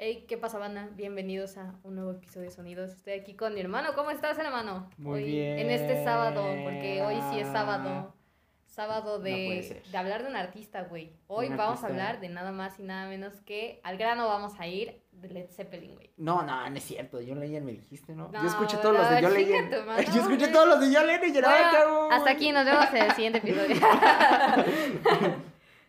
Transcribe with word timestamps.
Hey, 0.00 0.26
¿qué 0.28 0.38
pasa, 0.38 0.58
banda? 0.58 0.88
Bienvenidos 0.94 1.56
a 1.58 1.74
un 1.82 1.96
nuevo 1.96 2.12
episodio 2.12 2.48
de 2.48 2.54
Sonidos. 2.54 2.92
Estoy 2.92 3.14
aquí 3.14 3.34
con 3.34 3.52
mi 3.54 3.60
hermano. 3.60 3.94
¿Cómo 3.96 4.10
estás, 4.10 4.38
hermano? 4.38 4.88
Muy 4.96 5.22
Hoy- 5.24 5.24
bien. 5.30 5.58
En 5.58 5.70
este 5.70 6.04
sábado, 6.04 6.44
porque 6.62 7.02
hoy 7.02 7.16
sí 7.32 7.40
es 7.40 7.48
sábado. 7.48 8.14
Sábado 8.66 9.18
de, 9.18 9.82
hablar 9.92 10.22
de 10.22 10.28
un 10.28 10.36
artista, 10.36 10.82
güey. 10.84 11.12
Hoy 11.26 11.48
Un 11.48 11.56
vamos 11.56 11.82
a 11.82 11.88
hablar 11.88 12.20
de 12.20 12.28
nada 12.28 12.52
más 12.52 12.78
y 12.78 12.84
nada 12.84 13.08
menos 13.08 13.40
que 13.40 13.80
al 13.82 13.98
grano 13.98 14.28
vamos 14.28 14.52
a 14.60 14.68
ir 14.68 15.02
de 15.10 15.30
Led 15.30 15.50
Zeppelin, 15.50 15.96
güey. 15.96 16.12
No, 16.16 16.42
no, 16.42 16.70
no 16.70 16.76
es 16.76 16.84
cierto. 16.84 17.20
Yo 17.20 17.34
Legend 17.34 17.66
me 17.66 17.72
dijiste, 17.72 18.14
¿no? 18.14 18.28
No, 18.28 18.40
yo 18.40 18.46
escuché 18.48 18.76
todos 18.76 18.96
los 18.96 19.10
de 19.10 19.20
Yo 19.22 19.28
madre, 19.84 20.04
Yo 20.14 20.20
escuché 20.20 20.46
todos 20.48 20.68
los 20.68 20.80
de 20.80 20.92
Yo 20.92 21.02
Legend 21.04 21.24
y 21.24 21.40
yo, 21.40 21.42
"Ay, 21.44 21.62
Bueno, 21.64 21.76
cabrón". 21.76 22.12
hasta 22.12 22.30
aquí, 22.30 22.52
nos 22.52 22.64
vemos 22.64 22.88
en 22.92 22.96
el 23.02 23.10
siguiente 23.12 23.38
episodio. 23.38 23.74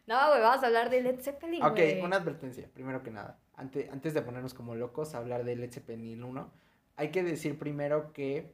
no, 0.07 0.29
güey, 0.29 0.41
vamos 0.41 0.63
a 0.63 0.65
hablar 0.65 0.89
de 0.89 1.01
Led 1.03 1.19
Zeppelin, 1.21 1.61
Ok, 1.61 1.73
güey. 1.75 2.01
una 2.01 2.15
advertencia, 2.15 2.67
primero 2.73 3.03
que 3.03 3.11
nada. 3.11 3.37
Antes, 3.59 3.89
antes 3.91 4.13
de 4.13 4.21
ponernos 4.21 4.53
como 4.53 4.73
locos 4.73 5.13
a 5.13 5.17
hablar 5.17 5.43
de 5.43 5.57
Led 5.57 5.73
Zeppelin 5.73 6.23
1, 6.23 6.49
hay 6.95 7.11
que 7.11 7.23
decir 7.23 7.59
primero 7.59 8.13
que 8.13 8.53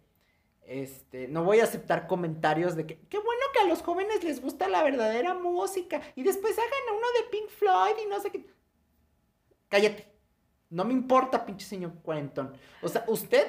este, 0.64 1.28
no 1.28 1.44
voy 1.44 1.60
a 1.60 1.66
aceptar 1.66 2.08
comentarios 2.08 2.76
de 2.76 2.88
que 2.88 2.98
qué 3.08 3.20
bueno 3.20 3.42
que 3.54 3.60
a 3.60 3.68
los 3.68 3.84
jóvenes 3.84 4.24
les 4.24 4.42
gusta 4.42 4.68
la 4.68 4.82
verdadera 4.82 5.36
música 5.36 6.02
y 6.16 6.24
después 6.24 6.58
hagan 6.58 6.98
uno 6.98 7.06
de 7.20 7.30
Pink 7.30 7.50
Floyd 7.50 8.04
y 8.04 8.10
no 8.10 8.20
sé 8.20 8.32
qué. 8.32 8.48
Cállate. 9.70 10.12
No 10.72 10.86
me 10.86 10.94
importa, 10.94 11.46
pinche 11.46 11.68
señor 11.68 11.94
cuarentón. 12.02 12.58
O 12.82 12.88
sea, 12.88 13.06
usted 13.08 13.48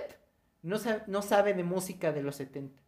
no 0.60 0.76
sabe, 0.76 1.04
no 1.06 1.22
sabe 1.22 1.54
de 1.54 1.64
música 1.64 2.12
de 2.12 2.22
los 2.22 2.36
70. 2.36 2.78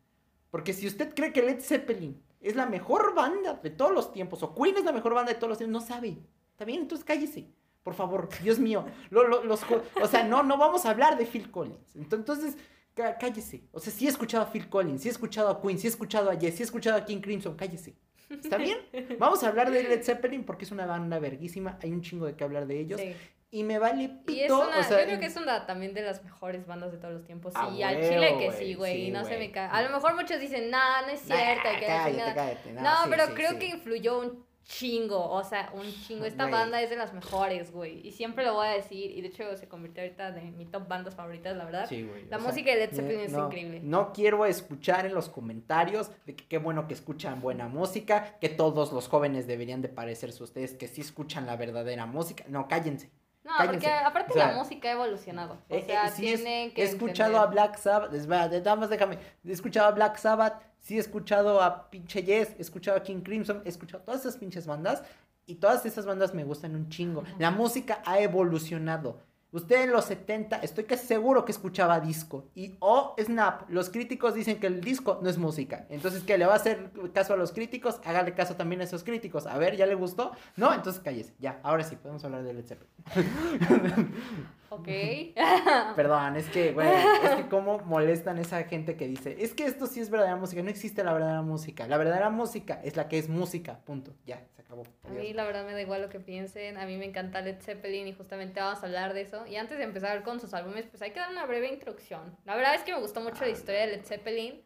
Porque 0.50 0.74
si 0.74 0.86
usted 0.86 1.14
cree 1.14 1.32
que 1.32 1.42
Led 1.42 1.60
Zeppelin 1.60 2.22
es 2.42 2.54
la 2.54 2.66
mejor 2.66 3.14
banda 3.14 3.54
de 3.54 3.70
todos 3.70 3.92
los 3.92 4.12
tiempos, 4.12 4.42
o 4.42 4.54
Queen 4.54 4.76
es 4.76 4.84
la 4.84 4.92
mejor 4.92 5.14
banda 5.14 5.32
de 5.32 5.38
todos 5.38 5.48
los 5.48 5.58
tiempos, 5.58 5.80
no 5.82 5.86
sabe. 5.86 6.18
¿Está 6.50 6.66
bien? 6.66 6.82
Entonces 6.82 7.06
cállese. 7.06 7.48
Por 7.88 7.94
favor, 7.96 8.28
Dios 8.42 8.58
mío. 8.58 8.84
Lo- 9.08 9.26
lo- 9.26 9.42
los, 9.44 9.62
o 10.02 10.06
sea, 10.06 10.22
no, 10.22 10.42
no 10.42 10.58
vamos 10.58 10.84
a 10.84 10.90
hablar 10.90 11.16
de 11.16 11.24
Phil 11.24 11.50
Collins. 11.50 11.96
Ento- 11.96 12.16
Entonces, 12.16 12.54
cá- 12.94 13.16
cállese. 13.16 13.62
O 13.72 13.80
sea, 13.80 13.90
sí 13.90 14.04
he 14.04 14.10
escuchado 14.10 14.44
a 14.44 14.52
Phil 14.52 14.68
Collins, 14.68 15.00
sí 15.00 15.08
he 15.08 15.10
escuchado 15.10 15.48
a 15.48 15.62
Queen, 15.62 15.78
sí 15.78 15.86
he 15.86 15.90
escuchado 15.90 16.28
a 16.30 16.34
Yes, 16.34 16.54
sí 16.56 16.62
he 16.62 16.66
escuchado 16.66 16.98
a 16.98 17.04
King 17.06 17.22
Crimson, 17.22 17.56
cállese. 17.56 17.94
¿Está 18.28 18.58
bien? 18.58 18.76
Vamos 19.18 19.42
a 19.42 19.48
hablar 19.48 19.70
de 19.70 19.84
Led 19.84 20.02
Zeppelin 20.02 20.44
porque 20.44 20.66
es 20.66 20.70
una 20.70 20.84
banda 20.84 21.18
verguísima, 21.18 21.78
hay 21.82 21.92
un 21.92 22.02
chingo 22.02 22.26
de 22.26 22.36
qué 22.36 22.44
hablar 22.44 22.66
de 22.66 22.78
ellos. 22.78 23.00
Sí. 23.00 23.16
Y 23.50 23.64
me 23.64 23.78
vale 23.78 24.02
Y 24.02 24.08
pito, 24.08 24.42
es 24.44 24.50
una, 24.68 24.80
o 24.80 24.82
sea, 24.82 24.98
yo 25.00 25.06
creo 25.06 25.18
que 25.20 25.24
es 25.24 25.36
una 25.36 25.64
también 25.64 25.94
de 25.94 26.02
las 26.02 26.22
mejores 26.22 26.66
bandas 26.66 26.92
de 26.92 26.98
todos 26.98 27.14
los 27.14 27.24
tiempos. 27.24 27.54
A 27.56 27.70
Sí, 27.70 27.82
al 27.82 27.94
chile 28.02 28.36
que 28.38 28.52
sí, 28.52 28.74
güey. 28.74 29.06
sí, 29.06 29.10
no 29.10 29.24
se 29.24 29.38
me 29.38 29.50
cae. 29.50 29.70
A 29.72 29.80
lo 29.80 29.88
mejor 29.88 30.14
muchos 30.14 30.38
dicen, 30.38 30.68
nah, 30.70 31.00
no 31.06 31.08
es 31.08 31.26
Nah, 31.26 31.34
cierto. 31.36 31.62
que 31.80 31.80
la 31.80 31.86
cállate, 31.86 32.10
chingada". 32.10 32.34
cállate. 32.34 32.72
No, 32.74 33.04
sí, 33.04 33.08
pero 33.08 33.34
creo 33.34 33.58
que 33.58 33.68
influyó 33.68 34.18
un 34.20 34.44
chingo. 34.68 35.30
O 35.30 35.42
sea, 35.42 35.70
un 35.74 35.90
chingo. 36.06 36.24
Esta 36.26 36.46
banda 36.46 36.80
es 36.82 36.90
de 36.90 36.96
las 36.96 37.12
mejores, 37.14 37.72
güey. 37.72 38.06
Y 38.06 38.12
siempre 38.12 38.44
lo 38.44 38.52
voy 38.54 38.66
a 38.68 38.70
decir. 38.72 39.10
Y 39.10 39.20
de 39.22 39.28
hecho 39.28 39.56
se 39.56 39.66
convirtió 39.66 40.02
ahorita 40.02 40.30
de 40.32 40.42
mi 40.42 40.66
top 40.66 40.86
bandas 40.86 41.14
favoritas, 41.14 41.56
la 41.56 41.64
verdad. 41.64 41.86
Sí, 41.88 42.04
güey, 42.06 42.26
La 42.28 42.38
sea, 42.38 42.46
música 42.46 42.70
de 42.70 42.76
Led 42.76 42.90
Zeppelin 42.94 43.20
es 43.20 43.32
no, 43.32 43.46
increíble. 43.46 43.80
No 43.82 44.12
quiero 44.12 44.44
escuchar 44.44 45.06
en 45.06 45.14
los 45.14 45.28
comentarios 45.30 46.10
de 46.26 46.36
que 46.36 46.46
qué 46.46 46.58
bueno 46.58 46.86
que 46.86 46.94
escuchan 46.94 47.40
buena 47.40 47.66
música, 47.68 48.36
que 48.40 48.50
todos 48.50 48.92
los 48.92 49.08
jóvenes 49.08 49.46
deberían 49.46 49.80
de 49.82 49.88
parecerse 49.88 50.42
a 50.42 50.44
ustedes, 50.44 50.74
que 50.74 50.86
sí 50.86 51.00
escuchan 51.00 51.46
la 51.46 51.56
verdadera 51.56 52.04
música. 52.06 52.44
No, 52.48 52.68
cállense. 52.68 53.10
No, 53.44 53.52
cállense. 53.56 53.86
porque 53.88 54.04
aparte 54.04 54.30
O 54.32 54.34
sea, 54.34 54.48
la 54.52 54.58
música 54.58 54.88
ha 54.88 54.92
evolucionado. 54.92 55.54
O 55.70 55.74
Eh, 55.74 55.78
eh, 55.78 55.84
sea, 55.86 56.08
sí 56.10 56.28
es- 56.28 56.42
tienen 56.44 56.72
que. 56.74 56.82
he 56.82 56.84
escuchado 56.84 57.30
entender. 57.36 57.40
a 57.60 57.66
Black 57.66 57.78
Sabbath, 57.78 58.12
nada 58.12 58.76
más 58.76 58.90
déjame, 58.90 59.18
he 59.46 59.50
escuchado 59.52 59.88
a 59.88 59.92
Black 59.92 60.18
Sabbath, 60.18 60.62
sí 60.80 60.96
he 60.96 61.00
escuchado 61.00 61.62
a 61.62 61.90
pinche 61.90 62.22
Yes, 62.22 62.54
he 62.58 62.62
escuchado 62.62 62.96
a 62.96 63.02
King 63.02 63.20
Crimson, 63.20 63.62
he 63.64 63.68
escuchado 63.68 64.02
todas 64.04 64.20
esas 64.20 64.36
pinches 64.36 64.66
bandas 64.66 65.02
y 65.46 65.56
todas 65.56 65.84
esas 65.86 66.06
bandas 66.06 66.34
me 66.34 66.44
gustan 66.44 66.74
un 66.74 66.88
chingo. 66.88 67.24
La 67.38 67.50
música 67.50 68.02
ha 68.04 68.20
evolucionado. 68.20 69.20
Usted 69.50 69.84
en 69.84 69.92
los 69.92 70.04
70, 70.04 70.56
estoy 70.56 70.84
casi 70.84 71.06
seguro 71.06 71.46
que 71.46 71.52
escuchaba 71.52 72.00
disco. 72.00 72.50
Y, 72.54 72.76
oh, 72.80 73.16
snap, 73.18 73.62
los 73.70 73.88
críticos 73.88 74.34
dicen 74.34 74.60
que 74.60 74.66
el 74.66 74.82
disco 74.82 75.20
no 75.22 75.30
es 75.30 75.38
música. 75.38 75.86
Entonces, 75.88 76.22
¿qué? 76.22 76.36
¿Le 76.36 76.44
va 76.44 76.52
a 76.52 76.56
hacer 76.56 76.90
caso 77.14 77.32
a 77.32 77.38
los 77.38 77.52
críticos? 77.52 77.98
Hágale 78.04 78.34
caso 78.34 78.56
también 78.56 78.82
a 78.82 78.84
esos 78.84 79.04
críticos. 79.04 79.46
A 79.46 79.56
ver, 79.56 79.74
¿ya 79.78 79.86
le 79.86 79.94
gustó? 79.94 80.32
No, 80.56 80.74
entonces 80.74 81.00
cállese. 81.02 81.32
Ya, 81.38 81.60
ahora 81.62 81.82
sí, 81.82 81.96
podemos 81.96 82.22
hablar 82.24 82.42
de 82.42 82.52
Led 82.52 82.66
Zeppelin. 82.66 82.92
Ok. 84.70 84.86
Perdón, 85.96 86.36
es 86.36 86.48
que, 86.50 86.72
güey, 86.72 86.88
es 87.24 87.30
que 87.36 87.48
cómo 87.48 87.78
molestan 87.80 88.38
esa 88.38 88.62
gente 88.64 88.96
que 88.96 89.08
dice, 89.08 89.36
es 89.38 89.54
que 89.54 89.64
esto 89.64 89.86
sí 89.86 90.00
es 90.00 90.10
verdadera 90.10 90.36
música, 90.36 90.62
no 90.62 90.68
existe 90.68 91.02
la 91.02 91.12
verdadera 91.12 91.42
música, 91.42 91.86
la 91.86 91.96
verdadera 91.96 92.30
música 92.30 92.80
es 92.84 92.96
la 92.96 93.08
que 93.08 93.18
es 93.18 93.28
música, 93.28 93.80
punto, 93.84 94.14
ya, 94.26 94.46
se 94.54 94.62
acabó. 94.62 94.84
A 95.04 95.10
mí 95.10 95.32
la 95.32 95.44
verdad 95.44 95.64
me 95.64 95.72
da 95.72 95.80
igual 95.80 96.02
lo 96.02 96.08
que 96.10 96.20
piensen, 96.20 96.76
a 96.76 96.84
mí 96.84 96.96
me 96.98 97.06
encanta 97.06 97.40
Led 97.40 97.60
Zeppelin 97.60 98.08
y 98.08 98.12
justamente 98.12 98.60
vamos 98.60 98.82
a 98.82 98.86
hablar 98.86 99.14
de 99.14 99.22
eso. 99.22 99.46
Y 99.46 99.56
antes 99.56 99.78
de 99.78 99.84
empezar 99.84 100.22
con 100.22 100.38
sus 100.40 100.52
álbumes, 100.52 100.86
pues 100.86 101.00
hay 101.02 101.12
que 101.12 101.20
dar 101.20 101.30
una 101.30 101.46
breve 101.46 101.68
introducción. 101.68 102.36
La 102.44 102.54
verdad 102.54 102.74
es 102.74 102.82
que 102.82 102.92
me 102.92 103.00
gustó 103.00 103.20
mucho 103.20 103.44
la 103.44 103.50
historia 103.50 103.80
de 103.80 103.86
Led 103.88 104.04
Zeppelin. 104.04 104.62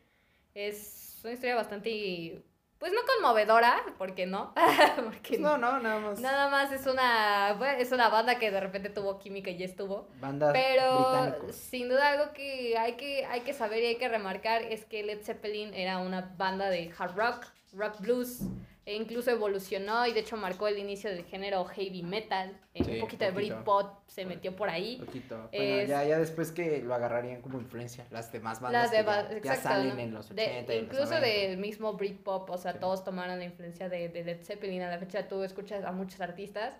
Es 0.55 1.21
una 1.23 1.33
historia 1.33 1.55
bastante, 1.55 2.43
pues 2.83 2.93
no 2.93 2.99
conmovedora, 3.15 3.81
¿por 3.97 4.13
qué 4.17 4.27
no? 4.27 4.53
Porque 5.05 5.39
Pues 5.39 5.41
no, 5.41 5.57
no, 5.57 5.79
nada 5.79 6.01
más. 6.01 6.19
Nada 6.19 6.49
más 6.49 6.73
es 6.73 6.89
una, 6.89 7.57
es 7.79 7.93
una 7.93 8.09
banda 8.09 8.41
que 8.41 8.51
de 8.51 8.59
repente 8.59 8.91
tuvo 8.91 9.21
química 9.21 9.51
y 9.51 9.57
ya 9.57 9.67
estuvo. 9.67 10.09
Bandas 10.21 10.53
Pero 10.53 10.97
británicos. 10.99 11.55
sin 11.55 11.89
duda 11.89 12.09
algo 12.09 12.33
que 12.33 12.77
hay, 12.77 12.95
que 12.95 13.25
hay 13.27 13.43
que 13.43 13.55
saber 13.55 13.85
y 13.85 13.87
hay 13.87 13.97
que 13.99 14.09
remarcar 14.09 14.63
es 14.63 14.85
que 14.85 15.05
Led 15.05 15.23
Zeppelin 15.23 15.73
era 15.75 15.99
una 15.99 16.35
banda 16.37 16.71
de 16.71 16.93
hard 16.99 17.15
rock, 17.15 17.47
rock 17.73 18.01
blues, 18.01 18.41
e 18.85 18.97
incluso 18.97 19.31
evolucionó 19.31 20.07
y 20.07 20.13
de 20.13 20.21
hecho 20.21 20.37
marcó 20.37 20.67
el 20.67 20.77
inicio 20.79 21.09
del 21.11 21.25
género 21.25 21.65
heavy 21.67 22.03
metal, 22.03 22.59
eh, 22.75 22.83
Sí, 22.85 22.91
un 22.95 23.01
poquito 23.01 23.25
de. 23.25 23.31
Britpop 23.31 24.01
se 24.09 24.25
metió 24.27 24.57
por 24.57 24.69
ahí. 24.69 24.97
Poquito. 25.05 25.37
Bueno, 25.53 25.77
Es- 25.77 25.89
ya, 25.89 26.05
ya 26.05 26.19
después 26.19 26.51
que 26.51 26.83
lo 26.83 26.95
agarrarían 26.95 27.43
como 27.43 27.59
influencia, 27.61 28.05
las 28.11 28.33
demás 28.33 28.61
bandas 28.61 28.91
Las 28.93 29.29
de, 29.31 29.41
que 29.41 29.47
ya, 29.49 29.55
salen 29.57 29.95
¿no? 29.97 30.01
en 30.01 30.15
los 30.15 30.29
De- 30.35 30.43
80 30.43 30.75
y 30.75 30.77
los 30.79 30.85
incluso 30.85 31.15
90. 31.15 31.27
del 31.29 31.59
mismo 31.59 31.93
Britpop, 31.95 32.51
o 32.51 32.59
sea, 32.59 32.73
Sí. 32.73 32.79
todos 32.81 33.05
tomaron 33.05 33.39
la 33.39 33.45
influencia 33.45 33.89
de, 33.89 34.09
de 34.09 34.25
Led 34.25 34.43
Zeppelin. 34.43 34.83
A 34.83 34.91
la 34.91 34.99
fecha 34.99 35.29
tú 35.29 35.43
escuchas 35.45 35.85
a 35.85 35.93
muchos 35.93 36.21
artistas 36.21 36.75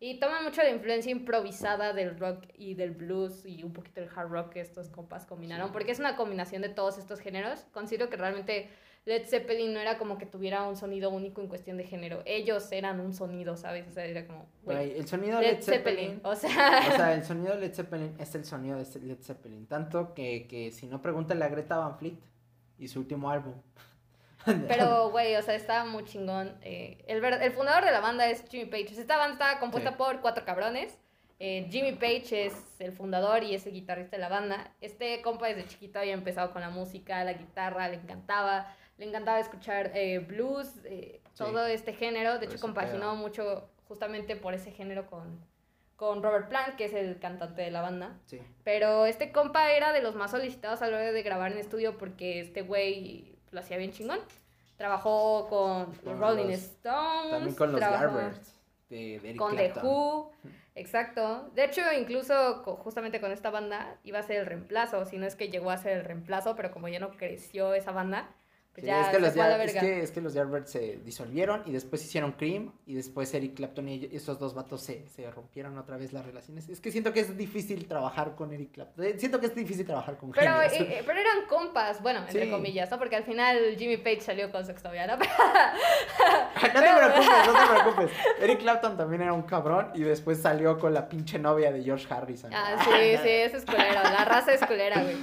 y 0.00 0.18
toman 0.18 0.42
mucho 0.44 0.62
la 0.62 0.70
influencia 0.70 1.12
improvisada 1.12 1.92
del 1.92 2.18
rock 2.18 2.44
y 2.56 2.74
del 2.74 2.90
blues 2.92 3.44
y 3.44 3.62
un 3.62 3.72
poquito 3.72 4.00
del 4.00 4.08
hard 4.16 4.30
rock 4.30 4.52
que 4.54 4.60
estos 4.60 4.88
compas 4.88 5.26
combinaron, 5.26 5.68
Sí. 5.68 5.72
porque 5.74 5.92
es 5.92 5.98
una 5.98 6.16
combinación 6.16 6.62
de 6.62 6.70
todos 6.70 6.96
estos 6.98 7.20
géneros. 7.20 7.66
Considero 7.72 8.08
que 8.10 8.16
realmente 8.16 8.68
Led 9.04 9.26
Zeppelin 9.26 9.72
no 9.74 9.80
era 9.80 9.98
como 9.98 10.16
que 10.16 10.26
tuviera 10.26 10.62
un 10.62 10.76
sonido 10.76 11.10
único 11.10 11.40
en 11.40 11.48
cuestión 11.48 11.76
de 11.76 11.84
género. 11.84 12.22
Ellos 12.24 12.70
eran 12.70 13.00
un 13.00 13.12
sonido, 13.12 13.56
¿sabes? 13.56 13.88
O 13.88 13.90
sea, 13.90 14.04
era 14.04 14.24
como... 14.26 14.46
Güey, 14.62 14.96
el 14.96 15.08
sonido 15.08 15.40
Led, 15.40 15.54
Led 15.56 15.62
Zeppelin. 15.62 15.96
Zeppelin 16.14 16.20
O 16.24 16.36
sea... 16.36 16.80
O 16.88 16.96
sea, 16.96 17.14
el 17.14 17.24
sonido 17.24 17.54
Led 17.56 17.74
Zeppelin 17.74 18.14
es 18.20 18.34
el 18.36 18.44
sonido 18.44 18.78
de 18.78 19.00
Led 19.00 19.18
Zeppelin. 19.20 19.66
Tanto 19.66 20.14
que, 20.14 20.46
que 20.46 20.70
si 20.70 20.86
no, 20.86 21.02
pregúntale 21.02 21.44
a 21.44 21.48
Greta 21.48 21.78
Van 21.78 21.98
Fleet 21.98 22.14
y 22.78 22.86
su 22.86 23.00
último 23.00 23.28
álbum. 23.30 23.54
Pero, 24.68 25.10
güey, 25.10 25.36
o 25.36 25.42
sea, 25.42 25.54
estaba 25.54 25.84
muy 25.84 26.04
chingón. 26.04 26.56
Eh, 26.62 27.02
el, 27.06 27.20
ver- 27.20 27.42
el 27.42 27.52
fundador 27.52 27.84
de 27.84 27.92
la 27.92 28.00
banda 28.00 28.28
es 28.28 28.44
Jimmy 28.48 28.66
Page. 28.66 28.88
Esta 29.00 29.16
banda 29.16 29.32
estaba 29.34 29.60
compuesta 29.60 29.90
Sí. 29.90 29.96
por 29.96 30.20
cuatro 30.20 30.44
cabrones. 30.44 30.98
Eh, 31.38 31.66
Jimmy 31.70 31.92
Page 31.92 32.46
es 32.46 32.54
el 32.80 32.92
fundador 32.92 33.42
y 33.42 33.54
es 33.54 33.66
el 33.66 33.72
guitarrista 33.72 34.16
de 34.16 34.20
la 34.20 34.28
banda. 34.28 34.72
Este 34.80 35.20
compa 35.22 35.48
desde 35.48 35.66
chiquito 35.66 35.98
había 35.98 36.12
empezado 36.14 36.52
con 36.52 36.60
la 36.62 36.70
música, 36.70 37.24
la 37.24 37.32
guitarra, 37.32 37.88
le 37.88 37.96
encantaba. 37.96 38.72
Le 38.98 39.06
encantaba 39.06 39.40
escuchar 39.40 39.90
eh, 39.94 40.18
blues, 40.20 40.68
eh, 40.84 41.20
Sí. 41.34 41.44
todo 41.44 41.66
este 41.66 41.94
género. 41.94 42.38
De 42.38 42.46
hecho, 42.46 42.60
compaginó 42.60 43.16
mucho 43.16 43.68
justamente 43.88 44.36
por 44.36 44.52
ese 44.54 44.70
género 44.70 45.06
con, 45.06 45.40
con 45.96 46.22
Robert 46.22 46.48
Plant, 46.48 46.76
que 46.76 46.84
es 46.84 46.92
el 46.92 47.18
cantante 47.18 47.62
de 47.62 47.70
la 47.70 47.80
banda. 47.80 48.18
Sí. 48.26 48.40
Pero 48.64 49.06
este 49.06 49.32
compa 49.32 49.72
era 49.72 49.92
de 49.92 50.02
los 50.02 50.14
más 50.14 50.30
solicitados 50.30 50.82
a 50.82 50.88
la 50.88 50.96
hora 50.98 51.12
de 51.12 51.22
grabar 51.22 51.50
en 51.52 51.58
estudio 51.58 51.96
porque 51.96 52.40
este 52.40 52.60
güey 52.62 53.34
lo 53.50 53.60
hacía 53.60 53.76
bien 53.78 53.92
chingón. 53.92 54.18
Trabajó 54.76 55.48
con 55.48 55.94
los 56.04 56.18
Rolling 56.18 56.46
los- 56.50 56.54
Stones. 56.60 57.30
También 57.30 57.54
con 57.54 57.72
los 57.72 57.80
Garbers 57.80 58.54
de, 58.90 59.34
Con 59.38 59.56
The. 59.56 59.72
Who. 59.82 60.32
Exacto. 60.74 61.50
De 61.54 61.64
hecho, 61.64 61.80
incluso 61.98 62.62
justamente 62.82 63.20
con 63.20 63.30
esta 63.32 63.50
banda 63.50 63.96
iba 64.04 64.18
a 64.18 64.22
ser 64.22 64.38
el 64.40 64.46
reemplazo. 64.46 65.04
Si 65.04 65.18
no 65.18 65.26
es 65.26 65.34
que 65.36 65.48
llegó 65.48 65.70
a 65.70 65.76
ser 65.78 65.98
el 65.98 66.04
reemplazo, 66.04 66.56
pero 66.56 66.70
como 66.72 66.88
ya 66.88 66.98
no 66.98 67.10
creció 67.16 67.74
esa 67.74 67.92
banda, 67.92 68.28
pues 68.74 68.82
Sí, 68.84 68.86
ya 68.86 69.02
es, 69.02 69.08
que 69.08 69.18
los 69.20 69.32
fue 69.34 69.42
a 69.42 69.48
la 69.48 69.58
Yard- 69.58 69.68
es, 69.68 69.74
que, 69.74 70.02
es 70.02 70.10
que 70.12 70.20
los 70.22 70.32
Yardbirds 70.34 70.70
se 70.70 70.96
disolvieron 71.04 71.62
y 71.66 71.72
después 71.72 72.02
hicieron 72.04 72.32
Cream 72.32 72.72
y 72.86 72.94
después 72.94 73.32
Eric 73.34 73.54
Clapton 73.54 73.86
y 73.88 74.08
esos 74.12 74.38
dos 74.38 74.54
vatos 74.54 74.82
se, 74.82 75.06
se 75.08 75.30
rompieron 75.30 75.76
otra 75.76 75.98
vez 75.98 76.12
las 76.14 76.24
relaciones. 76.24 76.68
Es 76.70 76.80
que 76.80 76.90
siento 76.90 77.12
que 77.12 77.20
es 77.20 77.36
difícil 77.36 77.86
trabajar 77.86 78.34
con 78.34 78.50
Eric 78.52 78.72
Clapton. 78.72 79.04
Eh, 79.04 79.14
Siento 79.18 79.40
que 79.40 79.46
es 79.46 79.54
difícil 79.54 79.84
trabajar 79.84 80.16
con 80.16 80.30
Pero, 80.32 80.52
genios. 80.70 80.72
eh, 80.90 81.02
pero 81.06 81.18
eran 81.20 81.46
compas, 81.48 82.00
bueno, 82.02 82.20
entre 82.20 82.44
Sí. 82.46 82.50
comillas, 82.50 82.90
¿no? 82.90 82.98
Porque 82.98 83.16
al 83.16 83.24
final 83.24 83.76
Jimmy 83.76 83.98
Page 83.98 84.22
salió 84.22 84.50
con 84.50 84.64
su 84.64 84.70
exnovia, 84.70 85.06
¿no? 85.06 85.16
no 85.16 85.22
te 86.62 86.70
preocupes, 86.70 87.46
no 87.46 87.52
te 87.52 87.66
preocupes. 87.82 88.10
Eric 88.40 88.60
Clapton 88.60 88.96
también 88.96 89.22
era 89.22 89.32
un 89.34 89.42
cabrón 89.42 89.90
y 89.94 90.00
después 90.02 90.40
salió 90.40 90.78
con 90.78 90.94
la 90.94 91.08
pinche 91.10 91.38
novia 91.38 91.70
de 91.72 91.82
George 91.82 92.06
Harrison. 92.12 92.50
Ah, 92.54 92.76
sí, 92.84 92.90
sí, 93.22 93.28
eso 93.28 93.58
es 93.58 93.64
culero. 93.66 94.02
La 94.02 94.24
raza 94.24 94.52
es 94.54 94.64
culera, 94.64 95.02
güey. 95.02 95.16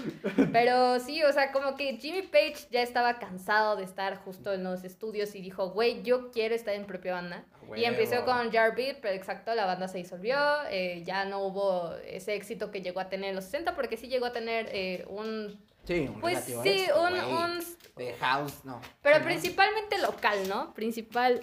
Pero 0.51 0.99
sí, 0.99 1.23
o 1.23 1.33
sea, 1.33 1.51
como 1.51 1.75
que 1.75 1.97
Jimmy 1.97 2.21
Page 2.21 2.67
ya 2.69 2.81
estaba 2.83 3.17
cansado 3.17 3.38
cansado 3.39 3.77
de 3.77 3.83
estar 3.83 4.17
justo 4.17 4.53
en 4.53 4.63
los 4.63 4.83
estudios 4.83 5.33
y 5.33 5.41
dijo, 5.41 5.69
güey, 5.69 6.03
yo 6.03 6.29
quiero 6.31 6.53
estar 6.55 6.73
en 6.73 6.85
propia 6.85 7.13
banda. 7.13 7.45
Y 7.75 7.85
empezó 7.85 8.25
con 8.25 8.51
Jarbeat, 8.51 8.97
pero 8.99 9.13
exacto, 9.13 9.53
la 9.55 9.65
banda 9.65 9.87
se 9.87 9.99
disolvió, 9.99 10.35
eh, 10.69 11.03
ya 11.05 11.23
no 11.25 11.39
hubo 11.43 11.93
ese 12.05 12.33
éxito 12.33 12.71
que 12.71 12.81
llegó 12.81 12.99
a 12.99 13.09
tener 13.09 13.29
en 13.29 13.35
los 13.35 13.45
60, 13.45 13.75
porque 13.75 13.95
sí 13.95 14.07
llegó 14.07 14.25
a 14.25 14.33
tener 14.33 14.67
eh, 14.71 15.05
un... 15.07 15.57
Sí, 15.85 16.07
un 16.13 16.19
Pues 16.19 16.43
sí, 16.43 16.87
un, 16.95 17.13
un 17.13 17.59
De 17.95 18.13
house, 18.19 18.65
no. 18.65 18.81
pero 19.01 19.15
Sí, 19.15 19.21
¿no? 19.21 19.27
principalmente 19.27 19.97
local, 19.99 20.49
¿no? 20.49 20.73
Principal, 20.73 21.39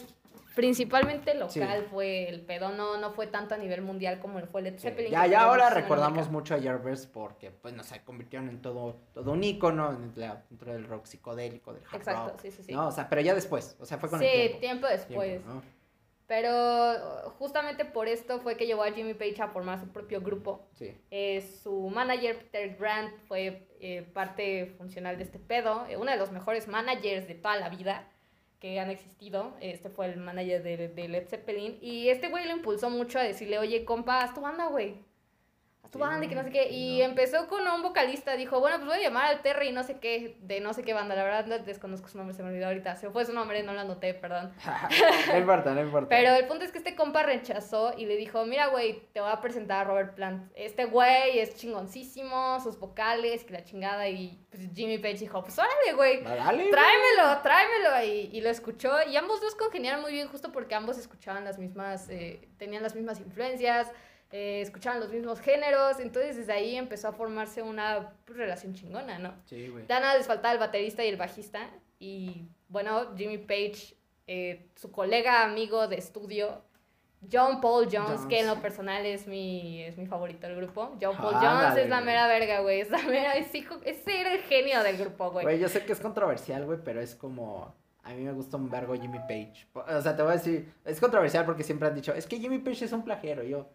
principalmente 0.56 1.34
local 1.34 1.50
Sí. 1.50 1.86
fue 1.92 2.28
el 2.28 2.40
pedo, 2.40 2.70
no, 2.70 2.96
no 2.96 3.12
fue 3.12 3.28
tanto 3.28 3.54
a 3.54 3.58
nivel 3.58 3.82
mundial 3.82 4.18
como 4.18 4.40
fue 4.46 4.62
Led 4.62 4.74
Sí, 4.78 4.88
Zeppelin. 4.88 5.12
Ya, 5.12 5.26
ya 5.26 5.42
ahora 5.42 5.70
recordamos 5.70 6.28
mucho 6.30 6.54
a 6.56 6.60
Jarvis 6.60 7.06
porque, 7.06 7.52
pues, 7.52 7.74
no 7.74 7.84
sé, 7.84 8.02
convirtieron 8.02 8.48
en 8.48 8.60
todo, 8.60 8.96
todo 9.14 9.30
un 9.32 9.44
ícono 9.44 9.92
dentro 10.16 10.72
del 10.72 10.88
rock 10.88 11.04
psicodélico, 11.06 11.72
del 11.74 11.84
hard 11.84 11.94
Exacto, 11.96 12.30
rock, 12.30 12.40
sí, 12.40 12.50
sí, 12.50 12.62
sí. 12.64 12.72
¿no? 12.72 12.88
O 12.88 12.90
sea, 12.90 13.08
pero 13.08 13.20
ya 13.20 13.34
después, 13.34 13.76
o 13.78 13.86
sea, 13.86 13.98
fue 13.98 14.08
con 14.10 14.18
sí, 14.18 14.24
el 14.26 14.32
tiempo. 14.58 14.60
tiempo 14.60 14.86
después. 14.88 15.28
tiempo, 15.42 15.48
¿no? 15.54 15.62
Pero 16.26 17.30
justamente 17.38 17.84
por 17.84 18.08
esto 18.08 18.40
fue 18.40 18.56
que 18.56 18.66
llevó 18.66 18.82
a 18.82 18.90
Jimmy 18.90 19.14
Page 19.14 19.40
a 19.40 19.48
formar 19.48 19.78
su 19.78 19.88
propio 19.88 20.20
grupo. 20.20 20.66
Sí. 20.72 20.92
Eh, 21.12 21.40
su 21.62 21.88
manager, 21.88 22.36
Peter 22.50 22.76
Grant, 22.76 23.14
fue 23.28 23.68
eh, 23.78 24.02
parte 24.12 24.74
funcional 24.76 25.16
de 25.18 25.22
este 25.22 25.38
pedo. 25.38 25.86
eh, 25.88 25.96
uno 25.96 26.10
de 26.10 26.16
los 26.16 26.32
mejores 26.32 26.66
managers 26.66 27.28
de 27.28 27.34
toda 27.34 27.56
la 27.56 27.68
vida 27.68 28.08
que 28.60 28.80
han 28.80 28.90
existido. 28.90 29.56
Este 29.60 29.90
fue 29.90 30.06
el 30.06 30.18
manager 30.18 30.62
de, 30.62 30.88
de 30.88 31.08
Led 31.08 31.28
Zeppelin. 31.28 31.78
Y 31.80 32.08
este 32.08 32.28
güey 32.28 32.46
lo 32.46 32.52
impulsó 32.52 32.90
mucho 32.90 33.18
a 33.18 33.22
decirle, 33.22 33.58
oye, 33.58 33.84
compa, 33.84 34.22
haz 34.22 34.34
tu 34.34 34.40
banda, 34.40 34.66
güey. 34.68 35.05
Tu 35.90 35.98
banda 35.98 36.26
y 36.26 36.28
que 36.28 36.34
no 36.34 36.42
sé 36.42 36.50
qué. 36.50 36.68
Y 36.70 36.98
no. 36.98 37.04
empezó 37.04 37.46
con 37.46 37.66
un 37.66 37.82
vocalista. 37.82 38.36
Dijo, 38.36 38.60
bueno, 38.60 38.76
pues 38.76 38.88
voy 38.88 38.98
a 38.98 39.02
llamar 39.02 39.26
al 39.26 39.42
Terry 39.42 39.72
no 39.72 39.82
sé 39.82 39.98
qué, 39.98 40.36
de 40.40 40.60
no 40.60 40.72
sé 40.72 40.82
qué 40.82 40.94
banda. 40.94 41.14
La 41.14 41.24
verdad 41.24 41.46
no 41.46 41.58
desconozco 41.58 42.08
su 42.08 42.18
nombre, 42.18 42.34
se 42.34 42.42
me 42.42 42.50
olvidó 42.50 42.66
ahorita. 42.66 42.96
Se 42.96 43.10
fue 43.10 43.24
su 43.24 43.32
nombre, 43.32 43.62
no 43.62 43.72
lo 43.72 43.80
anoté, 43.80 44.14
perdón. 44.14 44.52
no 45.32 45.38
importa, 45.38 45.74
no 45.74 45.80
importa. 45.80 46.08
Pero 46.08 46.34
el 46.34 46.46
punto 46.46 46.64
es 46.64 46.72
que 46.72 46.78
este 46.78 46.94
compa 46.94 47.22
rechazó 47.22 47.94
y 47.96 48.06
le 48.06 48.16
dijo, 48.16 48.44
mira, 48.46 48.68
güey, 48.68 49.02
te 49.12 49.20
voy 49.20 49.30
a 49.30 49.40
presentar 49.40 49.82
a 49.82 49.84
Robert 49.84 50.14
Plant. 50.14 50.50
Este 50.54 50.84
güey 50.86 51.38
es 51.38 51.56
chingoncísimo, 51.56 52.60
sus 52.60 52.78
vocales, 52.78 53.44
que 53.44 53.52
la 53.52 53.64
chingada. 53.64 54.08
Y 54.08 54.38
pues 54.50 54.62
Jimmy 54.74 54.98
Page 54.98 55.18
dijo, 55.18 55.42
pues 55.42 55.58
órale, 55.58 55.92
güey. 55.94 56.22
tráemelo, 56.22 57.40
tráemelo. 57.42 58.04
Y, 58.04 58.30
y 58.32 58.40
lo 58.40 58.50
escuchó 58.50 58.96
y 59.08 59.16
ambos 59.16 59.40
dos 59.40 59.54
congeniaron 59.54 60.02
muy 60.02 60.12
bien 60.12 60.28
justo 60.28 60.52
porque 60.52 60.74
ambos 60.74 60.98
escuchaban 60.98 61.44
las 61.44 61.58
mismas, 61.58 62.08
eh, 62.08 62.48
tenían 62.58 62.82
las 62.82 62.94
mismas 62.94 63.20
influencias, 63.20 63.90
eh, 64.32 64.60
escuchaban 64.60 65.00
los 65.00 65.10
mismos 65.12 65.40
géneros. 65.40 66.00
Entonces 66.00 66.36
desde 66.36 66.52
ahí 66.52 66.76
empezó 66.76 67.08
a 67.08 67.12
formarse 67.12 67.62
una 67.62 68.12
pues, 68.24 68.38
relación 68.38 68.74
chingona, 68.74 69.18
¿no? 69.18 69.34
Sí, 69.46 69.68
güey. 69.68 69.86
Ya 69.88 70.00
nada 70.00 70.16
les 70.16 70.26
faltaba 70.26 70.52
el 70.52 70.58
baterista 70.58 71.04
y 71.04 71.08
el 71.08 71.16
bajista. 71.16 71.70
Y 71.98 72.48
bueno, 72.68 73.16
Jimmy 73.16 73.38
Page, 73.38 73.96
eh, 74.26 74.68
su 74.76 74.90
colega 74.90 75.44
amigo 75.44 75.88
de 75.88 75.96
estudio, 75.96 76.62
John 77.32 77.60
Paul 77.60 77.86
Jones, 77.90 78.08
Jones. 78.08 78.26
que 78.26 78.40
en 78.40 78.46
lo 78.46 78.56
personal 78.56 79.04
es 79.06 79.26
mi, 79.26 79.82
es 79.82 79.96
mi 79.96 80.06
favorito 80.06 80.46
del 80.46 80.56
grupo. 80.56 80.96
John 81.00 81.16
Paul 81.16 81.34
Ándale, 81.34 81.68
Jones 81.68 81.84
es 81.84 81.88
la 81.88 81.96
güey. 81.96 82.06
mera 82.06 82.26
verga, 82.28 82.60
güey. 82.60 82.80
Es 82.80 82.90
la 82.90 83.02
mera, 83.02 83.34
es 83.34 83.54
hijo, 83.54 83.76
era 83.84 84.32
el 84.32 84.40
genio 84.42 84.82
del 84.82 84.96
grupo, 84.98 85.30
güey. 85.30 85.44
Güey, 85.44 85.58
yo 85.58 85.68
sé 85.68 85.84
que 85.84 85.92
es 85.92 86.00
controversial, 86.00 86.64
güey, 86.66 86.78
pero 86.84 87.00
es 87.00 87.14
como... 87.14 87.74
A 88.02 88.10
mí 88.10 88.22
me 88.22 88.32
gusta 88.32 88.56
un 88.56 88.70
vergo 88.70 88.94
Jimmy 88.94 89.18
Page. 89.18 89.66
O 89.74 90.00
sea, 90.00 90.14
te 90.14 90.22
voy 90.22 90.30
a 90.30 90.36
decir, 90.36 90.72
es 90.84 91.00
controversial 91.00 91.44
porque 91.44 91.64
siempre 91.64 91.88
han 91.88 91.94
dicho, 91.94 92.14
es 92.14 92.26
que 92.26 92.38
Jimmy 92.38 92.58
Page 92.58 92.84
es 92.84 92.92
un 92.92 93.02
plagiero. 93.02 93.42
Y 93.42 93.48
yo, 93.48 93.68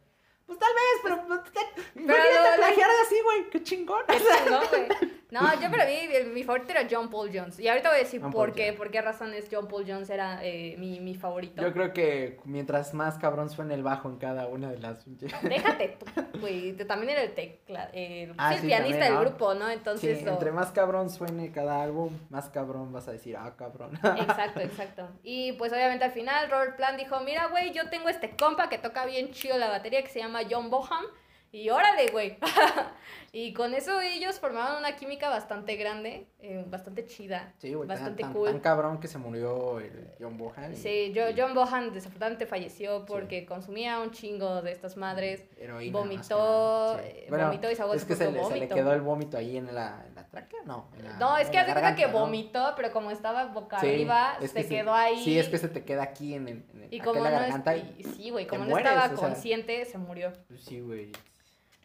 pues 0.46 0.60
tal 0.60 0.70
vez, 0.74 1.00
pero... 1.04 1.28
pues, 1.28 1.40
¿qué? 1.52 2.00
Imagínate 2.00 2.50
lo- 2.52 2.56
plagiar 2.58 2.90
así, 3.06 3.16
güey, 3.24 3.50
qué 3.50 3.64
chingón. 3.64 4.04
Qué 4.08 4.18
chingón, 4.46 4.64
güey. 4.70 5.12
No, 5.32 5.40
yo 5.62 5.72
para 5.72 5.86
mí, 5.86 5.96
mi 6.34 6.44
favorito 6.44 6.72
era 6.72 6.86
John 6.92 7.10
Paul 7.10 7.30
Jones. 7.34 7.58
Y 7.58 7.70
ahorita 7.70 7.88
voy 7.88 8.00
a 8.00 8.04
decir 8.04 8.20
John 8.22 8.32
por 8.34 8.48
Paul 8.50 8.54
qué, 8.58 8.64
Jones. 8.66 8.78
por 8.78 8.92
qué 8.92 9.02
razones 9.02 9.48
John 9.50 9.66
Paul 9.70 9.86
Jones 9.88 10.10
era 10.10 10.44
eh, 10.44 10.76
mi, 10.78 11.00
mi 11.00 11.16
favorito. 11.16 11.62
Yo 11.62 11.72
creo 11.72 11.94
que 11.94 12.38
mientras 12.44 12.94
más 12.94 13.18
cabrón 13.18 13.50
suene 13.50 13.76
el 13.76 13.82
bajo 13.82 14.10
en 14.10 14.18
cada 14.18 14.48
una 14.48 14.70
de 14.70 14.80
las... 14.80 15.06
Déjate 15.42 15.98
tú, 16.04 16.40
güey. 16.42 16.74
También 16.74 17.12
era 17.12 17.22
el 17.22 17.34
tecla, 17.34 17.90
el, 17.94 18.34
Ah, 18.38 18.50
sí, 18.50 18.56
el 18.56 18.62
sí, 18.64 18.68
pianista 18.68 19.00
también, 19.00 19.00
del 19.00 19.14
¿no? 19.14 19.20
grupo, 19.22 19.54
¿no? 19.54 19.68
Sí, 19.68 19.74
Entonces, 19.74 20.24
lo- 20.24 20.34
entre 20.34 20.52
más 20.52 20.72
cabrón 20.72 21.10
suene 21.10 21.50
cada 21.54 21.82
álbum, 21.82 22.12
más 22.30 22.50
cabrón 22.50 22.92
vas 22.92 23.08
a 23.08 23.14
decir, 23.14 23.38
ah, 23.38 23.54
cabrón. 23.56 23.94
Exacto, 24.04 24.60
exacto. 24.60 25.08
Y 25.24 25.54
pues 25.54 25.72
obviamente 25.72 26.04
al 26.04 26.12
final 26.12 26.52
Robert 26.52 26.76
Plant 26.76 27.00
dijo, 27.00 27.22
mira, 27.22 27.46
güey, 27.48 27.72
yo 27.72 27.90
tengo 27.90 28.10
este 28.10 28.36
compa 28.36 28.68
que 28.68 28.78
toca 28.80 29.06
bien 29.06 29.32
chido 29.32 29.58
la 29.58 29.70
batería 29.70 30.04
que 30.04 30.10
se 30.10 30.20
llama 30.20 30.31
John 30.50 30.69
Boham. 30.69 31.06
Y 31.51 31.69
órale, 31.69 32.07
güey. 32.12 32.38
y 33.33 33.54
con 33.54 33.74
eso 33.74 34.01
ellos 34.01 34.39
formaron 34.39 34.80
una 34.80 34.95
química 34.98 35.30
bastante 35.30 35.75
grande, 35.78 36.28
eh, 36.39 36.66
bastante 36.68 37.06
chida. 37.06 37.54
Sí, 37.60 37.74
güey, 37.74 37.88
tan, 37.88 37.95
Bastante 37.98 38.24
tan- 38.24 38.33
cool. 38.33 38.50
tan 38.50 38.60
cabrón 38.60 39.00
que 39.00 39.07
se 39.07 39.18
murió 39.18 39.80
el 39.80 40.10
John 40.19 40.38
Bohan. 40.38 40.74
y- 40.74 40.75
Sí, 40.75 41.12
yo, 41.13 41.30
y 41.30 41.39
John 41.39 41.54
Bohan 41.54 41.94
desafortunadamente 41.94 42.45
falleció 42.45 43.06
porque 43.06 43.45
consumía 43.45 44.00
un 44.00 44.12
chingo 44.12 44.62
de 44.62 44.72
estas 44.72 44.98
madres. 44.98 45.45
heroína, 45.57 45.98
vomitó, 45.98 47.00
eh, 47.00 47.25
Bueno, 47.30 47.45
vomitó 47.45 47.72
y 47.72 47.75
se 47.75 47.83
Es 47.95 48.06
que 48.06 48.16
se 48.16 48.31
le, 48.31 48.44
se 48.44 48.57
le 48.57 48.68
quedó 48.68 48.94
el 48.94 49.01
vómito 49.01 49.38
ahí 49.38 49.56
en 49.57 49.74
la, 49.74 50.04
en 50.07 50.16
la 50.16 50.27
no. 50.66 50.88
la- 51.01 51.18
No, 51.18 51.38
es 51.38 51.50
que 51.50 51.57
la 51.57 51.66
cuenta 51.66 51.95
que 51.95 52.07
vomitó, 52.07 52.74
pero 52.75 52.92
como 52.92 53.12
estaba 53.12 53.45
boca 53.45 53.77
arriba, 53.77 54.38
es 54.42 54.51
se 54.51 54.63
que 54.63 54.68
quedó 54.68 54.94
ahí. 54.94 55.24
Sí, 55.24 55.38
es 55.39 55.48
que 55.50 55.57
se 55.57 55.69
te 55.69 55.84
queda 55.84 56.04
aquí 56.04 56.34
en, 56.34 56.48
el, 56.48 56.63
en 56.74 56.84
el- 56.84 56.94
Y 56.94 57.00
como 57.00 57.24
la 57.24 57.30
no, 57.30 57.36
es- 57.38 57.42
garganta. 57.44 57.77
y- 57.77 58.04
sí, 58.16 58.30
güey, 58.30 58.45
como 58.48 58.66
no 58.66 58.72
mueres, 58.72 58.92
estaba 58.92 59.13
o 59.13 59.18
sea. 59.18 59.27
consciente, 59.30 59.86
se 59.86 59.98
murió. 59.98 60.34
Pues 60.48 60.62
Sí, 60.63 60.80
güey. 60.81 61.12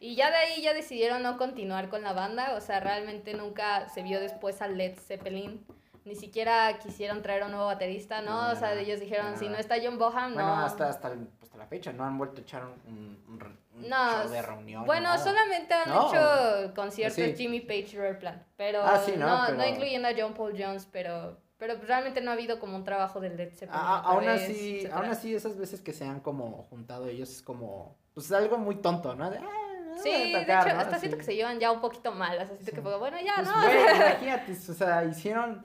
Y 0.00 0.14
ya 0.14 0.31
de 0.31 0.37
ahí 0.37 0.62
ya 0.62 0.75
decidieron 0.75 1.22
no 1.22 1.38
continuar 1.38 1.88
con 1.88 2.02
la 2.02 2.12
banda, 2.12 2.54
o 2.54 2.60
sea, 2.60 2.81
realmente 2.81 3.34
nunca 3.34 3.88
se 3.88 4.02
vio 4.02 4.20
después 4.20 4.60
a 4.62 4.69
Led 4.69 4.98
Zeppelin. 4.98 5.64
Ni 6.04 6.14
siquiera 6.14 6.78
quisieron 6.78 7.20
traer 7.22 7.43
un 7.43 7.50
nuevo 7.50 7.66
baterista, 7.66 8.20
¿no? 8.22 8.43
No, 8.46 8.52
o 8.52 8.54
sea, 8.54 8.75
ellos 8.78 9.00
dijeron, 9.00 9.37
si 9.37 9.48
no 9.48 9.56
está 9.56 9.76
John 9.82 9.98
Boham, 9.98 10.34
Bueno, 10.34 10.54
no. 10.54 10.64
hasta, 10.64 10.88
hasta, 10.88 11.12
el- 11.12 11.28
hasta 11.43 11.56
la 11.58 11.66
fecha 11.66 11.93
no 11.93 12.04
han 12.04 12.16
vuelto 12.16 12.37
a 12.38 12.43
echar 12.43 12.64
un, 12.64 13.19
un, 13.26 13.43
un 13.75 13.88
No, 13.88 14.22
show 14.22 14.31
de 14.31 14.43
reunión. 14.43 14.82
ni 14.82 14.87
Bueno, 14.87 15.19
solamente 15.19 15.75
han 15.75 15.90
hecho 15.90 16.75
conciertos 16.76 17.16
Sí. 17.16 17.34
Jimmy 17.37 17.60
Page 17.60 17.88
y 17.92 17.96
Robert 17.96 18.20
Plant, 18.20 18.42
pero, 18.56 18.82
Ah, 18.84 19.02
sí, 19.04 19.14
¿no? 19.16 19.26
no, 19.26 19.44
Pero- 19.46 19.58
no 19.58 19.66
incluyendo 19.66 20.06
a 20.08 20.12
John 20.16 20.34
Paul 20.34 20.54
Jones, 20.56 20.87
pero, 20.92 21.38
pero 21.58 21.75
realmente 21.82 22.20
no 22.20 22.31
ha 22.31 22.34
habido 22.34 22.60
como 22.60 22.76
un 22.76 22.84
trabajo 22.84 23.19
del 23.19 23.37
Led 23.37 23.50
Zeppelin. 23.50 23.75
A- 23.75 23.96
a- 23.96 24.00
otra 24.02 24.10
aún 24.12 24.26
vez, 24.26 24.42
así, 24.44 24.76
etcétera. 24.76 24.96
aún 25.00 25.06
así, 25.10 25.34
esas 25.34 25.56
veces 25.56 25.81
que 25.81 25.92
se 25.92 26.04
han 26.04 26.20
como 26.20 26.62
juntado 26.70 27.08
ellos 27.08 27.31
es 27.31 27.42
como, 27.42 27.96
pues 28.14 28.31
algo 28.31 28.58
muy 28.58 28.76
tonto, 28.76 29.16
¿no? 29.16 29.28
De, 29.28 29.38
ah, 29.38 29.65
Sí, 30.02 30.10
vamos 30.10 30.34
a 30.34 30.38
de 30.38 30.43
hecho, 30.69 30.75
¿no? 30.75 30.81
hasta 30.81 30.98
siento 30.98 31.19
que 31.19 31.25
se 31.25 31.34
llevan 31.37 31.58
ya 31.60 31.70
un 31.72 31.81
poquito 31.81 32.12
mal, 32.12 32.34
o 32.37 32.38
sea, 32.38 32.46
siento 32.56 32.64
Sí. 32.66 32.72
que 32.72 32.81
bueno, 32.81 33.16
ya, 33.25 33.34
Pues, 33.37 33.48
¿no? 33.48 33.54
imagínate, 33.96 34.52
o 34.52 34.75
sea, 34.75 35.04
hicieron 35.04 35.64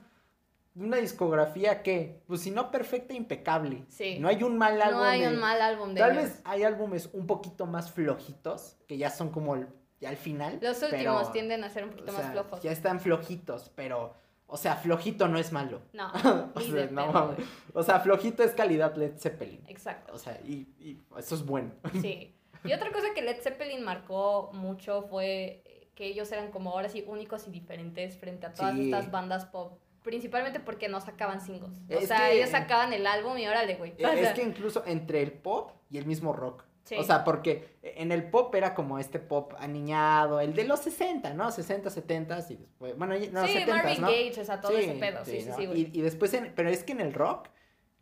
una 0.76 0.98
discografía 0.98 1.84
que, 1.84 2.22
pues 2.28 2.42
si 2.42 2.52
no 2.52 2.72
perfecta, 2.72 3.14
impecable. 3.14 3.84
Sí. 3.90 4.20
No 4.20 4.30
hay 4.30 4.42
un 4.44 4.58
mal 4.58 4.82
álbum. 4.82 5.00
no 5.02 5.06
hay 5.06 5.22
de- 5.22 5.28
un 5.28 5.38
mal 5.40 5.62
álbum 5.62 5.94
de 5.94 6.00
Tal 6.00 6.12
ellos. 6.12 6.24
vez 6.24 6.42
hay 6.46 6.64
álbumes 6.64 7.10
un 7.14 7.28
poquito 7.28 7.66
más 7.66 7.92
flojitos, 7.92 8.78
que 8.88 8.98
ya 8.98 9.10
son 9.10 9.30
como 9.32 9.56
el- 9.56 9.68
ya 10.00 10.10
al 10.10 10.18
final. 10.18 10.60
Los 10.62 10.82
últimos 10.82 10.92
pero, 11.24 11.32
tienden 11.34 11.64
a 11.66 11.70
ser 11.70 11.84
un 11.84 11.90
poquito 11.90 12.12
o 12.12 12.16
más 12.16 12.32
flojos. 12.32 12.62
Ya 12.62 12.72
están 12.72 13.00
flojitos, 13.02 13.70
pero, 13.76 14.14
o 14.48 14.56
sea, 14.58 14.76
flojito 14.78 15.28
no 15.28 15.38
es 15.38 15.52
malo. 15.52 15.82
No, 15.94 16.10
O 16.56 16.60
sea, 16.62 16.88
no 16.90 17.12
pedo. 17.12 17.36
O 17.74 17.84
sea, 17.84 18.00
flojito 18.00 18.42
es 18.42 18.54
calidad 18.54 18.96
Led 18.96 19.18
Zeppelin. 19.20 19.62
Exacto, 19.68 20.14
O 20.14 20.18
sea, 20.18 20.40
y, 20.46 20.70
y 20.80 21.02
eso 21.18 21.36
es 21.36 21.46
bueno. 21.46 21.72
sí. 22.02 22.34
Y 22.70 22.74
otra 22.74 22.92
cosa 22.92 23.08
que 23.16 23.22
Led 23.22 23.42
Zeppelin 23.42 23.84
marcó 23.84 24.50
mucho 24.54 25.04
fue 25.04 25.64
que 25.96 26.06
ellos 26.06 26.32
eran 26.32 26.52
como 26.52 26.72
ahora 26.72 26.90
sí 26.90 27.04
únicos 27.08 27.48
y 27.48 27.52
diferentes 27.52 28.18
frente 28.18 28.46
a 28.48 28.54
todas 28.54 28.76
Sí. 28.76 28.86
estas 28.86 29.12
bandas 29.12 29.46
pop. 29.46 29.80
Principalmente 30.04 30.60
porque 30.60 30.90
no 30.90 31.00
sacaban 31.00 31.42
singles. 31.42 31.80
O 31.96 32.02
sea, 32.02 32.30
que- 32.30 32.38
ellos 32.38 32.50
sacaban 32.50 32.92
el 32.94 33.06
álbum 33.06 33.38
y 33.38 33.48
órale, 33.48 33.76
güey. 33.76 33.94
O 34.04 34.08
Es 34.08 34.34
que 34.34 34.42
incluso 34.42 34.84
entre 34.88 35.22
el 35.22 35.32
pop 35.32 35.72
y 35.92 35.98
el 36.00 36.06
mismo 36.08 36.34
rock. 36.34 36.64
Sí. 36.86 36.96
O 36.98 37.04
sea, 37.04 37.24
porque 37.24 37.78
en 37.84 38.12
el 38.12 38.30
pop 38.32 38.54
era 38.56 38.74
como 38.74 38.98
este 38.98 39.20
pop 39.20 39.54
aniñado, 39.60 40.40
el 40.40 40.56
de 40.56 40.64
los 40.64 40.80
60, 40.80 41.34
¿no? 41.36 41.52
60, 41.52 41.90
70 41.92 42.40
y 42.50 42.56
después, 42.56 42.98
bueno, 42.98 43.14
no, 43.32 43.46
sí, 43.46 43.54
70, 43.54 43.76
Marvin 43.76 44.02
¿no? 44.02 44.08
Gaye, 44.08 44.32
o 44.42 44.44
sea, 44.44 44.60
todo 44.60 44.76
ese 44.76 44.94
pedo. 44.96 45.24
Sí, 45.24 45.42
sí, 45.42 45.50
¿no? 45.50 45.56
sí, 45.56 45.66
güey. 45.68 45.82
y, 45.94 46.00
y 46.00 46.02
después, 46.02 46.34
en- 46.34 46.52
pero 46.56 46.70
es 46.70 46.84
que 46.84 46.94
en 46.94 47.02
el 47.02 47.14
rock 47.14 47.50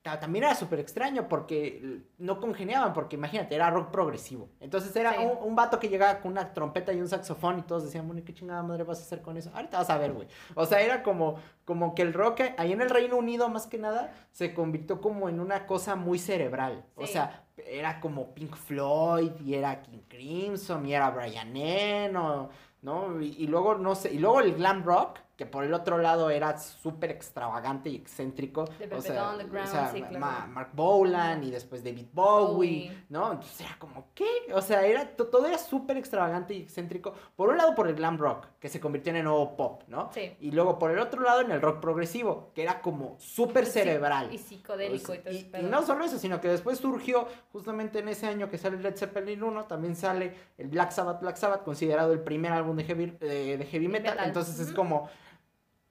también 0.01 0.45
era 0.45 0.55
súper 0.55 0.79
extraño 0.79 1.27
porque 1.27 2.01
no 2.17 2.39
congeniaban, 2.39 2.93
porque 2.93 3.15
imagínate, 3.17 3.53
era 3.55 3.69
rock 3.69 3.91
progresivo. 3.91 4.49
Entonces 4.59 4.95
era 4.95 5.13
Sí. 5.13 5.19
un, 5.25 5.47
un 5.49 5.55
vato 5.55 5.79
que 5.79 5.89
llegaba 5.89 6.19
con 6.21 6.31
una 6.31 6.53
trompeta 6.53 6.93
y 6.93 7.01
un 7.01 7.07
saxofón 7.07 7.59
y 7.59 7.61
todos 7.63 7.83
decían, 7.83 8.05
bueno, 8.07 8.21
¿y 8.21 8.23
¿qué 8.23 8.33
chingada 8.33 8.63
madre 8.63 8.83
vas 8.83 8.99
a 8.99 9.03
hacer 9.03 9.21
con 9.21 9.35
eso? 9.37 9.51
Ahorita 9.53 9.77
vas 9.77 9.89
a 9.89 9.97
ver, 9.97 10.13
güey. 10.13 10.27
O 10.55 10.65
sea, 10.65 10.81
era 10.81 11.03
como, 11.03 11.35
como 11.65 11.93
que 11.95 12.01
el 12.01 12.13
rock 12.13 12.41
ahí 12.57 12.71
en 12.71 12.81
el 12.81 12.89
Reino 12.89 13.17
Unido, 13.17 13.49
más 13.49 13.67
que 13.67 13.77
nada, 13.77 14.13
se 14.31 14.53
convirtió 14.53 15.01
como 15.01 15.27
en 15.29 15.39
una 15.39 15.65
cosa 15.65 15.95
muy 15.95 16.17
cerebral. 16.17 16.85
O 16.95 17.05
sea, 17.05 17.43
era 17.57 17.99
como 17.99 18.33
Pink 18.33 18.55
Floyd 18.55 19.31
y 19.43 19.55
era 19.55 19.81
King 19.81 19.99
Crimson 20.07 20.85
y 20.85 20.93
era 20.93 21.09
Brian 21.09 21.55
Eno, 21.55 22.49
¿no? 22.81 23.21
Y, 23.21 23.35
y 23.37 23.47
luego, 23.47 23.75
no 23.75 23.95
sé, 23.95 24.13
y 24.13 24.17
luego 24.19 24.39
el 24.39 24.53
glam 24.55 24.83
rock 24.83 25.19
que 25.39 25.45
por 25.45 25.63
el 25.63 25.73
otro 25.73 25.97
lado 25.99 26.29
era 26.29 26.57
súper 26.59 27.11
extravagante 27.11 27.87
y 27.89 27.95
excéntrico. 27.95 28.65
De 28.77 28.93
o 28.93 29.01
sea, 29.01 29.31
o 29.31 29.67
sea, 29.67 29.89
sí, 29.89 30.01
claro. 30.01 30.19
Ma- 30.19 30.45
Mark 30.47 30.71
Bolan 30.73 31.41
y 31.45 31.49
después 31.49 31.81
David 31.81 32.07
Bowie, 32.11 32.89
Bowie. 32.89 33.03
¿no? 33.07 33.31
Entonces 33.31 33.61
era 33.61 33.77
como, 33.79 34.07
¿qué? 34.13 34.27
O 34.53 34.61
sea, 34.61 34.85
era, 34.85 35.15
to- 35.15 35.27
todo 35.27 35.47
era 35.47 35.57
súper 35.57 35.95
extravagante 35.95 36.53
y 36.55 36.61
excéntrico. 36.61 37.13
Por 37.37 37.47
un 37.47 37.57
lado 37.57 37.73
por 37.73 37.87
el 37.87 37.95
glam 37.95 38.17
rock, 38.17 38.47
que 38.59 38.67
se 38.67 38.81
convirtió 38.81 39.11
en 39.11 39.15
el 39.15 39.23
nuevo 39.23 39.55
pop, 39.55 39.83
¿no? 39.87 40.09
Sí. 40.13 40.35
Y 40.41 40.51
luego 40.51 40.77
por 40.77 40.91
el 40.91 40.99
otro 40.99 41.21
lado 41.21 41.39
en 41.39 41.51
el 41.51 41.61
rock 41.61 41.79
progresivo, 41.79 42.51
que 42.53 42.63
era 42.63 42.81
como 42.81 43.15
súper 43.17 43.65
cerebral. 43.65 44.33
Y 44.33 44.39
psicodélico 44.39 45.13
y 45.13 45.19
todo 45.19 45.33
y, 45.33 45.49
y 45.57 45.63
no 45.63 45.83
solo 45.83 46.03
eso, 46.03 46.19
sino 46.19 46.41
que 46.41 46.49
después 46.49 46.79
surgió, 46.79 47.29
justamente 47.53 47.99
en 47.99 48.09
ese 48.09 48.27
año 48.27 48.49
que 48.49 48.57
sale 48.57 48.75
Led 48.77 48.97
Zeppelin 48.97 49.41
1, 49.41 49.63
también 49.67 49.95
sale 49.95 50.35
el 50.57 50.67
Black 50.67 50.91
Sabbath, 50.91 51.21
Black 51.21 51.37
Sabbath, 51.37 51.63
considerado 51.63 52.11
el 52.11 52.19
primer 52.19 52.51
álbum 52.51 52.75
de 52.75 52.83
heavy, 52.83 53.17
eh, 53.21 53.55
de 53.57 53.65
heavy 53.65 53.87
metal. 53.87 54.15
Metal. 54.15 54.27
Entonces 54.27 54.59
es 54.59 54.73
como, 54.73 55.09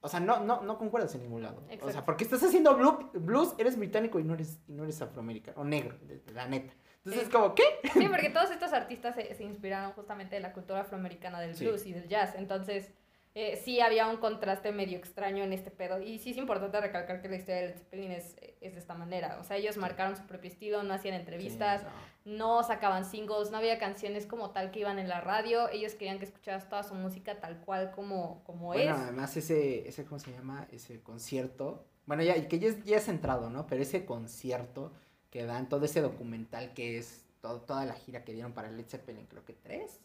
o 0.00 0.08
sea, 0.08 0.20
no, 0.20 0.40
no, 0.40 0.62
no 0.62 0.78
concuerdas 0.78 1.14
en 1.14 1.22
ningún 1.22 1.42
lado. 1.42 1.64
O 1.82 1.90
sea, 1.90 2.04
porque 2.04 2.24
estás 2.24 2.42
haciendo 2.42 2.78
blu- 2.78 3.10
blues, 3.14 3.54
eres 3.58 3.76
británico 3.78 4.18
y 4.20 4.24
no 4.24 4.34
eres, 4.34 4.60
y 4.68 4.72
no 4.72 4.84
eres 4.84 5.00
afroamericano, 5.02 5.60
o 5.60 5.64
negro, 5.64 5.96
de- 6.02 6.22
la 6.32 6.46
neta. 6.46 6.72
Entonces 6.98 7.22
es 7.24 7.28
como, 7.30 7.54
¿qué? 7.54 7.62
Sí, 7.92 8.06
porque 8.08 8.30
todos 8.30 8.50
estos 8.50 8.72
artistas 8.72 9.14
se, 9.14 9.34
se 9.34 9.42
inspiraron 9.44 9.92
justamente 9.92 10.34
de 10.36 10.40
la 10.42 10.52
cultura 10.52 10.80
afroamericana 10.82 11.40
del 11.40 11.54
Sí. 11.54 11.64
blues 11.66 11.86
y 11.86 11.92
del 11.92 12.06
jazz. 12.08 12.34
Entonces, 12.36 12.92
eh, 13.34 13.56
sí 13.64 13.80
había 13.80 14.08
un 14.08 14.16
contraste 14.16 14.72
medio 14.72 14.98
extraño 14.98 15.44
en 15.44 15.52
este 15.52 15.70
pedo. 15.70 16.00
Y 16.00 16.18
sí 16.18 16.30
es 16.30 16.36
importante 16.36 16.80
recalcar 16.80 17.20
que 17.22 17.28
la 17.28 17.36
historia 17.36 17.56
de 17.62 17.66
Led 17.68 17.76
Zeppelin 17.76 18.12
es, 18.12 18.36
es 18.60 18.72
de 18.74 18.78
esta 18.78 18.94
manera. 18.94 19.38
O 19.40 19.44
sea, 19.44 19.56
ellos 19.56 19.76
marcaron 19.76 20.16
su 20.16 20.24
propio 20.26 20.50
estilo, 20.50 20.82
no 20.82 20.94
hacían 20.94 21.14
entrevistas, 21.14 21.82
Sí, 21.82 21.86
no 22.24 22.62
sacaban 22.62 23.04
singles, 23.04 23.50
no 23.50 23.56
había 23.58 23.78
canciones 23.78 24.26
como 24.26 24.50
tal 24.50 24.70
que 24.70 24.80
iban 24.80 24.98
en 24.98 25.08
la 25.08 25.20
radio. 25.20 25.68
Ellos 25.70 25.94
querían 25.94 26.18
que 26.18 26.24
escucharas 26.26 26.68
toda 26.68 26.82
su 26.82 26.94
música 26.94 27.40
tal 27.40 27.60
cual 27.60 27.90
como, 27.92 28.42
como 28.44 28.66
Bueno, 28.66 28.94
es. 28.94 29.00
además 29.00 29.36
ese, 29.36 29.88
ese, 29.88 30.04
¿cómo 30.04 30.18
se 30.18 30.32
llama? 30.32 30.66
Ese 30.70 31.00
concierto. 31.02 31.86
Bueno, 32.06 32.22
ya, 32.22 32.48
que 32.48 32.58
ya 32.58 32.68
es, 32.68 32.84
ya 32.84 32.96
es 32.96 33.08
entrado, 33.08 33.50
¿no? 33.50 33.66
Pero 33.66 33.82
ese 33.82 34.04
concierto 34.04 34.92
que 35.30 35.44
dan, 35.44 35.68
todo 35.68 35.84
ese 35.84 36.00
documental 36.00 36.74
que 36.74 36.98
es 36.98 37.24
todo, 37.40 37.60
toda 37.60 37.84
la 37.84 37.94
gira 37.94 38.24
que 38.24 38.32
dieron 38.32 38.52
para 38.52 38.70
Led 38.70 38.86
Zeppelin, 38.86 39.26
creo 39.26 39.44
que 39.44 39.52
tres. 39.52 40.00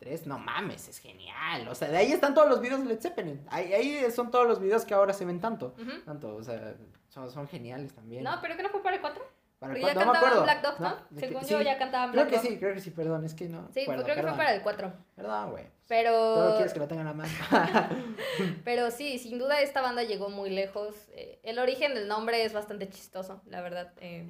Tres, 0.00 0.26
no 0.26 0.38
mames, 0.38 0.88
es 0.88 0.98
genial. 0.98 1.68
O 1.68 1.74
sea, 1.74 1.88
de 1.88 1.98
ahí 1.98 2.10
están 2.10 2.32
todos 2.34 2.48
los 2.48 2.62
videos 2.62 2.80
de 2.80 2.86
Led 2.86 3.00
Zeppelin. 3.02 3.46
Ahí, 3.50 3.74
ahí 3.74 4.10
son 4.10 4.30
todos 4.30 4.46
los 4.48 4.58
videos 4.58 4.86
que 4.86 4.94
ahora 4.94 5.12
se 5.12 5.26
ven 5.26 5.40
tanto. 5.40 5.74
Tanto, 6.06 6.36
o 6.36 6.42
sea, 6.42 6.74
son, 7.10 7.30
son 7.30 7.46
geniales 7.46 7.92
también. 7.92 8.24
No, 8.24 8.38
pero 8.40 8.56
que 8.56 8.62
no 8.62 8.70
fue 8.70 8.82
para 8.82 8.96
el 8.96 9.02
4. 9.02 9.22
Para 9.60 9.74
Pero 9.74 9.86
ya 9.88 9.94
no 9.94 10.00
cantaban. 10.12 10.42
Black 10.42 10.62
Dog, 10.62 10.80
¿no? 10.80 10.96
Según 11.18 11.44
Sí, 11.44 11.50
yo 11.50 11.60
ya 11.60 11.76
cantaban 11.78 12.10
Creo 12.12 12.24
Black 12.24 12.30
que 12.30 12.36
Dog. 12.48 12.54
sí, 12.54 12.58
creo 12.58 12.74
que 12.74 12.80
sí, 12.80 12.90
perdón, 12.90 13.24
es 13.26 13.34
que 13.34 13.48
no. 13.48 13.68
Sí, 13.74 13.82
acuerdo, 13.82 14.04
creo 14.04 14.16
que 14.16 14.22
fue 14.22 14.32
para 14.32 14.54
el 14.54 14.62
4. 14.62 14.92
Perdón, 15.14 15.50
güey. 15.50 15.64
Pero... 15.86 16.12
Todo 16.12 16.54
quieres 16.54 16.72
que 16.72 16.78
lo 16.78 16.88
tengan 16.88 17.08
a 17.08 17.12
mano. 17.12 17.30
Pero 18.64 18.90
sí, 18.90 19.18
sin 19.18 19.38
duda 19.38 19.60
esta 19.60 19.82
banda 19.82 20.02
llegó 20.02 20.30
muy 20.30 20.48
lejos. 20.50 20.94
Eh, 21.12 21.40
el 21.42 21.58
origen 21.58 21.94
del 21.94 22.08
nombre 22.08 22.42
es 22.44 22.52
bastante 22.54 22.88
chistoso, 22.88 23.42
la 23.46 23.60
verdad. 23.60 23.92
eh. 24.00 24.28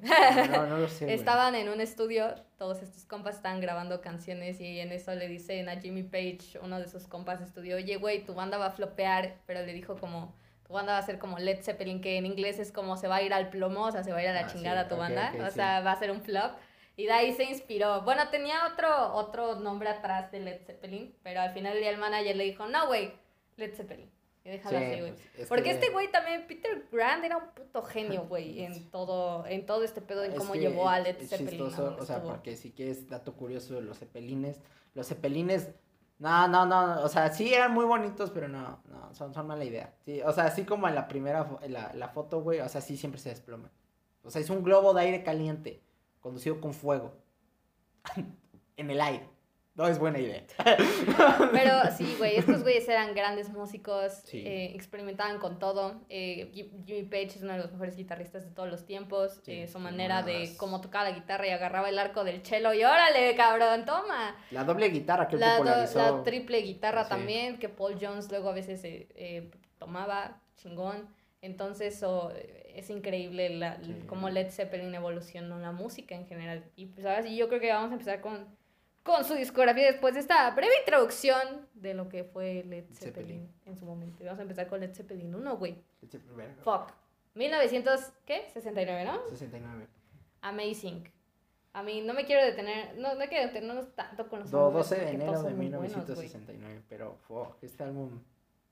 no, 0.51 0.67
no 0.67 0.77
lo 0.79 0.87
sé. 0.89 1.13
Estaban 1.13 1.55
en 1.55 1.69
un 1.69 1.79
estudio, 1.81 2.35
todos 2.57 2.81
estos 2.81 3.05
compas 3.05 3.35
estaban 3.37 3.61
grabando 3.61 4.01
canciones 4.01 4.59
y 4.59 4.79
en 4.79 4.91
eso 4.91 5.13
le 5.15 5.27
dicen 5.29 5.69
a 5.69 5.79
Jimmy 5.79 6.03
Page, 6.03 6.59
uno 6.61 6.79
de 6.79 6.87
sus 6.89 7.07
compas 7.07 7.39
de 7.39 7.45
estudio, 7.45 7.77
oye, 7.77 7.95
güey, 7.97 8.25
tu 8.25 8.33
banda 8.33 8.57
va 8.57 8.65
a 8.67 8.71
flopear, 8.71 9.37
pero 9.45 9.61
le 9.65 9.73
dijo 9.73 9.95
como, 9.97 10.35
banda 10.71 10.93
va 10.93 10.99
a 10.99 11.03
ser 11.03 11.19
como 11.19 11.37
Led 11.39 11.61
Zeppelin, 11.63 12.01
que 12.01 12.17
en 12.17 12.25
inglés 12.25 12.59
es 12.59 12.71
como 12.71 12.97
se 12.97 13.07
va 13.07 13.17
a 13.17 13.21
ir 13.21 13.33
al 13.33 13.49
plomo, 13.49 13.85
o 13.85 13.91
sea, 13.91 14.03
se 14.03 14.11
va 14.11 14.19
a 14.19 14.23
ir 14.23 14.29
a 14.29 14.33
la 14.33 14.39
Ah, 14.41 14.49
sí, 14.49 14.57
chingada 14.57 14.87
tu 14.87 14.95
ok, 14.95 14.99
banda, 15.01 15.33
o 15.41 15.45
sí. 15.47 15.51
sea, 15.55 15.81
va 15.81 15.91
a 15.91 15.99
ser 15.99 16.11
un 16.11 16.21
flop. 16.21 16.51
Y 16.97 17.05
de 17.05 17.11
ahí 17.13 17.33
se 17.33 17.43
inspiró. 17.45 18.01
Bueno, 18.01 18.29
tenía 18.29 18.67
otro, 18.71 19.13
otro 19.15 19.55
nombre 19.55 19.89
atrás 19.89 20.31
de 20.31 20.39
Led 20.41 20.61
Zeppelin, 20.65 21.15
pero 21.23 21.41
al 21.41 21.53
final 21.53 21.73
del 21.73 21.81
día 21.81 21.91
el 21.91 21.97
manager 21.97 22.35
le 22.35 22.43
dijo, 22.43 22.65
no, 22.67 22.87
güey, 22.87 23.13
Led 23.57 23.73
Zeppelin. 23.75 24.09
Y 24.43 24.49
déjalo 24.49 24.77
Sí, 24.79 24.83
así, 24.85 24.99
güey. 24.99 25.11
pues, 25.13 25.25
es 25.37 25.47
Porque 25.47 25.63
que- 25.65 25.69
este 25.71 25.89
güey 25.89 26.11
también, 26.11 26.45
Peter 26.47 26.83
Grant, 26.91 27.23
era 27.23 27.37
un 27.37 27.49
puto 27.51 27.83
genio, 27.83 28.23
güey, 28.27 28.63
en 28.63 28.89
todo, 28.89 29.45
en 29.45 29.65
todo 29.65 29.83
este 29.83 30.01
pedo, 30.01 30.23
en 30.23 30.31
Es 30.33 30.37
cómo 30.39 30.55
llevó 30.55 30.89
a 30.89 30.97
es- 30.99 31.03
Led 31.05 31.21
es 31.21 31.29
Zeppelin. 31.29 31.47
a 31.47 31.51
chistoso, 31.67 31.95
o 31.99 32.05
sea, 32.05 32.15
estuvo. 32.17 32.31
porque 32.33 32.55
si 32.55 32.71
quieres 32.71 33.07
dato 33.07 33.33
curioso 33.33 33.75
de 33.75 33.81
los 33.81 33.99
cepelines, 33.99 34.59
los 34.95 35.07
cepelines, 35.07 35.69
no, 36.21 36.47
no, 36.47 36.67
no, 36.67 37.01
o 37.01 37.09
sea, 37.09 37.33
sí 37.33 37.51
eran 37.51 37.73
muy 37.73 37.83
bonitos, 37.83 38.29
pero 38.29 38.47
no, 38.47 38.79
no, 38.91 39.11
son, 39.15 39.33
son 39.33 39.47
mala 39.47 39.65
idea. 39.65 39.95
Sí, 40.05 40.21
o 40.21 40.31
sea, 40.31 40.43
así 40.45 40.65
como 40.65 40.87
en 40.87 40.93
la 40.93 41.07
primera, 41.07 41.49
en 41.63 41.73
la, 41.73 41.91
la 41.95 42.09
foto, 42.09 42.43
güey, 42.43 42.59
o 42.59 42.69
sea, 42.69 42.79
sí 42.79 42.95
siempre 42.95 43.19
se 43.19 43.29
desploman. 43.29 43.71
O 44.23 44.29
sea, 44.29 44.39
es 44.39 44.51
un 44.51 44.61
globo 44.63 44.93
de 44.93 45.01
aire 45.01 45.23
caliente, 45.23 45.81
conducido 46.19 46.61
con 46.61 46.75
fuego, 46.75 47.13
en 48.77 48.91
el 48.91 49.01
aire. 49.01 49.30
No 49.73 49.87
es 49.87 49.99
buena 49.99 50.19
idea. 50.19 50.43
Pero 51.53 51.73
sí, 51.97 52.15
güey, 52.17 52.35
estos 52.35 52.61
güeyes 52.63 52.87
eran 52.89 53.13
grandes 53.15 53.49
músicos, 53.49 54.11
Sí. 54.25 54.43
eh, 54.45 54.73
experimentaban 54.75 55.39
con 55.39 55.59
todo. 55.59 56.01
Eh, 56.09 56.51
Ji- 56.53 56.71
Jimmy 56.85 57.03
Page 57.03 57.27
es 57.37 57.41
uno 57.41 57.53
de 57.53 57.59
los 57.59 57.71
mejores 57.71 57.95
guitarristas 57.95 58.43
de 58.43 58.51
todos 58.51 58.69
los 58.69 58.85
tiempos. 58.85 59.39
Sí, 59.43 59.53
eh, 59.61 59.67
su 59.67 59.79
manera 59.79 60.23
de 60.23 60.55
cómo 60.57 60.81
tocaba 60.81 61.09
la 61.09 61.15
guitarra 61.15 61.47
y 61.47 61.51
agarraba 61.51 61.87
el 61.89 61.97
arco 61.99 62.23
del 62.23 62.45
cello 62.45 62.73
y 62.73 62.83
órale, 62.83 63.33
cabrón, 63.35 63.85
toma. 63.85 64.35
La 64.51 64.63
doble 64.65 64.89
guitarra 64.89 65.27
que 65.27 65.37
La, 65.37 65.51
do- 65.53 65.57
popularizó. 65.59 66.17
la 66.17 66.23
triple 66.23 66.57
guitarra 66.61 67.03
Sí. 67.05 67.09
también, 67.09 67.57
que 67.57 67.69
Paul 67.69 67.97
Jones 67.99 68.29
luego 68.29 68.49
a 68.49 68.53
veces 68.53 68.83
eh, 68.83 69.07
eh, 69.15 69.51
tomaba, 69.79 70.41
chingón. 70.57 71.07
Entonces, 71.41 72.03
oh, 72.03 72.31
es 72.75 72.89
increíble 72.89 73.49
la, 73.49 73.77
cómo 74.05 74.29
Led 74.29 74.49
Zeppelin 74.51 74.93
evolucionó 74.93 75.57
la 75.59 75.71
música 75.71 76.13
en 76.13 76.27
general. 76.27 76.65
Y 76.75 76.87
pues 76.87 77.05
ahora 77.05 77.23
sí, 77.23 77.35
yo 77.35 77.47
creo 77.47 77.59
que 77.59 77.71
vamos 77.71 77.89
a 77.89 77.93
empezar 77.93 78.21
con, 78.21 78.45
con 79.03 79.23
su 79.25 79.33
discografía 79.33 79.85
después 79.87 80.13
de 80.13 80.19
esta 80.19 80.49
breve 80.51 80.73
introducción 80.85 81.67
de 81.73 81.93
lo 81.93 82.07
que 82.09 82.23
fue 82.23 82.63
Led 82.67 82.85
Zeppelin, 82.93 82.97
Zeppelin. 83.13 83.53
en 83.65 83.77
su 83.77 83.85
momento. 83.85 84.23
Vamos 84.23 84.39
a 84.39 84.43
empezar 84.43 84.67
con 84.67 84.79
Led 84.79 84.93
Zeppelin 84.93 85.33
1, 85.33 85.57
güey. 85.57 85.81
Fuck. 86.63 86.91
1900, 87.35 87.99
¿qué? 88.25 88.49
69, 88.53 89.05
¿no? 89.05 89.27
69. 89.29 89.87
Amazing. 90.41 91.09
A 91.73 91.83
mí 91.83 92.01
no 92.01 92.13
me 92.13 92.25
quiero 92.25 92.43
detener, 92.45 92.97
no, 92.97 93.15
no 93.15 93.25
quiero 93.27 93.47
detenernos 93.47 93.95
tanto 93.95 94.27
con 94.27 94.39
los 94.41 94.51
Do- 94.51 94.67
álbumes 94.67 94.89
12 94.89 95.01
de 95.05 95.09
enero 95.11 95.31
de 95.31 95.37
son 95.37 95.57
muy 95.57 95.67
buenos, 95.69 95.79
güey. 95.79 95.89
1969, 95.89 96.81
pero 96.89 97.15
fuck, 97.27 97.55
este 97.63 97.83
álbum, 97.85 98.19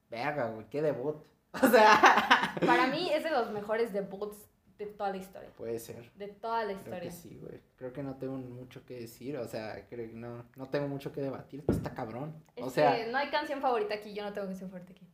verga, 0.09 0.47
güey, 0.49 0.65
qué 0.69 0.81
debut. 0.81 1.15
O 1.63 1.67
sea, 1.67 2.53
Para 2.65 2.85
mí 2.87 3.09
es 3.11 3.23
de 3.23 3.31
los 3.31 3.49
mejores 3.51 3.91
debuts 3.93 4.37
de 4.79 4.85
toda 4.87 5.11
la 5.11 5.17
historia. 5.17 5.49
puede 5.57 5.77
ser. 5.77 6.09
De 6.15 6.27
toda 6.29 6.59
la 6.63 6.67
Creo 6.73 6.77
historia. 6.77 7.01
que 7.01 7.11
sí, 7.11 7.37
güey. 7.39 7.61
Creo 7.75 7.93
que 7.93 8.01
no 8.01 8.15
tengo 8.15 8.37
mucho 8.37 8.83
que 8.85 9.01
decir, 9.01 9.37
o 9.37 9.47
sea, 9.47 9.85
creo 9.87 10.09
que 10.09 10.15
no, 10.15 10.45
no 10.55 10.69
tengo 10.69 10.87
mucho 10.87 11.11
que 11.11 11.21
debatir, 11.21 11.63
está 11.67 11.93
cabrón. 11.93 12.33
Es 12.55 12.63
o 12.65 12.69
sea, 12.69 12.95
que 12.95 13.11
no 13.11 13.17
hay 13.17 13.29
canción 13.29 13.61
favorita 13.61 13.93
aquí, 13.95 14.13
yo 14.13 14.23
no 14.23 14.33
tengo 14.33 14.47
canción 14.47 14.69
favorita 14.71 14.93
aquí. 14.93 15.07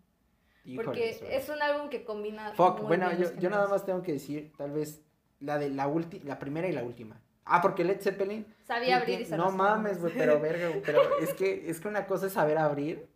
híjoles, 0.64 0.86
Porque 0.86 1.18
güey. 1.20 1.36
es 1.36 1.50
un 1.50 1.62
álbum 1.62 1.90
que 1.90 2.06
combina. 2.06 2.54
Fuck, 2.54 2.78
muy 2.80 2.88
bueno, 2.88 3.12
yo, 3.14 3.34
yo 3.40 3.50
nada 3.50 3.68
más 3.68 3.86
tengo 3.86 4.02
que 4.04 4.14
decir, 4.14 4.54
tal 4.58 4.72
vez, 4.72 5.02
la 5.40 5.58
de 5.58 5.70
la 5.70 5.88
ulti, 5.88 6.20
la 6.22 6.40
primera 6.40 6.68
y 6.68 6.72
la 6.72 6.84
última. 6.84 7.20
Ah, 7.44 7.62
porque 7.62 7.84
Led 7.84 8.02
Zeppelin. 8.02 8.46
Sabía 8.64 8.98
abrir 8.98 9.22
y 9.22 9.30
No 9.32 9.52
mames, 9.52 10.00
güey, 10.00 10.14
pero 10.16 10.40
verga, 10.40 10.70
güey, 10.70 10.82
pero 10.82 11.20
es 11.20 11.34
que, 11.36 11.70
es 11.70 11.80
que 11.80 11.88
una 11.88 12.08
cosa 12.08 12.28
es 12.28 12.34
saber 12.34 12.58
abrir 12.58 13.08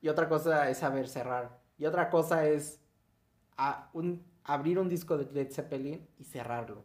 y 0.00 0.08
otra 0.08 0.28
cosa 0.28 0.68
es 0.70 0.78
saber 0.78 1.08
cerrar. 1.08 1.60
Y 1.78 1.86
otra 1.86 2.08
cosa 2.10 2.46
es 2.48 2.80
a- 3.56 3.88
un, 3.92 4.24
abrir 4.44 4.78
un 4.78 4.88
disco 4.88 5.16
de 5.18 5.30
Led 5.32 5.52
Zeppelin 5.52 6.06
y 6.18 6.24
cerrarlo. 6.24 6.84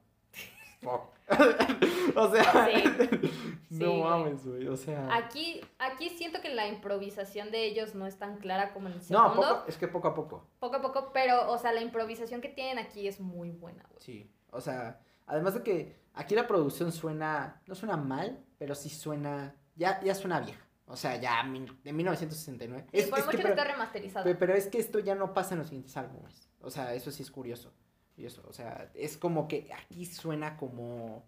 O 2.15 2.31
sea, 2.31 2.67
Sí. 2.67 2.83
no 3.69 3.79
Sí, 3.91 4.01
mames, 4.01 4.45
güey, 4.47 4.67
o 4.67 4.77
sea. 4.77 5.13
Aquí, 5.15 5.59
aquí 5.77 6.09
siento 6.09 6.39
que 6.41 6.49
la 6.53 6.67
improvisación 6.67 7.51
de 7.51 7.65
ellos 7.65 7.95
no 7.95 8.07
es 8.07 8.17
tan 8.17 8.37
clara 8.37 8.73
como 8.73 8.87
en 8.87 8.93
el 8.93 8.99
no, 8.99 9.03
segundo. 9.03 9.35
poco, 9.35 9.63
es 9.67 9.77
que 9.77 9.87
poco 9.87 10.07
a 10.07 10.13
poco. 10.15 10.47
poco 10.59 10.77
a 10.77 10.81
poco, 10.81 11.11
pero, 11.13 11.51
o 11.51 11.57
sea, 11.57 11.73
la 11.73 11.81
improvisación 11.81 12.39
que 12.41 12.47
tienen 12.49 12.79
aquí 12.79 13.07
es 13.07 13.19
muy 13.19 13.51
buena, 13.51 13.83
güey. 13.89 14.01
Sí, 14.01 14.31
o 14.51 14.61
sea, 14.61 14.99
además 15.25 15.53
de 15.55 15.63
que 15.63 15.95
aquí 16.13 16.33
la 16.33 16.47
producción 16.47 16.91
suena, 16.93 17.61
no 17.67 17.75
suena 17.75 17.97
mal, 17.97 18.39
pero 18.57 18.73
sí 18.73 18.89
suena, 18.89 19.53
ya, 19.75 19.99
ya 20.01 20.15
suena 20.15 20.39
vieja. 20.39 20.63
O 20.85 20.95
sea, 20.95 21.17
ya 21.17 21.43
de 21.83 21.91
1969. 21.93 22.87
Y 22.93 22.99
Es- 22.99 23.09
por 23.09 23.19
es 23.19 23.25
mucho 23.25 23.37
que, 23.37 23.43
pero, 23.43 23.55
esté 23.55 23.67
remasterizado. 23.73 24.23
pe- 24.23 24.35
pero 24.35 24.53
es 24.53 24.67
que 24.67 24.77
esto 24.79 24.99
ya 24.99 25.13
no 25.15 25.33
pasa 25.33 25.53
en 25.55 25.59
los 25.59 25.67
siguientes 25.67 25.95
álbumes. 25.97 26.46
O 26.67 26.71
sea, 26.71 26.93
eso 26.93 27.11
sí 27.11 27.23
es 27.23 27.31
curioso. 27.31 27.71
Y 28.17 28.25
eso, 28.25 28.43
o 28.47 28.53
sea, 28.53 28.91
es 28.93 29.17
como 29.17 29.47
que 29.47 29.69
aquí 29.73 30.05
suena 30.05 30.57
como 30.57 31.23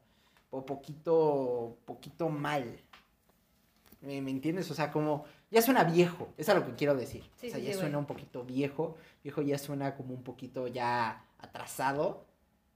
po- 0.49 0.65
poquito, 0.65 1.77
poquito 1.85 2.29
mal. 2.29 2.79
¿Me, 4.01 4.21
me 4.21 4.31
entiendes? 4.31 4.69
O 4.71 4.73
sea, 4.73 4.91
como 4.91 5.25
ya 5.51 5.61
suena 5.61 5.83
viejo, 5.83 6.29
es 6.37 6.47
a 6.49 6.53
lo 6.53 6.65
que 6.65 6.73
quiero 6.75 6.95
decir. 6.95 7.23
Sí, 7.37 7.47
o 7.47 7.51
sea, 7.51 7.59
sí, 7.59 7.65
ya 7.65 7.73
sí, 7.73 7.79
suena 7.79 7.97
un 7.97 8.05
poquito 8.05 8.43
viejo, 8.43 8.95
viejo 9.23 9.41
ya 9.41 9.57
suena 9.57 9.95
como 9.95 10.13
un 10.13 10.23
poquito 10.23 10.67
ya 10.67 11.25
atrasado, 11.39 12.25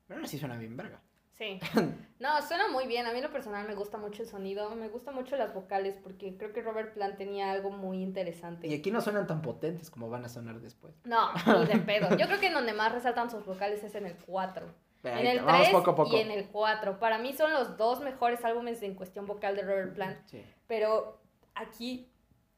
pero 0.07 0.19
aún 0.19 0.25
así 0.25 0.37
suena 0.37 0.57
bien 0.57 0.75
verga. 0.77 1.01
Sí. 1.37 1.59
No, 2.19 2.41
suena 2.41 2.69
muy 2.69 2.87
bien. 2.87 3.05
A 3.05 3.11
mí 3.11 3.17
en 3.17 3.23
lo 3.25 3.33
personal 3.33 3.67
me 3.67 3.75
gusta 3.75 3.97
mucho 3.97 4.21
el 4.21 4.29
sonido. 4.29 4.69
Me 4.77 4.87
gustan 4.87 5.13
mucho 5.13 5.35
las 5.35 5.53
vocales 5.53 5.97
porque 6.01 6.37
creo 6.37 6.53
que 6.53 6.61
Robert 6.61 6.93
Plant 6.93 7.17
tenía 7.17 7.51
algo 7.51 7.69
muy 7.69 8.01
interesante. 8.01 8.65
Y 8.67 8.73
aquí 8.73 8.91
no 8.91 9.01
suenan 9.01 9.27
tan 9.27 9.41
potentes 9.41 9.89
como 9.89 10.09
van 10.09 10.23
a 10.23 10.29
sonar 10.29 10.61
después. 10.61 10.93
No, 11.03 11.33
ni 11.45 11.65
de 11.65 11.79
pedo. 11.85 12.15
Yo 12.15 12.27
creo 12.27 12.39
que 12.39 12.47
en 12.47 12.53
donde 12.53 12.71
más 12.71 12.93
resaltan 12.93 13.29
sus 13.29 13.45
vocales 13.45 13.83
es 13.83 13.93
en 13.95 14.05
el 14.05 14.15
4. 14.25 14.65
Pero 15.01 15.17
En 15.17 15.27
el 15.27 15.41
vamos 15.41 15.63
3 15.63 15.73
poco 15.73 15.91
a 15.91 15.95
poco. 15.97 16.15
y 16.15 16.21
en 16.21 16.31
el 16.31 16.47
4. 16.47 16.97
Para 16.97 17.17
mí 17.17 17.33
son 17.33 17.51
los 17.51 17.75
dos 17.75 17.99
mejores 17.99 18.45
álbumes 18.45 18.81
en 18.83 18.95
cuestión 18.95 19.25
vocal 19.25 19.57
de 19.57 19.63
Robert 19.63 19.93
Plant. 19.93 20.17
Sí. 20.27 20.41
Pero 20.67 21.19
aquí 21.55 22.09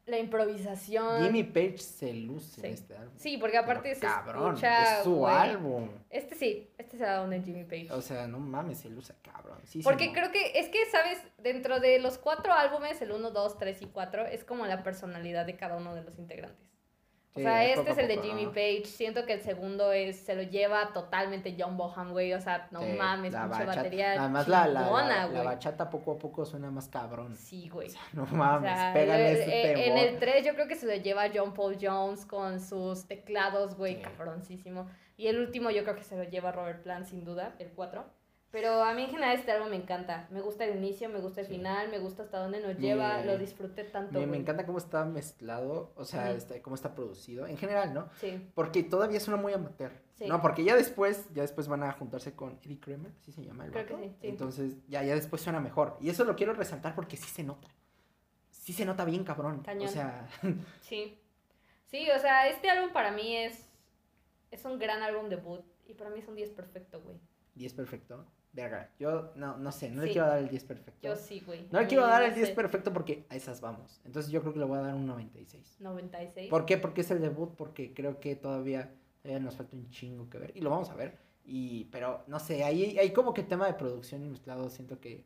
la 0.06 0.18
improvisación. 0.18 1.22
Jimmy 1.24 1.42
Page 1.42 1.78
se 1.78 2.12
luce 2.14 2.60
Sí. 2.60 2.66
en 2.66 2.72
este 2.74 2.96
álbum. 2.96 3.14
Sí, 3.16 3.36
porque 3.38 3.58
aparte 3.58 3.82
Pero, 3.82 3.94
se 3.96 4.00
cabrón, 4.00 4.48
escucha, 4.54 4.98
es 4.98 5.04
su 5.04 5.14
güey. 5.16 5.34
álbum. 5.34 5.88
Este 6.10 6.34
sí, 6.36 6.70
este 6.78 6.96
es 6.96 7.02
el 7.02 7.08
álbum 7.08 7.30
de 7.30 7.42
Jimmy 7.42 7.64
Page. 7.64 7.88
O 7.92 8.00
sea, 8.00 8.26
no 8.28 8.38
mames, 8.38 8.78
se 8.78 8.88
luce 8.88 9.14
cabrón. 9.22 9.58
Sí, 9.64 9.80
Porque 9.82 10.04
sí, 10.04 10.10
no. 10.10 10.14
creo 10.14 10.32
que, 10.32 10.58
es 10.58 10.68
que, 10.68 10.84
¿sabes? 10.90 11.18
Dentro 11.38 11.80
de 11.80 11.98
los 11.98 12.18
cuatro 12.18 12.52
álbumes, 12.52 13.00
el 13.02 13.12
1, 13.12 13.30
2, 13.32 13.58
3 13.58 13.82
y 13.82 13.86
4, 13.86 14.26
es 14.26 14.44
como 14.44 14.64
la 14.66 14.82
personalidad 14.82 15.44
de 15.44 15.56
cada 15.56 15.76
uno 15.76 15.94
de 15.94 16.02
los 16.04 16.18
integrantes. 16.18 16.64
O 17.36 17.38
Sí, 17.38 17.42
sea, 17.42 17.64
este 17.66 17.76
poco 17.80 17.90
es 17.92 17.98
el 17.98 18.08
de 18.08 18.18
Jimmy. 18.22 18.46
Page. 18.46 18.86
Siento 18.86 19.26
que 19.26 19.34
el 19.34 19.42
segundo 19.42 19.92
es, 19.92 20.16
se 20.20 20.34
lo 20.34 20.42
lleva 20.42 20.94
totalmente 20.94 21.54
John 21.58 21.76
Boham, 21.76 22.12
güey. 22.12 22.32
O 22.32 22.40
sea, 22.40 22.66
no 22.70 22.80
Sí, 22.80 22.92
mames, 22.96 23.34
la 23.34 23.42
pinche 23.42 23.58
bachata- 23.66 23.76
batería 23.76 24.12
Además, 24.18 24.48
la, 24.48 24.66
la, 24.66 25.42
bachata 25.44 25.90
poco 25.90 26.12
a 26.12 26.18
poco 26.18 26.46
suena 26.46 26.70
más 26.70 26.88
cabrón. 26.88 27.36
Sí, 27.36 27.68
güey. 27.68 27.88
No 28.14 28.22
O 28.22 28.26
mames, 28.34 28.72
sea, 28.74 28.94
pégale 28.94 29.32
el- 29.32 29.36
ese 29.36 29.72
eh, 29.72 29.88
en 29.88 29.98
el 29.98 30.18
3 30.18 30.46
yo 30.46 30.54
creo 30.54 30.66
que 30.66 30.76
se 30.76 30.86
lo 30.86 30.94
lleva 30.94 31.24
John 31.34 31.52
Paul 31.52 31.76
Jones 31.78 32.24
con 32.24 32.58
sus 32.58 33.06
teclados, 33.06 33.76
güey, 33.76 33.96
Sí. 33.96 34.00
cabroncísimo. 34.02 34.88
Y 35.18 35.26
el 35.26 35.38
último 35.38 35.70
yo 35.70 35.82
creo 35.82 35.96
que 35.96 36.04
se 36.04 36.16
lo 36.16 36.24
lleva 36.24 36.52
Robert 36.52 36.82
Plant, 36.82 37.04
sin 37.06 37.22
duda, 37.24 37.54
el 37.58 37.68
4. 37.72 38.06
Pero 38.56 38.82
a 38.82 38.94
mí 38.94 39.02
en 39.02 39.10
general 39.10 39.36
este 39.36 39.52
álbum 39.52 39.68
me 39.68 39.76
encanta. 39.76 40.26
Me 40.30 40.40
gusta 40.40 40.64
el 40.64 40.78
inicio, 40.78 41.10
me 41.10 41.18
gusta 41.20 41.42
el 41.42 41.46
Sí. 41.46 41.56
final, 41.56 41.90
me 41.90 41.98
gusta 41.98 42.22
hasta 42.22 42.38
dónde 42.38 42.58
nos 42.60 42.76
Me- 42.76 42.80
lleva, 42.80 43.22
lo 43.22 43.36
disfruté 43.36 43.84
tanto. 43.84 44.18
Me, 44.26 44.34
encanta 44.38 44.64
cómo 44.64 44.78
está 44.78 45.04
mezclado, 45.04 45.92
o 45.94 46.06
sea, 46.06 46.32
está- 46.32 46.62
cómo 46.62 46.74
está 46.74 46.94
producido. 46.94 47.46
En 47.46 47.58
general, 47.58 47.92
¿no? 47.92 48.08
Sí, 48.18 48.50
Porque 48.54 48.82
todavía 48.82 49.20
suena 49.20 49.38
muy 49.38 49.52
amateur. 49.52 49.92
Sí. 50.14 50.26
No, 50.26 50.40
porque 50.40 50.64
ya 50.64 50.74
después, 50.74 51.28
ya 51.34 51.42
después 51.42 51.68
van 51.68 51.82
a 51.82 51.92
juntarse 51.92 52.34
con 52.34 52.58
Eddie 52.62 52.80
Kramer, 52.80 53.12
así 53.20 53.30
se 53.30 53.44
llama 53.44 53.66
el 53.66 53.72
Creo 53.72 53.84
que 53.86 53.96
sí. 54.08 54.16
Entonces, 54.22 54.76
ya, 54.88 55.02
ya 55.02 55.14
después 55.14 55.42
suena 55.42 55.60
mejor. 55.60 55.98
Y 56.00 56.08
eso 56.08 56.24
lo 56.24 56.34
quiero 56.34 56.54
resaltar 56.54 56.94
porque 56.94 57.18
sí 57.18 57.28
se 57.28 57.44
nota. 57.44 57.68
Sí 58.50 58.72
se 58.72 58.86
nota 58.86 59.04
bien, 59.04 59.22
cabrón. 59.22 59.60
Cañón. 59.64 59.84
O 59.84 59.92
sea, 59.92 60.26
sí. 60.80 61.20
Sí, 61.88 62.08
o 62.10 62.18
sea, 62.18 62.48
este 62.48 62.70
álbum 62.70 62.90
para 62.94 63.12
mí 63.12 63.36
es, 63.36 63.68
es 64.50 64.64
un 64.64 64.78
gran 64.78 65.02
álbum 65.02 65.28
debut. 65.28 65.60
Y 65.86 65.92
para 65.92 66.08
mí 66.08 66.20
es 66.20 66.26
un 66.26 66.34
10 66.36 66.48
perfecto, 66.52 67.02
güey. 67.02 67.20
10 67.54 67.74
perfecto. 67.74 68.24
Verga, 68.56 68.88
yo 68.98 69.32
no, 69.36 69.58
no 69.58 69.70
sé, 69.70 69.90
no 69.90 70.02
le 70.02 70.10
quiero 70.12 70.26
dar 70.28 70.38
el 70.38 70.48
10 70.48 70.64
perfecto. 70.64 71.06
Yo 71.06 71.14
sí, 71.14 71.40
güey. 71.44 71.68
No 71.70 71.78
le 71.78 71.86
quiero 71.86 72.06
dar 72.06 72.22
el 72.22 72.34
10 72.34 72.48
sé. 72.48 72.54
perfecto 72.54 72.90
porque 72.90 73.26
a 73.28 73.36
esas 73.36 73.60
vamos. 73.60 74.00
Entonces 74.06 74.32
yo 74.32 74.40
creo 74.40 74.54
que 74.54 74.58
le 74.60 74.64
voy 74.64 74.78
a 74.78 74.80
dar 74.80 74.94
un 74.94 75.06
96. 75.06 75.76
96. 75.78 76.48
¿Por 76.48 76.64
qué? 76.64 76.78
Porque 76.78 77.02
es 77.02 77.10
el 77.10 77.20
debut, 77.20 77.54
porque 77.54 77.92
creo 77.92 78.18
que 78.18 78.34
todavía, 78.34 78.94
todavía 79.22 79.44
nos 79.44 79.56
falta 79.56 79.76
un 79.76 79.90
chingo 79.90 80.30
que 80.30 80.38
ver. 80.38 80.52
Y 80.56 80.62
lo 80.62 80.70
vamos 80.70 80.88
a 80.88 80.94
ver. 80.94 81.18
Y, 81.44 81.84
pero 81.92 82.24
no 82.28 82.40
sé, 82.40 82.64
ahí 82.64 82.98
hay 82.98 83.10
como 83.12 83.34
que 83.34 83.42
tema 83.42 83.66
de 83.66 83.74
producción 83.74 84.24
y 84.24 84.28
mezclado, 84.30 84.70
siento 84.70 84.98
que 85.00 85.22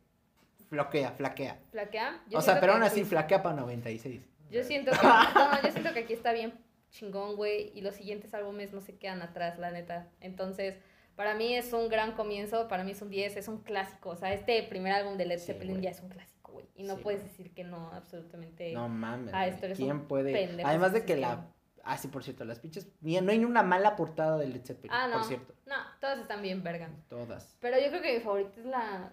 floquea, 0.69 1.13
flaquea. 1.13 1.59
¿Flaquea? 1.71 2.23
Yo 2.29 2.39
o 2.39 2.41
sea, 2.41 2.59
pero 2.59 2.73
aún 2.73 2.83
así 2.83 2.99
aquí- 2.99 3.09
flaquea 3.09 3.41
para 3.41 3.55
96. 3.55 4.21
Yo 4.51 4.63
siento 4.65 4.91
que, 4.91 4.97
no, 5.35 5.61
yo 5.63 5.71
siento 5.71 5.93
que 5.93 5.99
aquí 5.99 6.11
está 6.13 6.33
bien 6.33 6.53
chingón, 6.89 7.37
güey, 7.37 7.71
y 7.73 7.79
los 7.81 7.95
siguientes 7.95 8.33
álbumes 8.33 8.73
no 8.73 8.81
se 8.81 8.97
quedan 8.97 9.21
atrás, 9.21 9.57
la 9.57 9.71
neta. 9.71 10.09
Entonces, 10.19 10.75
para 11.15 11.33
mí 11.35 11.55
es 11.55 11.73
un 11.73 11.89
gran 11.89 12.13
comienzo, 12.13 12.67
para 12.67 12.83
mí 12.83 12.91
es 12.91 13.01
un 13.01 13.09
10, 13.09 13.37
es 13.37 13.47
un 13.47 13.59
clásico. 13.59 14.09
O 14.11 14.15
sea, 14.15 14.33
este 14.33 14.61
primer 14.63 14.93
álbum 14.93 15.17
de 15.17 15.25
Led 15.25 15.39
Sí, 15.39 15.47
Zeppelin 15.47 15.81
ya 15.81 15.89
es 15.91 16.01
un 16.01 16.09
clásico, 16.09 16.51
güey. 16.53 16.65
Y 16.75 16.83
no 16.83 16.95
Sí, 16.97 17.03
puedes 17.03 17.23
decir 17.23 17.53
que 17.53 17.63
no, 17.63 17.91
absolutamente. 17.93 18.73
No 18.73 18.89
mames. 18.89 19.33
Ah, 19.33 19.47
esto 19.47 19.67
¿Quién 19.75 20.07
puede? 20.07 20.31
pendejo 20.33 20.67
Además 20.67 20.93
de 20.93 21.05
que 21.05 21.17
la. 21.17 21.47
Ah, 21.83 21.97
sí, 21.97 22.07
por 22.09 22.23
cierto, 22.23 22.45
las 22.45 22.59
pinches. 22.59 22.87
No 23.01 23.31
hay 23.31 23.39
ni 23.39 23.45
una 23.45 23.63
mala 23.63 23.95
portada 23.95 24.37
de 24.37 24.47
Led 24.47 24.63
Zeppelin. 24.63 24.91
Ah, 24.93 25.07
no. 25.07 25.17
Por 25.17 25.23
cierto. 25.25 25.53
No, 25.65 25.75
todas 25.99 26.19
están 26.19 26.41
bien, 26.41 26.61
verga. 26.63 26.89
Todas. 27.09 27.57
Pero 27.59 27.79
yo 27.79 27.89
creo 27.89 28.01
que 28.01 28.13
mi 28.15 28.19
favorita 28.19 28.59
es 28.59 28.65
la. 28.65 29.11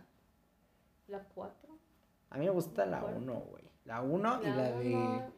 La 1.06 1.20
4. 1.34 1.78
A 2.30 2.36
mí 2.36 2.44
me 2.44 2.50
gusta 2.50 2.84
la 2.84 3.00
¿Cuál? 3.00 3.14
1, 3.16 3.34
güey. 3.34 3.64
La 3.86 4.02
1 4.02 4.40
y 4.42 4.46
la 4.46 4.62
de. 4.72 4.94
uno, 4.94 5.32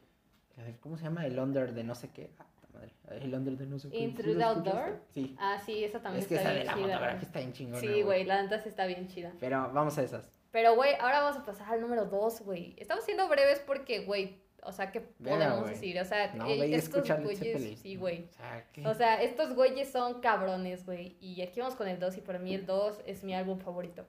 la 0.57 0.64
de- 0.64 0.76
¿Cómo 0.81 0.97
se 0.97 1.05
llama? 1.05 1.25
El 1.25 1.38
Under 1.38 1.73
de 1.73 1.85
no 1.85 1.95
sé 1.95 2.11
qué. 2.11 2.33
Madre. 2.80 3.25
El 3.25 3.34
Under 3.34 3.56
de 3.56 3.66
no 3.66 3.78
sé 3.78 3.90
qué. 3.90 3.99
Into 3.99 4.22
¿Sí 4.22 4.28
the 4.28 4.34
lo 4.34 4.46
Outdoor? 4.46 5.00
Sí. 5.12 5.37
Ah, 5.38 5.60
sí, 5.64 5.84
esa 5.84 6.00
también 6.00 6.22
Es 6.22 6.28
que 6.28 6.34
está 6.37 6.49
esa 6.49 6.52
de 6.52 6.54
bien 6.62 6.66
la 6.66 6.75
chida. 6.75 6.87
fotografía 6.94 7.22
está 7.26 7.38
bien 7.40 7.52
chingona. 7.52 7.80
Sí, 7.80 8.02
güey, 8.02 8.25
la 8.25 8.42
neta 8.42 8.58
sí 8.60 8.68
está 8.68 8.87
bien 8.87 9.08
chida. 9.08 9.32
Pero 9.40 9.70
vamos 9.72 9.96
a 9.99 10.02
esas. 10.02 10.30
Pero, 10.50 10.75
güey, 10.75 10.94
ahora 11.00 11.20
vamos 11.22 11.40
a 11.40 11.44
pasar 11.44 11.72
al 11.75 11.80
número 11.80 12.06
2, 12.06 12.40
güey. 12.42 12.75
Estamos 12.76 13.04
siendo 13.04 13.28
breves 13.28 13.60
porque, 13.66 14.00
güey, 14.04 14.40
o 14.62 14.72
sea, 14.72 14.90
¿qué 14.92 15.00
podemos 15.00 15.68
decir? 15.70 15.99
O 16.00 16.04
sea, 16.04 16.34
No, 16.34 16.46
eh, 16.46 16.75
estos 16.75 17.08
güeyes, 17.22 17.78
sí, 17.78 17.96
güey. 17.96 18.25
O 18.25 18.32
sea. 18.32 18.90
O 18.90 18.94
sea, 18.94 19.22
estos 19.22 19.54
güeyes 19.54 19.90
son 19.90 20.20
cabrones, 20.20 20.84
güey. 20.84 21.16
Y 21.20 21.40
aquí 21.42 21.60
vamos 21.60 21.76
con 21.76 21.87
el 21.88 21.99
2 22.00 22.18
y 22.18 22.20
para 22.20 22.38
mí 22.38 22.54
el 22.54 22.66
2 22.66 23.00
es 23.06 23.22
mi 23.25 23.34
álbum 23.34 23.58
favorito. 23.58 24.04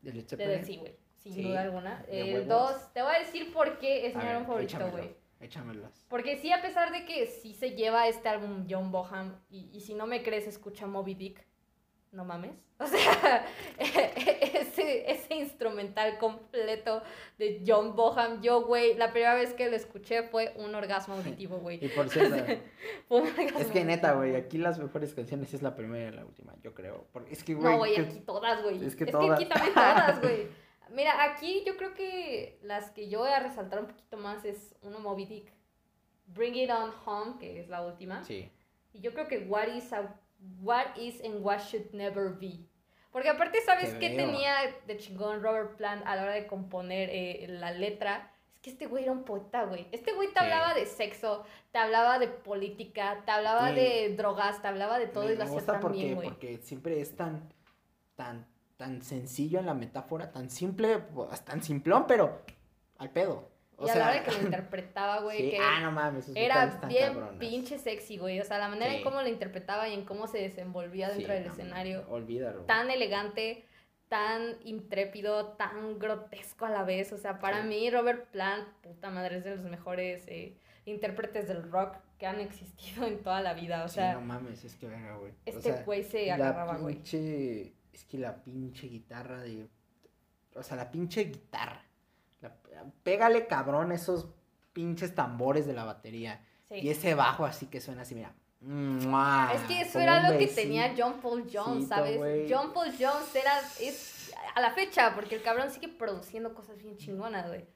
¿De 0.00 0.12
Led 0.12 0.22
De 0.22 0.28
Zeppelin? 0.28 0.60
The 0.60 0.64
sí, 0.64 0.76
güey. 0.78 0.94
Sin 1.18 1.34
Sí, 1.34 1.42
duda 1.42 1.60
alguna. 1.62 2.02
de 2.04 2.20
El 2.20 2.34
huevos. 2.48 2.70
2, 2.80 2.92
te 2.94 3.02
voy 3.02 3.14
a 3.14 3.18
decir 3.18 3.52
por 3.52 3.78
qué 3.78 4.06
es 4.06 4.14
A 4.16 4.18
mi 4.20 4.24
ver, 4.24 4.34
álbum 4.36 4.46
favorito, 4.46 4.90
güey. 4.90 5.14
Échamelas. 5.40 6.04
Porque 6.08 6.36
sí, 6.38 6.52
a 6.52 6.60
pesar 6.62 6.92
de 6.92 7.04
que 7.06 7.26
sí 7.26 7.54
se 7.54 7.70
lleva 7.70 8.06
este 8.08 8.28
álbum 8.28 8.66
John 8.68 8.92
Boham, 8.92 9.36
y, 9.50 9.70
y 9.72 9.80
si 9.80 9.94
no 9.94 10.06
me 10.06 10.22
crees, 10.22 10.46
escucha 10.46 10.86
Moby 10.86 11.14
Dick, 11.14 11.44
no 12.12 12.24
mames. 12.24 12.66
O 12.80 12.86
sea, 12.86 13.44
ese, 13.78 15.10
ese 15.10 15.34
instrumental 15.34 16.16
completo 16.18 17.02
de 17.38 17.62
John 17.66 17.94
Boham, 17.94 18.40
yo, 18.42 18.62
güey, 18.64 18.94
la 18.96 19.10
primera 19.12 19.34
vez 19.34 19.52
que 19.52 19.68
lo 19.68 19.76
escuché 19.76 20.22
fue 20.24 20.52
un 20.56 20.74
orgasmo 20.74 21.14
auditivo, 21.14 21.58
güey. 21.58 21.78
Y 21.84 21.88
por 21.88 22.08
cierto, 22.08 22.36
Fue 23.08 23.20
un 23.20 23.28
orgasmo 23.28 23.58
es 23.60 23.66
que 23.68 23.84
neta, 23.84 24.12
güey, 24.14 24.34
aquí 24.36 24.58
las 24.58 24.78
mejores 24.78 25.14
canciones 25.14 25.52
es 25.54 25.62
la 25.62 25.74
primera 25.76 26.08
y 26.10 26.16
la 26.16 26.24
última, 26.24 26.54
yo 26.62 26.74
creo. 26.74 27.06
Porque 27.12 27.32
es 27.34 27.44
que, 27.44 27.54
güey. 27.54 27.70
No, 27.72 27.78
güey, 27.78 27.94
que- 27.96 28.00
aquí 28.02 28.20
todas, 28.20 28.62
güey. 28.62 28.76
es 28.76 28.82
Es 28.82 28.96
que 28.96 29.04
que, 29.06 29.12
todas. 29.12 29.32
aquí 29.38 29.46
también 29.46 29.74
todas, 29.74 30.20
güey. 30.20 30.48
Mira, 30.90 31.22
aquí 31.24 31.62
yo 31.66 31.76
creo 31.76 31.94
que 31.94 32.58
las 32.62 32.90
que 32.90 33.08
yo 33.08 33.20
voy 33.20 33.30
a 33.30 33.40
resaltar 33.40 33.80
un 33.80 33.86
poquito 33.86 34.16
más 34.16 34.44
es 34.44 34.74
uno 34.82 34.98
Moby 35.00 35.24
Dick. 35.26 35.52
Bring 36.26 36.54
It 36.56 36.70
On 36.70 36.92
Home, 37.04 37.38
que 37.38 37.60
es 37.60 37.68
la 37.68 37.82
última. 37.82 38.22
Sí. 38.24 38.50
Y 38.92 39.00
yo 39.00 39.12
creo 39.12 39.26
que 39.28 39.38
What 39.48 39.68
is, 39.68 39.92
a- 39.92 40.14
what 40.62 40.96
is 40.96 41.20
and 41.24 41.44
What 41.44 41.58
Should 41.60 41.92
Never 41.92 42.30
Be. 42.38 42.60
Porque 43.12 43.28
aparte, 43.28 43.60
¿sabes 43.62 43.94
qué 43.94 44.10
tenía 44.10 44.54
de 44.86 44.96
chingón 44.96 45.42
Robert 45.42 45.76
Plant 45.76 46.06
a 46.06 46.14
la 46.14 46.22
hora 46.22 46.32
de 46.34 46.46
componer 46.46 47.08
eh, 47.12 47.46
la 47.48 47.72
letra? 47.72 48.32
Es 48.54 48.60
que 48.60 48.70
este 48.70 48.86
güey 48.86 49.02
era 49.04 49.12
un 49.12 49.24
poeta, 49.24 49.64
güey. 49.64 49.88
Este 49.90 50.12
güey 50.12 50.28
te 50.28 50.34
Sí. 50.34 50.44
hablaba 50.44 50.74
de 50.74 50.86
sexo, 50.86 51.44
te 51.72 51.78
hablaba 51.78 52.18
de 52.20 52.28
política, 52.28 53.22
te 53.24 53.30
hablaba 53.32 53.70
Sí. 53.70 53.74
de 53.76 54.14
drogas, 54.16 54.62
te 54.62 54.68
hablaba 54.68 54.98
de 55.00 55.08
todo 55.08 55.24
me, 55.24 55.32
y 55.32 55.36
lo 55.36 55.42
hacía 55.44 55.58
bien, 56.02 56.14
güey. 56.14 56.28
porque 56.28 56.58
siempre 56.58 57.00
es 57.00 57.16
tan, 57.16 57.52
tan, 58.14 58.46
tan 58.80 59.02
sencillo 59.02 59.58
en 59.60 59.66
la 59.66 59.74
metáfora, 59.74 60.32
tan 60.32 60.48
simple, 60.48 61.02
tan 61.44 61.62
simplón, 61.62 62.06
pero 62.08 62.40
al 62.96 63.10
pedo. 63.10 63.50
O 63.76 63.86
Y 63.86 63.90
a 63.90 63.94
la 63.96 64.08
hora 64.08 64.24
que 64.24 64.30
lo 64.32 64.40
interpretaba, 64.42 65.20
güey, 65.20 65.38
sí, 65.38 65.50
que 65.50 65.58
ah, 65.58 65.80
no 65.82 65.92
mames, 65.92 66.30
era 66.34 66.80
bien 66.88 67.12
cabronas. 67.14 67.38
pinche 67.38 67.78
sexy, 67.78 68.16
güey. 68.16 68.40
O 68.40 68.44
sea, 68.44 68.56
la 68.58 68.68
manera 68.68 68.90
Sí. 68.90 68.96
en 68.98 69.04
cómo 69.04 69.20
lo 69.20 69.28
interpretaba 69.28 69.86
y 69.88 69.92
en 69.94 70.04
cómo 70.06 70.26
se 70.26 70.38
desenvolvía 70.38 71.08
Sí, 71.10 71.16
dentro 71.18 71.34
del 71.34 71.46
no, 71.46 71.52
escenario. 71.52 72.04
olvídalo. 72.08 72.62
Tan 72.62 72.90
elegante, 72.90 73.64
tan 74.08 74.56
intrépido, 74.64 75.48
tan 75.52 75.98
grotesco 75.98 76.64
a 76.66 76.70
la 76.70 76.82
vez. 76.82 77.12
O 77.12 77.18
sea, 77.18 77.38
para 77.38 77.62
mí 77.62 77.90
Robert 77.90 78.28
Plant, 78.30 78.66
puta 78.82 79.10
madre, 79.10 79.36
es 79.38 79.44
de 79.44 79.56
los 79.56 79.64
mejores 79.64 80.24
eh, 80.28 80.56
intérpretes 80.86 81.46
del 81.48 81.70
rock 81.70 81.96
que 82.18 82.26
han 82.26 82.40
existido 82.40 83.06
en 83.06 83.22
toda 83.22 83.40
la 83.40 83.54
vida. 83.54 83.84
O 83.84 83.88
sea, 83.88 84.14
no 84.14 84.20
mames, 84.22 84.64
es 84.64 84.74
que 84.76 84.86
venga, 84.88 85.16
güey. 85.16 85.32
O 85.32 85.34
este 85.46 85.72
sea, 85.72 85.82
güey 85.84 86.02
se 86.02 86.30
agarraba, 86.32 86.76
güey. 86.78 86.96
pinche, 86.96 87.72
es 87.92 88.04
que 88.04 88.18
la 88.18 88.42
pinche 88.42 88.88
guitarra 88.88 89.40
de, 89.40 89.68
o 90.54 90.62
sea, 90.62 90.76
la 90.76 90.90
pinche 90.90 91.24
guitarra. 91.24 91.84
La- 92.40 92.56
pégale 93.02 93.46
cabrón 93.46 93.92
esos 93.92 94.28
pinches 94.72 95.14
tambores 95.14 95.66
de 95.66 95.72
la 95.72 95.84
batería. 95.84 96.44
Sí. 96.68 96.76
Y 96.76 96.90
ese 96.90 97.14
bajo 97.14 97.44
así 97.44 97.66
que 97.66 97.80
suena 97.80 98.02
así, 98.02 98.14
mira. 98.14 98.34
¡mua! 98.60 99.52
Es 99.54 99.62
que 99.62 99.80
eso 99.80 99.92
Como 99.94 100.04
era 100.04 100.30
lo 100.30 100.38
que 100.38 100.46
tenía 100.46 100.94
John 100.96 101.20
Paul 101.20 101.48
Jones, 101.52 101.88
¿sabes? 101.88 102.20
John 102.50 102.72
Paul 102.72 102.90
Jones 102.98 103.34
era, 103.34 103.58
es, 103.80 104.32
a 104.54 104.60
la 104.60 104.72
fecha, 104.72 105.14
porque 105.14 105.34
el 105.34 105.42
cabrón 105.42 105.70
sigue 105.70 105.88
produciendo 105.88 106.54
cosas 106.54 106.78
bien 106.78 106.96
chingonas, 106.96 107.48
güey. 107.48 107.66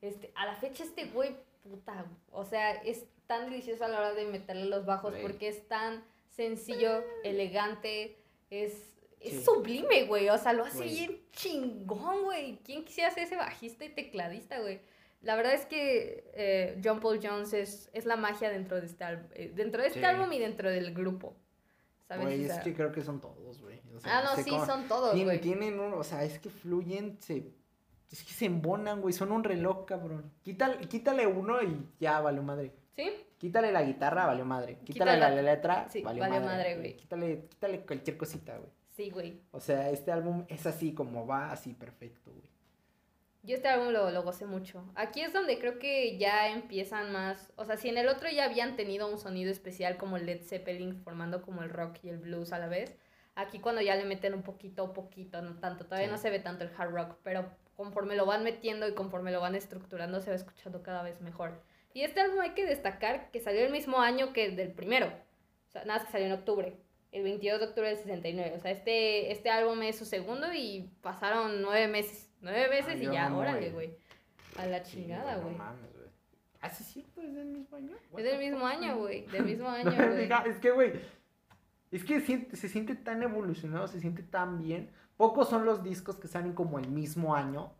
Este, 0.00 0.32
a 0.34 0.46
la 0.46 0.56
fecha 0.56 0.82
este 0.82 1.06
güey, 1.06 1.36
puta, 1.62 2.06
o 2.30 2.44
sea, 2.44 2.72
es 2.82 3.04
tan 3.26 3.48
delicioso 3.48 3.84
a 3.84 3.88
la 3.88 3.98
hora 3.98 4.14
de 4.14 4.26
meterle 4.26 4.64
los 4.64 4.84
bajos 4.84 5.14
porque 5.22 5.48
es 5.48 5.68
tan 5.68 6.04
sencillo, 6.28 7.04
elegante, 7.22 8.18
es, 8.50 8.91
es 9.24 9.32
Sí. 9.38 9.42
sublime, 9.44 10.04
güey, 10.04 10.28
o 10.28 10.38
sea, 10.38 10.52
lo 10.52 10.64
hace 10.64 10.78
Güey. 10.78 10.88
bien 10.90 11.20
chingón, 11.32 12.24
güey. 12.24 12.58
¿Quién 12.64 12.84
quisiera 12.84 13.10
ser 13.10 13.24
ese 13.24 13.36
bajista 13.36 13.84
y 13.84 13.90
tecladista, 13.90 14.60
güey? 14.60 14.80
La 15.22 15.36
verdad 15.36 15.54
es 15.54 15.66
que 15.66 16.30
eh, 16.34 16.80
John 16.84 16.98
Paul 17.00 17.20
Jones 17.22 17.52
es, 17.52 17.88
es 17.92 18.06
la 18.06 18.16
magia 18.16 18.50
dentro 18.50 18.80
de 18.80 18.86
este, 18.86 19.04
álbum, 19.04 19.28
eh, 19.34 19.52
dentro 19.54 19.80
de 19.82 19.88
este 19.88 20.00
Sí. 20.00 20.04
álbum 20.04 20.32
y 20.32 20.38
dentro 20.38 20.68
del 20.70 20.92
grupo. 20.92 21.36
¿Sabes? 22.08 22.24
Güey, 22.26 22.44
O 22.50 22.52
es 22.52 22.58
que 22.60 22.74
creo 22.74 22.90
que 22.92 23.02
son 23.02 23.20
todos, 23.20 23.60
güey. 23.60 23.80
O 23.94 24.00
sea, 24.00 24.18
ah, 24.18 24.22
no, 24.24 24.34
sé 24.36 24.42
sí, 24.42 24.50
cómo- 24.50 24.66
son 24.66 24.88
todos, 24.88 25.12
Tienen, 25.12 25.26
güey. 25.28 25.40
tienen 25.40 25.78
un, 25.80 25.94
o 25.94 26.02
sea, 26.04 26.24
es 26.24 26.38
que 26.40 26.50
fluyen, 26.50 27.16
se, 27.22 27.46
es 28.10 28.24
que 28.24 28.32
se 28.32 28.46
embonan, 28.46 29.00
güey, 29.00 29.14
son 29.14 29.30
un 29.32 29.44
reloj, 29.44 29.84
cabrón. 29.86 30.30
Quítale, 30.42 30.78
quítale 30.88 31.26
uno 31.26 31.62
y 31.62 31.86
ya 32.00 32.20
valió 32.20 32.42
madre. 32.42 32.72
¿Sí? 32.96 33.10
Quítale 33.38 33.72
la 33.72 33.82
guitarra, 33.82 34.26
valió 34.26 34.44
madre. 34.44 34.74
Quítale 34.84 34.92
Quítale 35.12 35.16
la, 35.18 35.30
la- 35.30 35.42
letra, 35.42 35.88
sí, 35.88 36.02
valió, 36.02 36.20
valió 36.20 36.40
madre. 36.40 36.56
madre, 36.56 36.76
güey. 36.76 36.96
Quítale, 36.96 37.44
quítale 37.48 37.80
cualquier 37.86 38.16
cosita, 38.18 38.58
güey. 38.58 38.70
Sí, 38.92 39.10
güey. 39.10 39.40
O 39.50 39.60
sea, 39.60 39.90
este 39.90 40.12
álbum 40.12 40.44
es 40.48 40.66
así 40.66 40.92
como 40.94 41.26
va, 41.26 41.50
así 41.50 41.72
perfecto, 41.74 42.30
güey. 42.30 42.50
Yo 43.44 43.56
este 43.56 43.66
álbum 43.68 43.88
lo, 43.92 44.10
lo 44.10 44.22
gocé 44.22 44.46
mucho. 44.46 44.84
Aquí 44.94 45.20
es 45.20 45.32
donde 45.32 45.58
creo 45.58 45.78
que 45.80 46.16
ya 46.16 46.48
empiezan 46.50 47.10
más, 47.10 47.52
o 47.56 47.64
sea, 47.64 47.76
si 47.76 47.88
en 47.88 47.98
el 47.98 48.06
otro 48.08 48.28
ya 48.30 48.44
habían 48.44 48.76
tenido 48.76 49.10
un 49.10 49.18
sonido 49.18 49.50
especial 49.50 49.96
como 49.96 50.16
Led 50.18 50.42
Zeppelin 50.44 51.02
formando 51.02 51.42
como 51.42 51.62
el 51.62 51.70
rock 51.70 51.96
y 52.04 52.10
el 52.10 52.18
blues 52.18 52.52
a 52.52 52.60
la 52.60 52.68
vez, 52.68 52.96
aquí 53.34 53.58
cuando 53.58 53.80
ya 53.80 53.96
le 53.96 54.04
meten 54.04 54.34
un 54.34 54.42
poquito, 54.44 54.92
poquito, 54.92 55.42
no 55.42 55.58
tanto, 55.58 55.86
todavía 55.86 56.06
Sí. 56.06 56.12
no 56.12 56.18
se 56.18 56.30
ve 56.30 56.38
tanto 56.38 56.62
el 56.62 56.70
hard 56.76 56.90
rock, 56.92 57.16
pero 57.24 57.50
conforme 57.74 58.14
lo 58.14 58.26
van 58.26 58.44
metiendo 58.44 58.86
y 58.86 58.94
conforme 58.94 59.32
lo 59.32 59.40
van 59.40 59.56
estructurando 59.56 60.20
se 60.20 60.30
va 60.30 60.36
escuchando 60.36 60.82
cada 60.84 61.02
vez 61.02 61.20
mejor. 61.20 61.60
Y 61.94 62.02
este 62.02 62.20
álbum 62.20 62.40
hay 62.40 62.50
que 62.50 62.64
destacar 62.64 63.30
que 63.32 63.40
salió 63.40 63.64
el 63.64 63.72
mismo 63.72 63.98
año 64.00 64.32
que 64.32 64.44
el 64.44 64.54
del 64.56 64.70
primero, 64.70 65.06
o 65.08 65.70
sea, 65.72 65.84
nada 65.84 65.98
más 65.98 66.06
que 66.06 66.12
salió 66.12 66.26
en 66.28 66.32
octubre, 66.34 66.76
el 67.12 67.22
22 67.22 67.60
de 67.60 67.66
octubre 67.66 67.88
del 67.88 67.98
69, 67.98 68.54
o 68.56 68.60
sea, 68.60 68.70
este, 68.70 69.30
este 69.30 69.50
álbum 69.50 69.80
es 69.82 69.96
su 69.96 70.04
segundo 70.04 70.52
y 70.52 70.90
pasaron 71.02 71.62
nueve 71.62 71.86
meses, 71.88 72.30
nueve 72.40 72.68
meses 72.68 72.94
Ay, 72.98 73.06
y 73.06 73.12
ya, 73.12 73.34
órale, 73.34 73.70
güey. 73.70 73.94
a 74.56 74.66
la 74.66 74.82
chingada, 74.82 75.36
güey. 75.36 75.52
No 75.52 75.58
mames, 75.58 75.92
güey. 75.94 76.08
¿Ah, 76.60 76.70
sí 76.70 76.82
es 76.84 76.88
cierto? 76.90 77.20
¿Es 77.22 77.34
del 77.34 77.46
mismo 77.46 77.76
año? 77.76 77.96
Es 78.16 78.24
del 78.24 78.38
mismo 78.38 78.66
año, 78.66 78.96
güey. 78.98 79.26
Del 79.26 79.44
mismo 79.44 79.68
año, 79.68 79.90
güey. 79.90 80.28
es 80.50 80.58
que, 80.58 80.70
güey, 80.70 80.92
es 81.90 82.04
que 82.04 82.20
siente- 82.20 82.56
se 82.56 82.68
siente 82.68 82.94
tan 82.94 83.22
evolucionado, 83.22 83.86
se 83.88 84.00
siente 84.00 84.22
tan 84.22 84.58
bien. 84.62 84.90
Pocos 85.16 85.48
son 85.50 85.64
los 85.66 85.82
discos 85.84 86.16
que 86.16 86.28
salen 86.28 86.52
como 86.54 86.78
el 86.78 86.88
mismo 86.88 87.34
año. 87.34 87.72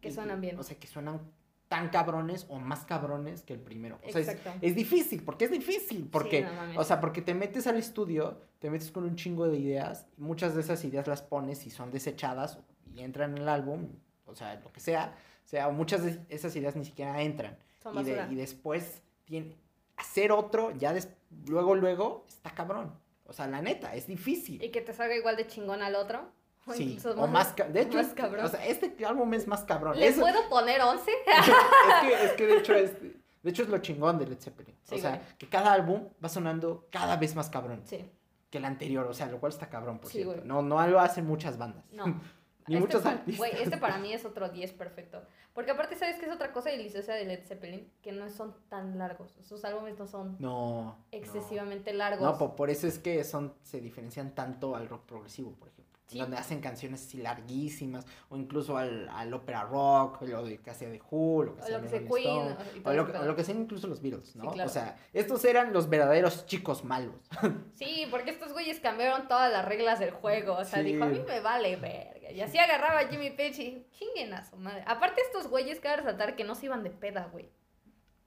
Que 0.00 0.08
Y- 0.08 0.12
suenan 0.12 0.40
bien. 0.40 0.58
O 0.58 0.62
sea, 0.62 0.78
que 0.78 0.86
suenan 0.86 1.20
tan 1.68 1.90
cabrones 1.90 2.46
o 2.48 2.58
más 2.58 2.84
cabrones 2.86 3.42
que 3.42 3.52
el 3.52 3.60
primero. 3.60 3.98
O 4.02 4.10
sea, 4.12 4.20
es, 4.22 4.28
es 4.62 4.74
difícil, 4.74 5.22
porque 5.22 5.44
es 5.44 5.50
difícil, 5.50 6.08
porque, 6.10 6.42
o 6.78 6.84
sea, 6.84 7.00
porque 7.00 7.20
te 7.22 7.34
metes 7.34 7.66
al 7.66 7.76
estudio, 7.76 8.40
te 8.58 8.70
metes 8.70 8.90
con 8.90 9.04
un 9.04 9.16
chingo 9.16 9.46
de 9.48 9.58
ideas, 9.58 10.06
y 10.16 10.22
muchas 10.22 10.54
de 10.54 10.62
esas 10.62 10.82
ideas 10.84 11.06
las 11.06 11.22
pones 11.22 11.66
y 11.66 11.70
son 11.70 11.90
desechadas 11.90 12.58
y 12.94 13.00
entran 13.00 13.32
en 13.36 13.42
el 13.42 13.48
álbum, 13.48 13.88
o 14.24 14.34
sea, 14.34 14.54
lo 14.56 14.72
que 14.72 14.80
sea, 14.80 15.14
o 15.44 15.48
sea, 15.48 15.68
muchas 15.68 16.02
de 16.04 16.20
esas 16.30 16.56
ideas 16.56 16.74
ni 16.74 16.84
siquiera 16.86 17.20
entran. 17.22 17.58
Son 17.82 17.96
Y, 17.98 18.02
de- 18.04 18.26
y 18.30 18.34
después 18.34 19.02
tiene, 19.24 19.54
hacer 19.96 20.32
otro, 20.32 20.70
ya 20.76 20.92
des- 20.92 21.08
luego, 21.46 21.74
luego, 21.74 22.24
está 22.28 22.50
cabrón. 22.54 22.94
O 23.26 23.32
sea, 23.34 23.46
la 23.46 23.60
neta, 23.60 23.94
es 23.94 24.06
difícil. 24.06 24.62
Y 24.64 24.70
que 24.70 24.80
te 24.80 24.94
salga 24.94 25.14
igual 25.14 25.36
de 25.36 25.46
chingón 25.46 25.82
al 25.82 25.94
otro. 25.96 26.32
Sí, 26.76 26.98
o 27.16 27.26
más, 27.26 27.54
de 27.56 27.80
hecho, 27.80 27.98
más 27.98 28.08
cabrón. 28.08 28.44
o 28.44 28.48
sea, 28.48 28.64
este 28.66 28.94
álbum 29.06 29.32
es 29.34 29.46
más 29.46 29.64
cabrón. 29.64 29.98
¿Le 29.98 30.06
Eso- 30.08 30.20
puedo 30.20 30.48
poner 30.48 30.80
11? 30.80 31.10
es, 31.26 32.00
que, 32.02 32.24
es 32.26 32.32
que 32.32 32.46
de 32.46 32.56
hecho 32.58 32.74
es, 32.74 32.92
de 33.42 33.50
hecho 33.50 33.62
es 33.62 33.68
lo 33.68 33.78
chingón 33.78 34.18
de 34.18 34.26
Led 34.26 34.38
Zeppelin. 34.40 34.74
Sí, 34.82 34.96
o 34.96 34.98
sea, 34.98 35.16
güey. 35.16 35.36
que 35.38 35.48
cada 35.48 35.72
álbum 35.72 36.08
va 36.24 36.28
sonando 36.28 36.86
cada 36.90 37.16
vez 37.16 37.34
más 37.34 37.50
cabrón 37.50 37.82
sí. 37.84 38.08
que 38.50 38.58
el 38.58 38.64
anterior, 38.64 39.06
o 39.06 39.14
sea, 39.14 39.26
lo 39.26 39.38
cual 39.40 39.52
está 39.52 39.68
cabrón, 39.68 39.98
por 39.98 40.10
Sí, 40.10 40.18
cierto. 40.18 40.34
güey. 40.34 40.46
No, 40.46 40.62
no 40.62 40.86
lo 40.86 41.00
hacen 41.00 41.26
muchas 41.26 41.58
bandas. 41.58 41.84
No. 41.92 42.06
Ni 42.68 42.74
Este 42.76 42.80
muchos. 42.98 43.02
Güey, 43.38 43.52
este 43.62 43.78
para 43.78 43.96
mí 43.96 44.12
es 44.12 44.26
otro 44.26 44.50
10 44.50 44.72
perfecto. 44.74 45.22
Porque 45.54 45.70
aparte, 45.70 45.96
¿sabes 45.96 46.16
qué 46.18 46.26
es 46.26 46.32
otra 46.32 46.52
cosa 46.52 46.68
deliciosa 46.68 47.14
de 47.14 47.24
Led 47.24 47.42
Zeppelin? 47.46 47.90
Que 48.02 48.12
no 48.12 48.28
son 48.28 48.54
tan 48.68 48.98
largos. 48.98 49.34
Sus 49.42 49.64
álbumes 49.64 49.98
no 49.98 50.06
son 50.06 50.36
No. 50.38 50.82
no. 50.84 50.96
excesivamente 51.10 51.94
largos. 51.94 52.20
No, 52.22 52.36
po- 52.36 52.54
por, 52.54 52.68
eso 52.68 52.86
es 52.86 52.98
que 52.98 53.24
son, 53.24 53.54
se 53.62 53.80
diferencian 53.80 54.34
tanto 54.34 54.76
al 54.76 54.86
rock 54.86 55.06
progresivo, 55.06 55.52
por 55.52 55.68
ejemplo. 55.68 55.97
Sí. 56.08 56.18
Donde 56.18 56.36
hacen 56.38 56.60
canciones 56.60 57.06
así 57.06 57.18
larguísimas, 57.18 58.04
o 58.30 58.36
incluso 58.36 58.76
al, 58.76 59.08
al 59.10 59.32
ópera 59.32 59.62
rock, 59.64 60.22
o 60.22 60.26
lo 60.26 60.44
de 60.44 60.58
que 60.58 60.70
hacía 60.70 60.88
de 60.88 61.00
Who, 61.10 61.44
lo 61.44 61.54
que 61.56 61.62
hacía 61.62 61.78
de 61.78 61.88
Rolling 61.88 62.08
Queen. 62.08 62.48
Stone, 62.48 62.56
O 62.84 62.92
lo, 62.94 63.06
que- 63.06 63.12
pedo. 63.12 63.22
o 63.22 63.26
lo 63.26 63.34
que 63.36 63.42
hacían 63.42 63.58
incluso 63.60 63.86
los 63.86 64.00
Beatles, 64.02 64.34
¿no? 64.34 64.44
Sí, 64.44 64.48
claro. 64.54 64.70
O 64.70 64.72
sea, 64.72 64.96
estos 65.12 65.44
eran 65.44 65.72
los 65.72 65.88
verdaderos 65.88 66.46
chicos 66.46 66.82
malos. 66.84 67.14
Sí, 67.74 68.06
porque 68.10 68.30
estos 68.30 68.52
güeyes 68.52 68.80
cambiaron 68.80 69.28
todas 69.28 69.52
las 69.52 69.64
reglas 69.64 69.98
del 70.00 70.10
juego. 70.10 70.54
O 70.54 70.64
sea, 70.64 70.78
Sí. 70.82 70.92
dijo, 70.92 71.04
a 71.04 71.08
mí 71.08 71.20
me 71.28 71.40
vale 71.40 71.76
verga. 71.76 72.30
Y 72.32 72.40
así 72.40 72.58
agarraba 72.58 73.00
a 73.00 73.08
Jimmy 73.08 73.30
Page 73.30 73.62
y 73.62 73.86
chinguen 73.92 74.32
a 74.34 74.44
su 74.44 74.56
madre. 74.56 74.82
Aparte, 74.86 75.20
estos 75.22 75.46
güeyes, 75.48 75.78
cabe 75.80 75.98
resaltar 75.98 76.36
que 76.36 76.44
no 76.44 76.54
se 76.54 76.66
iban 76.66 76.82
de 76.82 76.90
peda, 76.90 77.28
güey. 77.32 77.48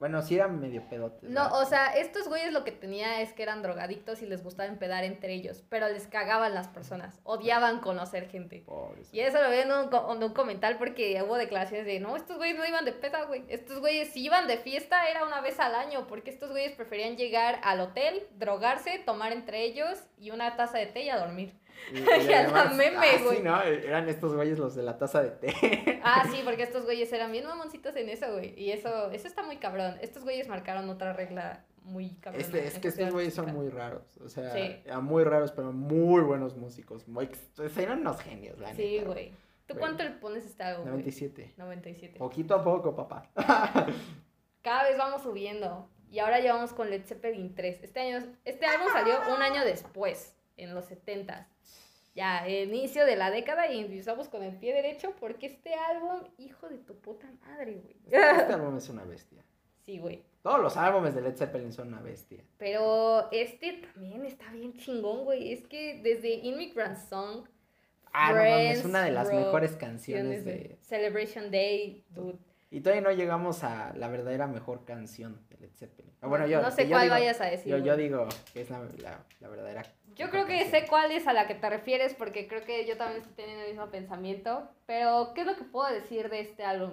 Bueno, 0.02 0.20
sí 0.20 0.34
eran 0.34 0.58
medio 0.58 0.82
pedotes. 0.88 1.30
No, 1.30 1.44
¿verdad? 1.44 1.62
o 1.62 1.64
sea, 1.64 1.86
estos 1.96 2.26
güeyes 2.26 2.52
lo 2.52 2.64
que 2.64 2.72
tenía 2.72 3.20
es 3.20 3.32
que 3.32 3.44
eran 3.44 3.62
drogadictos 3.62 4.20
y 4.20 4.26
les 4.26 4.42
gustaba 4.42 4.68
empedar 4.68 5.04
entre 5.04 5.32
ellos, 5.32 5.62
pero 5.68 5.88
les 5.88 6.08
cagaban 6.08 6.54
las 6.54 6.66
personas, 6.66 7.20
odiaban 7.22 7.78
conocer 7.78 8.28
gente. 8.28 8.64
Pobres. 8.66 9.14
Y 9.14 9.20
eso 9.20 9.40
lo 9.40 9.48
vi 9.48 9.58
en 9.58 9.70
un, 9.70 9.90
en 9.94 10.24
un 10.24 10.34
comentario 10.34 10.76
porque 10.76 11.22
hubo 11.22 11.36
declaraciones 11.36 11.86
de, 11.86 12.00
no, 12.00 12.16
estos 12.16 12.36
güeyes 12.36 12.58
no 12.58 12.66
iban 12.66 12.84
de 12.84 12.90
peda, 12.90 13.26
güey. 13.26 13.44
Estos 13.46 13.78
güeyes, 13.78 14.08
si 14.08 14.24
iban 14.24 14.48
de 14.48 14.56
fiesta, 14.56 15.08
era 15.08 15.24
una 15.24 15.40
vez 15.40 15.60
al 15.60 15.76
año, 15.76 16.08
porque 16.08 16.30
estos 16.30 16.50
güeyes 16.50 16.72
preferían 16.72 17.16
llegar 17.16 17.60
al 17.62 17.78
hotel, 17.78 18.26
drogarse, 18.40 18.98
tomar 19.06 19.30
entre 19.30 19.62
ellos 19.62 20.00
y 20.18 20.32
una 20.32 20.56
taza 20.56 20.78
de 20.78 20.86
té 20.86 21.02
y 21.02 21.10
a 21.10 21.18
dormir. 21.20 21.54
Y, 21.90 21.98
Y 22.30 22.32
a 22.32 22.48
la 22.48 22.64
meme, 22.70 22.96
ah, 22.96 23.22
güey. 23.24 23.36
Sí, 23.38 23.42
¿no? 23.42 23.62
Eran 23.62 24.08
estos 24.08 24.34
güeyes 24.34 24.58
los 24.58 24.74
de 24.74 24.82
la 24.82 24.98
taza 24.98 25.22
de 25.22 25.30
té. 25.30 26.00
Ah, 26.04 26.24
sí, 26.30 26.40
porque 26.44 26.62
estos 26.64 26.84
güeyes 26.84 27.12
eran 27.12 27.32
bien 27.32 27.46
mamoncitos 27.46 27.94
en 27.96 28.08
eso, 28.08 28.32
güey. 28.32 28.54
Y 28.60 28.72
eso, 28.72 29.10
eso 29.10 29.26
está 29.28 29.42
muy 29.42 29.56
cabrón. 29.58 29.96
Estos 30.00 30.22
güeyes 30.24 30.48
marcaron 30.48 30.88
otra 30.90 31.12
regla 31.12 31.64
muy 31.84 32.14
cabrón. 32.16 32.40
Este, 32.40 32.66
es 32.66 32.78
que 32.78 32.88
estos 32.88 33.10
güeyes 33.10 33.34
son 33.34 33.52
muy 33.54 33.68
raros. 33.68 34.16
O 34.24 34.28
sea, 34.28 34.52
Sí. 34.52 34.76
muy 35.00 35.24
raros, 35.24 35.52
pero 35.52 35.72
muy 35.72 36.22
buenos 36.22 36.56
músicos. 36.56 37.08
Muy, 37.08 37.28
eran 37.76 38.00
unos 38.00 38.20
genios, 38.20 38.58
la 38.58 38.74
Sí, 38.74 38.96
neta. 38.98 39.06
güey. 39.12 39.30
¿Tú 39.66 39.74
Güey. 39.74 39.78
cuánto 39.78 40.02
le 40.04 40.10
pones 40.10 40.44
a 40.44 40.48
este 40.48 40.62
álbum? 40.64 40.82
güey? 40.82 40.92
97. 40.92 41.54
97. 41.56 42.18
Poquito 42.18 42.54
a 42.56 42.62
poco, 42.64 42.94
papá. 42.96 43.30
Cada 44.62 44.84
vez 44.84 44.96
vamos 44.98 45.22
subiendo. 45.22 45.88
Y 46.10 46.18
ahora 46.18 46.40
ya 46.40 46.52
vamos 46.54 46.72
con 46.72 46.90
Led 46.90 47.04
Zeppelin 47.06 47.54
3. 47.54 47.82
Este, 47.82 48.00
año, 48.00 48.26
este 48.44 48.66
álbum 48.66 48.88
salió 48.92 49.14
un 49.34 49.40
año 49.40 49.64
después, 49.64 50.36
en 50.56 50.74
los 50.74 50.84
70 50.86 51.48
Ya, 52.14 52.46
inicio 52.48 53.06
de 53.06 53.16
la 53.16 53.30
década 53.30 53.72
y 53.72 53.80
empezamos 53.80 54.28
con 54.28 54.42
el 54.42 54.54
pie 54.56 54.74
derecho 54.74 55.14
porque 55.18 55.46
este 55.46 55.74
álbum, 55.74 56.20
hijo 56.38 56.68
de 56.68 56.76
tu 56.78 56.94
puta 57.00 57.26
madre, 57.46 57.76
güey. 57.82 57.96
Este 58.06 58.52
álbum 58.52 58.76
es 58.76 58.88
una 58.90 59.04
bestia. 59.04 59.42
Sí, 59.86 59.98
güey. 59.98 60.22
Todos 60.42 60.60
los 60.60 60.76
álbumes 60.76 61.14
de 61.14 61.22
Led 61.22 61.36
Zeppelin 61.36 61.72
son 61.72 61.88
una 61.88 62.00
bestia. 62.00 62.44
Pero 62.58 63.30
este 63.32 63.80
también 63.94 64.24
está 64.26 64.50
bien 64.52 64.74
chingón, 64.74 65.24
güey. 65.24 65.52
Es 65.52 65.66
que 65.66 66.00
desde 66.02 66.34
Immigrant 66.34 66.98
Song, 66.98 67.46
Ah, 68.14 68.30
no 68.32 68.40
mames, 68.40 68.80
es 68.80 68.84
una 68.84 69.02
de 69.02 69.10
las 69.10 69.28
Rock, 69.28 69.36
mejores 69.36 69.74
canciones 69.76 70.44
de. 70.44 70.76
Celebration 70.82 71.50
Day, 71.50 72.04
dude. 72.10 72.36
Y 72.70 72.80
todavía 72.80 73.00
no 73.02 73.10
llegamos 73.12 73.64
a 73.64 73.94
la 73.96 74.08
verdadera 74.08 74.46
mejor 74.46 74.84
canción 74.84 75.40
de 75.48 75.56
Led 75.58 75.70
Zeppelin. 75.74 76.12
Ah, 76.20 76.26
bueno, 76.26 76.46
yo, 76.46 76.60
no 76.60 76.70
sé 76.70 76.88
cuál 76.88 77.02
digo- 77.04 77.14
vayas 77.14 77.40
a 77.40 77.46
decir. 77.46 77.70
Yo, 77.70 77.78
yo 77.78 77.96
digo 77.96 78.28
que 78.52 78.60
es 78.60 78.70
la, 78.70 78.80
la, 78.98 79.24
la 79.40 79.48
verdadera. 79.48 79.82
Yo 80.16 80.30
creo 80.30 80.46
que 80.46 80.68
sé 80.70 80.86
cuál 80.88 81.10
es 81.12 81.26
a 81.26 81.32
la 81.32 81.46
que 81.46 81.54
te 81.54 81.68
refieres 81.70 82.14
porque 82.14 82.46
creo 82.48 82.64
que 82.64 82.86
yo 82.86 82.96
también 82.96 83.20
estoy 83.22 83.34
teniendo 83.34 83.64
el 83.64 83.70
mismo 83.70 83.86
pensamiento. 83.90 84.68
Pero, 84.86 85.32
¿qué 85.34 85.42
es 85.42 85.46
lo 85.46 85.56
que 85.56 85.64
puedo 85.64 85.92
decir 85.92 86.28
de 86.30 86.40
este 86.40 86.64
álbum? 86.64 86.92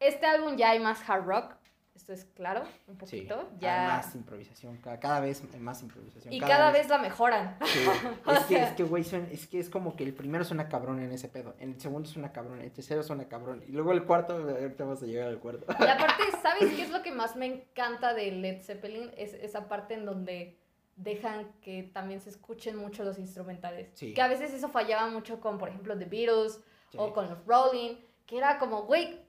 Este 0.00 0.26
álbum 0.26 0.56
ya 0.56 0.70
hay 0.70 0.78
más 0.78 1.08
hard 1.08 1.24
rock, 1.24 1.52
esto 1.94 2.12
es 2.12 2.26
claro, 2.26 2.62
un 2.86 2.94
Sí, 3.06 3.22
poquito. 3.22 3.48
hay 3.54 3.58
ya... 3.60 3.84
más 3.88 4.14
improvisación, 4.14 4.76
cada, 4.76 5.00
cada 5.00 5.20
vez 5.20 5.42
hay 5.54 5.60
más 5.60 5.80
improvisación. 5.82 6.30
Y 6.34 6.38
cada, 6.40 6.70
vez... 6.70 6.88
la 6.90 6.98
mejoran. 6.98 7.56
Sí, 7.64 7.78
es, 8.30 8.44
que, 8.44 8.62
es 8.62 8.72
que, 8.72 8.82
güey, 8.82 9.02
suena- 9.02 9.28
es 9.30 9.46
que 9.46 9.58
es 9.58 9.70
como 9.70 9.96
que 9.96 10.04
el 10.04 10.12
primero 10.12 10.44
suena 10.44 10.68
cabrón 10.68 11.00
en 11.00 11.10
ese 11.12 11.28
pedo, 11.28 11.54
el 11.58 11.80
segundo 11.80 12.06
suena 12.10 12.32
cabrón, 12.32 12.60
el 12.60 12.70
tercero 12.70 13.02
suena 13.02 13.26
cabrón, 13.26 13.64
y 13.66 13.72
luego 13.72 13.92
el 13.92 14.04
cuarto, 14.04 14.34
ahorita 14.34 14.84
vamos 14.84 15.02
a 15.02 15.06
llegar 15.06 15.28
al 15.28 15.38
cuarto. 15.38 15.64
Y 15.70 15.86
aparte, 15.86 16.22
¿sabes 16.42 16.70
qué 16.74 16.82
es 16.82 16.90
lo 16.90 17.02
que 17.02 17.12
más 17.12 17.34
me 17.36 17.46
encanta 17.46 18.12
de 18.12 18.30
Led 18.32 18.62
Zeppelin? 18.62 19.10
Es 19.16 19.32
esa 19.32 19.66
parte 19.66 19.94
en 19.94 20.04
donde 20.04 20.58
dejan 20.96 21.52
que 21.60 21.84
también 21.92 22.20
se 22.20 22.30
escuchen 22.30 22.76
mucho 22.76 23.04
los 23.04 23.18
instrumentales. 23.18 23.90
Sí. 23.94 24.14
Que 24.14 24.22
a 24.22 24.28
veces 24.28 24.52
eso 24.52 24.68
fallaba 24.68 25.06
mucho 25.08 25.40
con, 25.40 25.58
por 25.58 25.68
ejemplo, 25.68 25.96
The 25.96 26.06
Beatles 26.06 26.60
Sí. 26.90 26.98
o 27.00 27.12
con 27.12 27.28
los 27.28 27.44
Rolling, 27.46 27.96
que 28.26 28.38
era 28.38 28.58
como, 28.58 28.82
güey, 28.82 29.20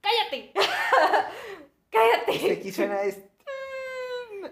cállate. 0.00 0.52
cállate. 1.90 2.32
Este 2.34 2.52
aquí 2.52 2.72
suena 2.72 3.02
es... 3.02 3.20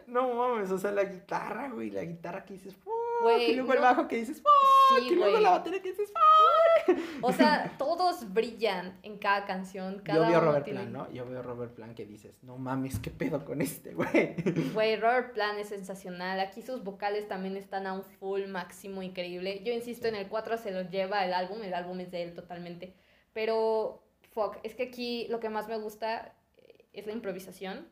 No 0.06 0.34
mames, 0.34 0.70
o 0.70 0.78
sea, 0.78 0.90
la 0.90 1.04
guitarra, 1.04 1.68
güey, 1.68 1.90
la 1.90 2.02
guitarra 2.02 2.44
que 2.44 2.54
dices, 2.54 2.74
fuck, 2.76 2.92
Güey, 3.22 3.50
y 3.50 3.54
luego 3.56 3.74
el 3.74 3.80
bajo 3.80 4.08
que 4.08 4.16
dices, 4.16 4.42
Sí, 4.88 5.08
y 5.08 5.14
luego 5.14 5.38
la 5.38 5.50
batería 5.50 5.80
que 5.82 5.90
dices, 5.90 6.08
fuck. 6.08 6.61
O 7.22 7.32
sea, 7.32 7.76
todos 7.78 8.32
brillan 8.32 8.98
en 9.02 9.18
cada 9.18 9.44
canción. 9.44 10.00
Cada 10.04 10.18
Yo 10.24 10.28
veo 10.28 10.38
a 10.38 10.40
Robert 10.40 10.64
tiene- 10.64 10.80
Plan, 10.80 10.92
¿no? 10.92 11.10
Yo 11.12 11.24
veo 11.26 11.38
a 11.40 11.42
Robert 11.42 11.72
Plan 11.74 11.94
que 11.94 12.04
dices, 12.06 12.34
no 12.42 12.58
mames, 12.58 12.98
qué 12.98 13.10
pedo 13.10 13.44
con 13.44 13.60
este, 13.62 13.94
güey. 13.94 14.34
Güey, 14.74 14.96
Robert 14.96 15.32
Plant 15.34 15.58
es 15.58 15.68
sensacional. 15.68 16.40
Aquí 16.40 16.62
sus 16.62 16.82
vocales 16.82 17.28
también 17.28 17.56
están 17.56 17.86
a 17.86 17.92
un 17.92 18.02
full 18.02 18.46
máximo 18.46 19.02
increíble. 19.02 19.62
Yo 19.64 19.72
insisto, 19.72 20.08
en 20.08 20.16
el 20.16 20.28
4 20.28 20.58
se 20.58 20.70
los 20.72 20.90
lleva 20.90 21.24
el 21.24 21.32
álbum. 21.34 21.62
El 21.62 21.74
álbum 21.74 22.00
es 22.00 22.10
de 22.10 22.22
él 22.24 22.34
totalmente. 22.34 22.94
Pero, 23.32 24.02
fuck, 24.32 24.56
es 24.62 24.74
que 24.74 24.84
aquí 24.84 25.26
lo 25.28 25.38
que 25.40 25.48
más 25.48 25.68
me 25.68 25.76
gusta 25.78 26.34
eh, 26.56 26.86
es 26.92 27.06
la 27.06 27.12
improvisación 27.12 27.88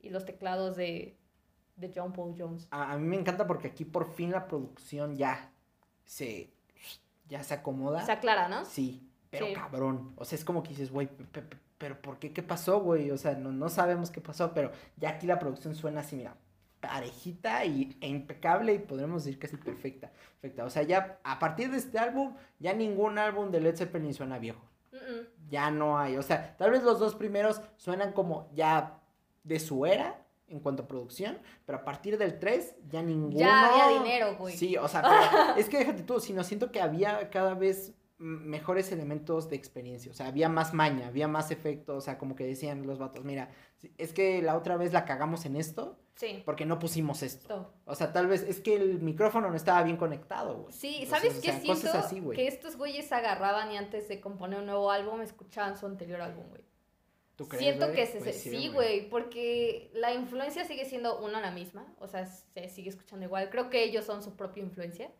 y 0.00 0.10
los 0.10 0.24
teclados 0.24 0.76
de, 0.76 1.16
de 1.76 1.92
John 1.94 2.12
Paul 2.12 2.34
Jones. 2.36 2.66
A, 2.70 2.92
a 2.92 2.98
mí 2.98 3.06
me 3.06 3.16
encanta 3.16 3.46
porque 3.46 3.68
aquí 3.68 3.84
por 3.84 4.12
fin 4.12 4.30
la 4.32 4.46
producción 4.48 5.16
ya 5.16 5.52
se, 6.04 6.52
ya 7.28 7.42
se 7.42 7.54
acomoda. 7.54 8.04
Se 8.04 8.12
aclara, 8.12 8.48
¿no? 8.48 8.64
Sí, 8.64 9.10
pero 9.30 9.46
Sí. 9.46 9.52
cabrón. 9.54 10.12
O 10.16 10.24
sea, 10.24 10.36
es 10.38 10.44
como 10.44 10.62
que 10.62 10.70
dices, 10.70 10.90
güey, 10.90 11.06
pe- 11.08 11.24
pe- 11.24 11.42
pe- 11.42 11.58
pero 11.78 12.00
¿por 12.00 12.18
qué? 12.18 12.32
¿Qué 12.32 12.42
pasó, 12.42 12.80
güey? 12.80 13.10
O 13.10 13.18
sea, 13.18 13.34
no, 13.34 13.52
no 13.52 13.68
sabemos 13.68 14.10
qué 14.10 14.20
pasó, 14.20 14.54
pero 14.54 14.70
ya 14.96 15.10
aquí 15.10 15.26
la 15.26 15.38
producción 15.38 15.74
suena 15.74 16.00
así, 16.00 16.16
mira, 16.16 16.36
parejita 16.80 17.64
y, 17.64 17.96
e 18.00 18.08
impecable 18.08 18.72
y 18.74 18.78
podremos 18.78 19.24
decir 19.24 19.38
casi 19.38 19.56
perfecta, 19.56 20.10
perfecta. 20.40 20.64
O 20.64 20.70
sea, 20.70 20.82
ya 20.82 21.18
a 21.24 21.38
partir 21.38 21.70
de 21.70 21.78
este 21.78 21.98
álbum, 21.98 22.34
ya 22.58 22.72
ningún 22.72 23.18
álbum 23.18 23.50
de 23.50 23.60
Led 23.60 23.76
Zeppelin 23.76 24.14
suena 24.14 24.38
viejo. 24.38 24.62
Ya 25.48 25.70
no 25.70 25.98
hay. 25.98 26.16
O 26.16 26.22
sea, 26.22 26.56
tal 26.56 26.70
vez 26.70 26.82
los 26.82 26.98
dos 26.98 27.14
primeros 27.14 27.60
suenan 27.76 28.12
como 28.12 28.48
ya 28.54 28.98
de 29.44 29.60
su 29.60 29.84
era 29.86 30.18
en 30.48 30.60
cuanto 30.60 30.84
a 30.84 30.88
producción, 30.88 31.38
pero 31.64 31.78
a 31.78 31.84
partir 31.84 32.18
del 32.18 32.38
3 32.38 32.76
ya 32.88 33.02
ninguno. 33.02 33.36
Ya 33.36 33.66
había 33.88 33.98
dinero, 34.02 34.36
güey. 34.38 34.56
Sí, 34.56 34.76
o 34.76 34.86
sea, 34.88 35.02
pero 35.02 35.56
es 35.58 35.68
que 35.68 35.78
déjate 35.78 36.02
tú, 36.02 36.20
sino 36.20 36.44
siento 36.44 36.70
que 36.70 36.80
había 36.80 37.30
cada 37.30 37.54
vez 37.54 37.94
mejores 38.18 38.90
elementos 38.92 39.50
de 39.50 39.56
experiencia, 39.56 40.10
o 40.10 40.14
sea, 40.14 40.28
había 40.28 40.48
más 40.48 40.72
maña, 40.72 41.08
había 41.08 41.28
más 41.28 41.50
efecto, 41.50 41.96
o 41.96 42.00
sea, 42.00 42.16
como 42.16 42.34
que 42.34 42.46
decían 42.46 42.86
los 42.86 42.98
vatos, 42.98 43.24
mira, 43.26 43.50
es 43.98 44.14
que 44.14 44.40
la 44.40 44.56
otra 44.56 44.78
vez 44.78 44.94
la 44.94 45.04
cagamos 45.04 45.44
en 45.44 45.56
esto 45.56 45.98
Sí. 46.14 46.42
porque 46.46 46.64
no 46.64 46.78
pusimos 46.78 47.22
esto. 47.22 47.74
O 47.84 47.94
sea, 47.94 48.14
tal 48.14 48.26
vez 48.26 48.42
es 48.42 48.60
que 48.60 48.74
el 48.74 49.02
micrófono 49.02 49.50
no 49.50 49.56
estaba 49.56 49.82
bien 49.82 49.98
conectado, 49.98 50.62
güey. 50.62 50.72
Sí, 50.72 51.00
Entonces, 51.02 51.10
¿sabes 51.10 51.38
o 51.38 51.40
qué 51.42 51.48
sea, 51.50 51.60
siento? 51.60 51.82
Cosas 51.82 52.06
así, 52.06 52.20
güey. 52.20 52.36
que 52.36 52.46
estos 52.48 52.78
güeyes 52.78 53.12
agarraban 53.12 53.70
y 53.70 53.76
antes 53.76 54.08
de 54.08 54.18
componer 54.18 54.60
un 54.60 54.66
nuevo 54.66 54.90
álbum 54.90 55.20
escuchaban 55.20 55.76
su 55.76 55.84
anterior 55.84 56.22
álbum, 56.22 56.48
güey. 56.48 56.62
¿Tú 57.36 57.48
crees, 57.48 57.64
Siento 57.64 57.92
que 57.92 58.06
se, 58.06 58.18
Pues 58.18 58.40
sí, 58.40 58.68
güey, 58.68 59.10
porque 59.10 59.90
la 59.92 60.14
influencia 60.14 60.64
sigue 60.64 60.86
siendo 60.86 61.18
una 61.18 61.40
la 61.40 61.50
misma, 61.50 61.86
o 62.00 62.06
sea, 62.06 62.24
se 62.24 62.68
sigue 62.68 62.88
escuchando 62.88 63.26
igual. 63.26 63.50
Creo 63.50 63.68
que 63.68 63.84
ellos 63.84 64.06
son 64.06 64.22
su 64.22 64.36
propia 64.36 64.62
influencia. 64.62 65.10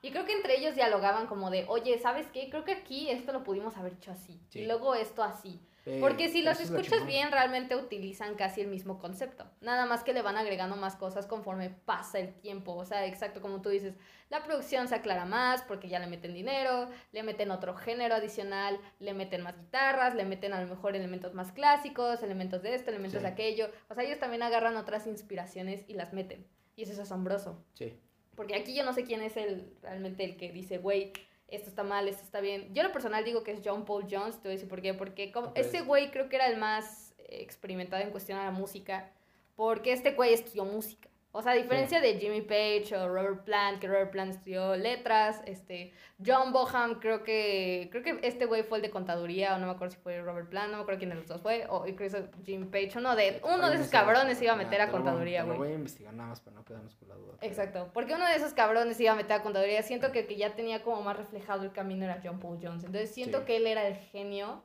Y 0.00 0.10
creo 0.10 0.24
que 0.24 0.32
entre 0.32 0.58
ellos 0.58 0.74
dialogaban 0.74 1.26
como 1.26 1.50
de, 1.50 1.66
oye, 1.68 1.98
¿sabes 1.98 2.26
qué? 2.32 2.48
Creo 2.48 2.64
que 2.64 2.72
aquí 2.72 3.10
esto 3.10 3.32
lo 3.32 3.44
pudimos 3.44 3.76
haber 3.76 3.94
hecho 3.94 4.10
así. 4.10 4.40
Sí. 4.48 4.60
Y 4.60 4.66
luego 4.66 4.94
esto 4.94 5.22
así. 5.22 5.60
Eh, 5.86 5.98
Porque 6.00 6.28
si 6.28 6.42
los 6.42 6.58
lo 6.58 6.64
escuchas 6.64 7.06
bien, 7.06 7.30
realmente 7.30 7.76
utilizan 7.76 8.34
casi 8.34 8.60
el 8.60 8.66
mismo 8.66 8.98
concepto. 8.98 9.48
Nada 9.60 9.86
más 9.86 10.02
que 10.02 10.12
le 10.12 10.20
van 10.20 10.36
agregando 10.36 10.74
más 10.74 10.96
cosas 10.96 11.26
conforme 11.28 11.70
pasa 11.70 12.18
el 12.18 12.34
tiempo. 12.34 12.74
O 12.74 12.84
sea, 12.84 13.06
exacto 13.06 13.40
como 13.40 13.62
tú 13.62 13.68
dices, 13.68 13.94
la 14.28 14.42
producción 14.42 14.88
se 14.88 14.96
aclara 14.96 15.24
más 15.26 15.62
porque 15.62 15.88
ya 15.88 16.00
le 16.00 16.08
meten 16.08 16.34
dinero, 16.34 16.90
le 17.12 17.22
meten 17.22 17.52
otro 17.52 17.76
género 17.76 18.16
adicional, 18.16 18.80
le 18.98 19.14
meten 19.14 19.42
más 19.42 19.56
guitarras, 19.56 20.16
le 20.16 20.24
meten 20.24 20.52
a 20.54 20.60
lo 20.60 20.66
mejor 20.66 20.96
elementos 20.96 21.34
más 21.34 21.52
clásicos, 21.52 22.20
elementos 22.24 22.62
de 22.62 22.74
esto, 22.74 22.90
elementos 22.90 23.20
Sí. 23.20 23.22
de 23.26 23.32
aquello. 23.32 23.70
O 23.88 23.94
sea, 23.94 24.02
ellos 24.02 24.18
también 24.18 24.42
agarran 24.42 24.76
otras 24.76 25.06
inspiraciones 25.06 25.84
y 25.86 25.94
las 25.94 26.12
meten. 26.12 26.44
Y 26.74 26.82
eso 26.82 26.92
es 26.92 26.98
asombroso. 26.98 27.64
Sí. 27.74 27.96
Porque 28.34 28.56
aquí 28.56 28.74
yo 28.74 28.84
no 28.84 28.92
sé 28.92 29.04
quién 29.04 29.22
es 29.22 29.36
el 29.36 29.72
realmente 29.82 30.24
el 30.24 30.36
que 30.36 30.50
dice, 30.50 30.78
güey, 30.78 31.12
esto 31.48 31.68
está 31.68 31.82
mal, 31.82 32.08
esto 32.08 32.22
está 32.22 32.40
bien. 32.40 32.72
Yo 32.74 32.82
lo 32.82 32.92
personal 32.92 33.24
digo 33.24 33.42
que 33.42 33.52
es 33.52 33.60
John 33.64 33.84
Paul 33.84 34.06
Jones, 34.10 34.36
te 34.36 34.42
voy 34.48 34.50
a 34.52 34.54
decir 34.56 34.68
por 34.68 34.82
qué. 34.82 34.94
Porque 34.94 35.32
como, 35.32 35.48
Ok. 35.48 35.58
ese 35.58 35.82
güey 35.82 36.10
creo 36.10 36.28
que 36.28 36.36
era 36.36 36.46
el 36.46 36.56
más 36.58 37.14
eh, 37.18 37.40
experimentado 37.42 38.02
en 38.02 38.10
cuestión 38.10 38.38
a 38.38 38.44
la 38.44 38.50
música. 38.50 39.12
Porque 39.54 39.92
este 39.92 40.12
güey 40.12 40.34
estudió 40.34 40.64
música. 40.64 41.08
O 41.36 41.42
sea, 41.42 41.52
a 41.52 41.54
diferencia 41.54 42.00
de 42.00 42.18
Jimmy 42.18 42.40
Page 42.40 42.96
o 42.96 43.08
Robert 43.08 43.44
Plant, 43.44 43.78
que 43.78 43.88
Robert 43.88 44.10
Plant 44.10 44.30
estudió 44.34 44.74
letras, 44.74 45.42
este, 45.44 45.92
John 46.24 46.50
Boham, 46.52 46.98
creo 46.98 47.22
que, 47.22 47.88
creo 47.92 48.02
que 48.02 48.18
este 48.26 48.46
güey 48.46 48.62
fue 48.62 48.78
el 48.78 48.82
de 48.82 48.90
contaduría, 48.90 49.54
o 49.54 49.58
no 49.58 49.66
me 49.66 49.72
acuerdo 49.72 49.94
si 49.94 50.00
fue 50.00 50.20
Robert 50.22 50.48
Plant, 50.48 50.70
no 50.70 50.78
me 50.78 50.82
acuerdo 50.82 50.98
quién 50.98 51.10
de 51.10 51.16
los 51.16 51.26
dos 51.26 51.42
fue, 51.42 51.66
o 51.68 51.84
es 51.84 52.16
Jimmy 52.44 52.66
Page, 52.66 52.92
uno 52.98 53.14
de, 53.14 53.40
uno 53.44 53.68
de 53.68 53.76
esos 53.76 53.88
cabrones 53.88 54.40
iba 54.40 54.54
a 54.54 54.56
meter 54.56 54.80
a 54.80 54.90
contaduría, 54.90 55.40
Lo 55.42 55.48
güey. 55.48 55.58
voy 55.58 55.68
a 55.68 55.74
investigar 55.74 56.14
nada 56.14 56.30
más 56.30 56.40
para 56.40 56.56
no 56.56 56.64
quedarnos 56.64 56.94
con 56.96 57.08
la 57.08 57.14
duda. 57.16 57.34
Exacto, 57.42 57.90
porque 57.92 58.14
uno 58.14 58.26
de 58.26 58.34
esos 58.36 58.54
cabrones 58.54 58.98
iba 58.98 59.12
a 59.12 59.16
meter 59.16 59.32
a 59.32 59.42
contaduría. 59.42 59.82
Siento 59.82 60.12
que 60.12 60.20
el 60.20 60.26
que 60.26 60.36
ya 60.36 60.54
tenía 60.56 60.82
como 60.82 61.02
más 61.02 61.16
reflejado 61.18 61.64
el 61.64 61.72
camino 61.72 62.04
era 62.06 62.20
John 62.24 62.40
Paul 62.40 62.58
Jones. 62.62 62.84
Entonces 62.84 63.10
siento 63.12 63.40
Sí. 63.40 63.44
que 63.44 63.56
él 63.56 63.66
era 63.66 63.86
el 63.86 63.96
genio 63.96 64.62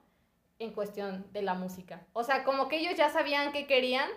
en 0.60 0.71
cuestión 0.71 1.25
de 1.34 1.41
la 1.41 1.53
música. 1.53 2.05
O 2.13 2.23
sea, 2.23 2.43
como 2.45 2.69
que 2.69 2.77
ellos 2.77 2.95
ya 2.95 3.10
sabían 3.10 3.51
qué 3.51 3.67
querían, 3.67 4.10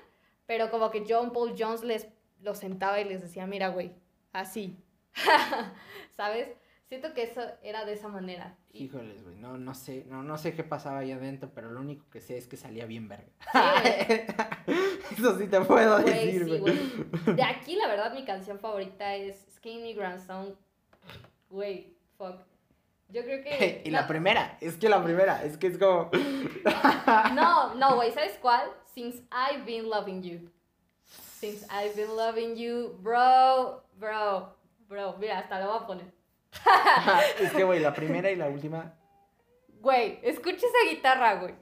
pero 0.46 0.70
como 0.70 0.90
que 0.90 1.04
John 1.08 1.32
Paul 1.32 1.54
Jones 1.58 1.82
les 1.82 2.06
los 2.44 2.58
sentaba 2.58 3.00
y 3.00 3.04
les 3.04 3.22
decía, 3.22 3.46
mira, 3.46 3.68
güey, 3.68 3.92
así. 4.32 4.78
¿Sabes? 6.16 6.48
Siento 6.86 7.14
que 7.14 7.22
eso 7.22 7.40
era 7.62 7.84
de 7.84 7.94
esa 7.94 8.08
manera. 8.08 8.56
Híjoles, 8.72 9.24
güey, 9.24 9.36
no, 9.36 9.56
no 9.56 9.74
sé, 9.74 10.04
no, 10.08 10.22
no 10.22 10.36
sé 10.36 10.54
qué 10.54 10.62
pasaba 10.62 10.98
ahí 10.98 11.12
adentro, 11.12 11.50
pero 11.54 11.70
lo 11.70 11.80
único 11.80 12.08
que 12.10 12.20
sé 12.20 12.36
es 12.36 12.46
que 12.46 12.56
salía 12.56 12.84
bien 12.86 13.08
verga. 13.08 13.32
Eso 15.12 15.38
sí 15.38 15.46
te 15.46 15.60
puedo 15.60 15.98
decir, 15.98 16.44
sí, 16.44 16.58
güey. 16.58 17.34
De 17.34 17.42
aquí, 17.42 17.76
la 17.76 17.88
verdad, 17.88 18.12
mi 18.12 18.24
canción 18.24 18.58
favorita 18.58 19.14
es 19.14 19.46
Skinny 19.56 19.94
Grandson. 19.94 20.56
Güey, 21.48 21.96
fuck. 22.18 22.36
Yo 23.08 23.22
creo 23.22 23.42
que... 23.42 23.82
y 23.86 23.90
la 23.90 24.06
primera, 24.06 24.58
es 24.60 24.76
que 24.76 24.88
la 24.88 25.02
primera, 25.02 25.44
es 25.44 25.56
que 25.56 25.68
es 25.68 25.78
como... 25.78 26.10
No, 27.34 27.74
no, 27.76 27.94
güey, 27.94 28.12
¿sabes 28.12 28.38
cuál? 28.42 28.70
Since 28.92 29.22
I've 29.30 29.64
been 29.64 29.88
loving 29.88 30.22
you. 30.22 30.50
Since 31.44 31.66
I've 31.68 31.94
been 31.94 32.16
loving 32.16 32.56
you, 32.56 32.98
bro, 33.02 33.82
bro, 34.00 34.48
bro. 34.88 35.14
Mira, 35.18 35.40
hasta 35.40 35.60
lo 35.60 35.66
voy 35.66 35.82
a 35.82 35.86
poner. 35.86 36.06
es 37.38 37.52
que, 37.52 37.64
güey, 37.64 37.80
la 37.80 37.92
primera 37.92 38.30
y 38.30 38.36
la 38.36 38.48
última, 38.48 38.94
Güey, 39.82 40.20
escucha 40.22 40.66
esa 40.66 40.90
guitarra, 40.90 41.34
güey. 41.34 41.54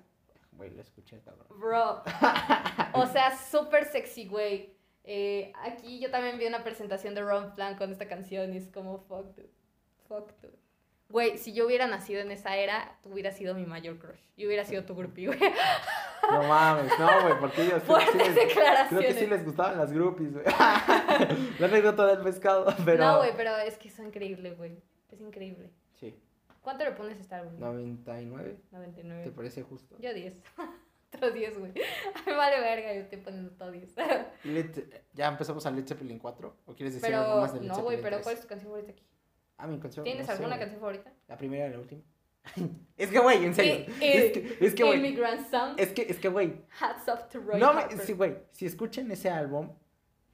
güey, 0.53 0.71
lo 0.71 0.83
escuché, 0.83 1.21
cabrón. 1.23 1.49
Bro. 1.59 2.03
O 2.95 3.07
sea, 3.07 3.37
súper 3.37 3.87
sexy, 3.87 4.29
güey. 4.29 4.73
Eh, 5.03 5.53
aquí 5.57 5.99
yo 5.99 6.13
también 6.13 6.39
vi 6.39 6.47
una 6.47 6.63
presentación 6.63 7.17
de 7.17 7.23
Ron 7.23 7.57
Plan 7.57 7.77
con 7.77 7.91
esta 7.91 8.07
canción 8.07 8.55
y 8.55 8.59
es 8.59 8.69
como, 8.69 8.99
fuck, 8.99 9.35
dude. 9.35 9.51
Fuck, 10.07 10.31
dude. 10.41 10.62
Güey, 11.13 11.37
si 11.37 11.53
yo 11.53 11.67
hubiera 11.67 11.87
nacido 11.87 12.23
en 12.23 12.31
esa 12.31 12.57
era, 12.57 12.97
tú 13.03 13.13
hubieras 13.13 13.37
sido 13.37 13.55
mi 13.55 13.67
mayor 13.67 13.99
crush. 13.99 14.19
Y 14.35 14.47
hubiera 14.47 14.65
sido 14.65 14.85
tu 14.87 14.95
groupie, 14.97 15.27
güey. 15.27 15.39
No 16.31 16.43
mames, 16.45 16.91
no, 16.99 17.23
güey, 17.23 17.39
porque 17.39 17.63
ellos 17.65 17.83
creo 17.87 17.99
que, 17.99 18.05
sí 18.07 18.11
Fuertes 18.13 18.17
les, 18.17 18.35
creo 18.35 18.49
declaraciones. 18.49 19.07
que 19.15 19.21
sí 19.21 19.27
les 19.27 19.45
gustaban 19.45 19.77
las 19.77 19.93
groupies, 19.93 20.33
güey. 20.33 20.45
la 21.59 21.67
anécdota 21.67 22.07
del 22.07 22.23
pescado, 22.25 22.75
pero... 22.87 23.05
No, 23.05 23.19
güey, 23.19 23.33
pero 23.37 23.55
es 23.59 23.77
que 23.77 23.89
es 23.89 23.99
increíble, 23.99 24.53
güey. 24.55 24.83
Es 25.11 25.21
increíble. 25.21 25.71
Sí, 25.93 26.19
¿Cuánto 26.63 26.85
le 26.85 26.93
pones 26.93 27.19
a 27.19 27.21
este 27.21 27.35
álbum? 27.35 27.61
99, 27.61 28.57
¿te 28.71 28.77
99. 28.77 29.33
parece 29.37 29.63
justo? 29.65 29.97
Yo 29.99 30.15
10. 30.15 30.43
Otro 31.15 31.31
10, 31.31 31.59
güey. 31.59 31.73
Me 32.25 32.33
vale 32.35 32.59
verga, 32.59 32.95
yo 32.95 33.01
estoy 33.01 33.19
poniendo 33.19 33.51
todo 33.51 33.71
10. 33.71 33.95
Led- 34.45 35.03
¿Ya 35.13 35.29
empezamos 35.29 35.67
a 35.67 35.71
Led 35.71 35.87
Zeppelin 35.87 36.19
4? 36.19 36.57
¿O 36.65 36.75
quieres 36.75 36.95
decir 36.95 37.15
algo 37.15 37.43
más 37.43 37.53
de 37.53 37.61
Led 37.61 37.69
no, 37.69 37.75
Zeppelin 37.75 37.85
güey, 37.85 38.03
pero 38.03 38.17
3? 38.17 38.23
¿cuál 38.25 38.35
es 38.37 38.41
tu 38.41 38.49
canción 38.49 38.71
favorita 38.71 38.93
aquí? 38.93 39.05
Ah, 39.63 39.69
mi 39.69 39.79
canción. 39.79 40.03
¿Tienes 40.03 40.23
no 40.23 40.27
sé, 40.27 40.33
alguna 40.33 40.57
güey. 40.57 40.59
canción 40.59 40.81
favorita? 40.81 41.13
La 41.29 41.37
primera 41.37 41.69
y 41.69 41.71
la 41.71 41.79
última. 41.79 42.03
es 42.97 43.11
que, 43.11 43.19
güey, 43.21 43.45
en 43.45 43.55
serio. 43.55 43.87
Eh, 44.01 44.13
es 44.17 44.25
eh, 44.25 44.33
que, 44.33 44.67
es 44.67 44.75
que, 44.75 44.83
güey. 44.83 44.99
Immigrant 44.99 45.49
Song, 45.49 45.75
Es 45.79 45.93
que, 45.93 46.03
es 46.03 46.19
que, 46.19 46.29
güey. 46.29 46.65
Hats 46.81 47.09
Off 47.09 47.29
to 47.29 47.39
Roy 47.39 47.61
No, 47.61 47.73
me, 47.73 47.83
sí, 47.99 48.13
güey. 48.15 48.39
Si 48.51 48.67
escuchan 48.67 49.09
ese 49.13 49.31
álbum, 49.31 49.71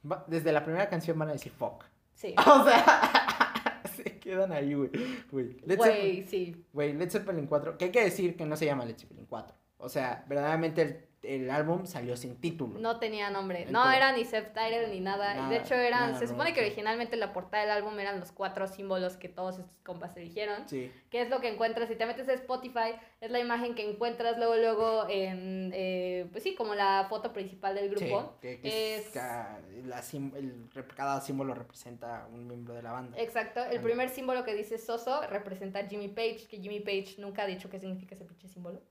va- 0.09 0.25
desde 0.27 0.51
la 0.51 0.63
primera 0.63 0.89
canción 0.89 1.19
van 1.19 1.29
a 1.29 1.33
decir 1.33 1.51
fuck. 1.51 1.85
Sí. 2.15 2.33
O 2.47 2.63
sea, 2.65 3.81
se 3.95 4.17
quedan 4.17 4.51
ahí, 4.51 4.73
güey. 4.73 4.89
Güey, 5.31 6.25
sí. 6.27 6.65
güey, 6.73 6.93
Led 6.93 7.11
Zeppelin 7.11 7.45
4. 7.45 7.77
Que 7.77 7.85
hay 7.85 7.91
que 7.91 8.03
decir 8.03 8.35
que 8.35 8.47
no 8.47 8.57
se 8.57 8.65
llama 8.65 8.83
Led 8.85 8.97
Zeppelin 8.97 9.27
4. 9.27 9.55
O 9.77 9.89
sea, 9.89 10.25
verdaderamente 10.27 10.81
el, 10.81 11.08
el 11.23 11.49
álbum 11.49 11.85
salió 11.85 12.15
sin 12.15 12.35
título. 12.39 12.79
No 12.79 12.97
tenía 12.99 13.29
nombre. 13.29 13.65
No 13.69 13.91
era 13.91 14.11
ni 14.13 14.23
subtitle 14.25 14.87
ni 14.89 14.99
nada. 15.01 15.33
Nada, 15.35 15.49
de 15.49 15.57
hecho, 15.57 15.75
eran. 15.75 16.11
nada, 16.11 16.19
se 16.19 16.27
supone 16.27 16.49
no, 16.49 16.55
que 16.55 16.61
originalmente 16.61 17.15
la 17.17 17.33
portada 17.33 17.63
del 17.63 17.71
álbum 17.71 17.99
eran 17.99 18.19
los 18.19 18.31
cuatro 18.31 18.67
símbolos 18.67 19.17
que 19.17 19.27
todos 19.29 19.59
estos 19.59 19.77
compas 19.83 20.15
eligieron. 20.17 20.67
Sí. 20.69 20.91
que 21.09 21.21
es 21.21 21.29
lo 21.29 21.39
que 21.41 21.49
encuentras 21.49 21.89
si 21.89 21.95
te 21.95 22.05
metes 22.05 22.29
a 22.29 22.33
Spotify, 22.33 22.95
es 23.19 23.31
la 23.31 23.39
imagen 23.39 23.75
que 23.75 23.89
encuentras 23.89 24.37
luego, 24.37 24.55
luego 24.55 25.07
en, 25.09 25.71
eh, 25.73 26.27
pues 26.31 26.43
sí, 26.43 26.55
como 26.55 26.75
la 26.75 27.07
foto 27.09 27.33
principal 27.33 27.75
del 27.75 27.89
grupo. 27.89 28.37
Sí, 28.41 28.47
que, 28.47 28.61
que 28.61 28.95
es 28.95 29.07
Es- 29.07 29.13
ca- 29.13 29.59
la 29.85 29.99
el, 30.37 30.69
cada 30.95 31.19
símbolo 31.21 31.53
representa 31.53 32.27
un 32.31 32.47
miembro 32.47 32.73
de 32.75 32.83
la 32.83 32.91
banda. 32.91 33.17
Exacto, 33.19 33.63
el 33.65 33.81
primer 33.81 34.09
símbolo 34.09 34.43
que 34.43 34.53
dice 34.55 34.77
Soso 34.77 35.21
representa 35.27 35.79
a 35.79 35.87
Jimmy 35.87 36.07
Page, 36.09 36.47
que 36.49 36.57
Jimmy 36.61 36.79
Page 36.79 37.15
nunca 37.17 37.43
ha 37.43 37.47
dicho 37.47 37.69
qué 37.69 37.79
significa 37.79 38.15
ese 38.15 38.25
pinche 38.25 38.47
símbolo. 38.47 38.81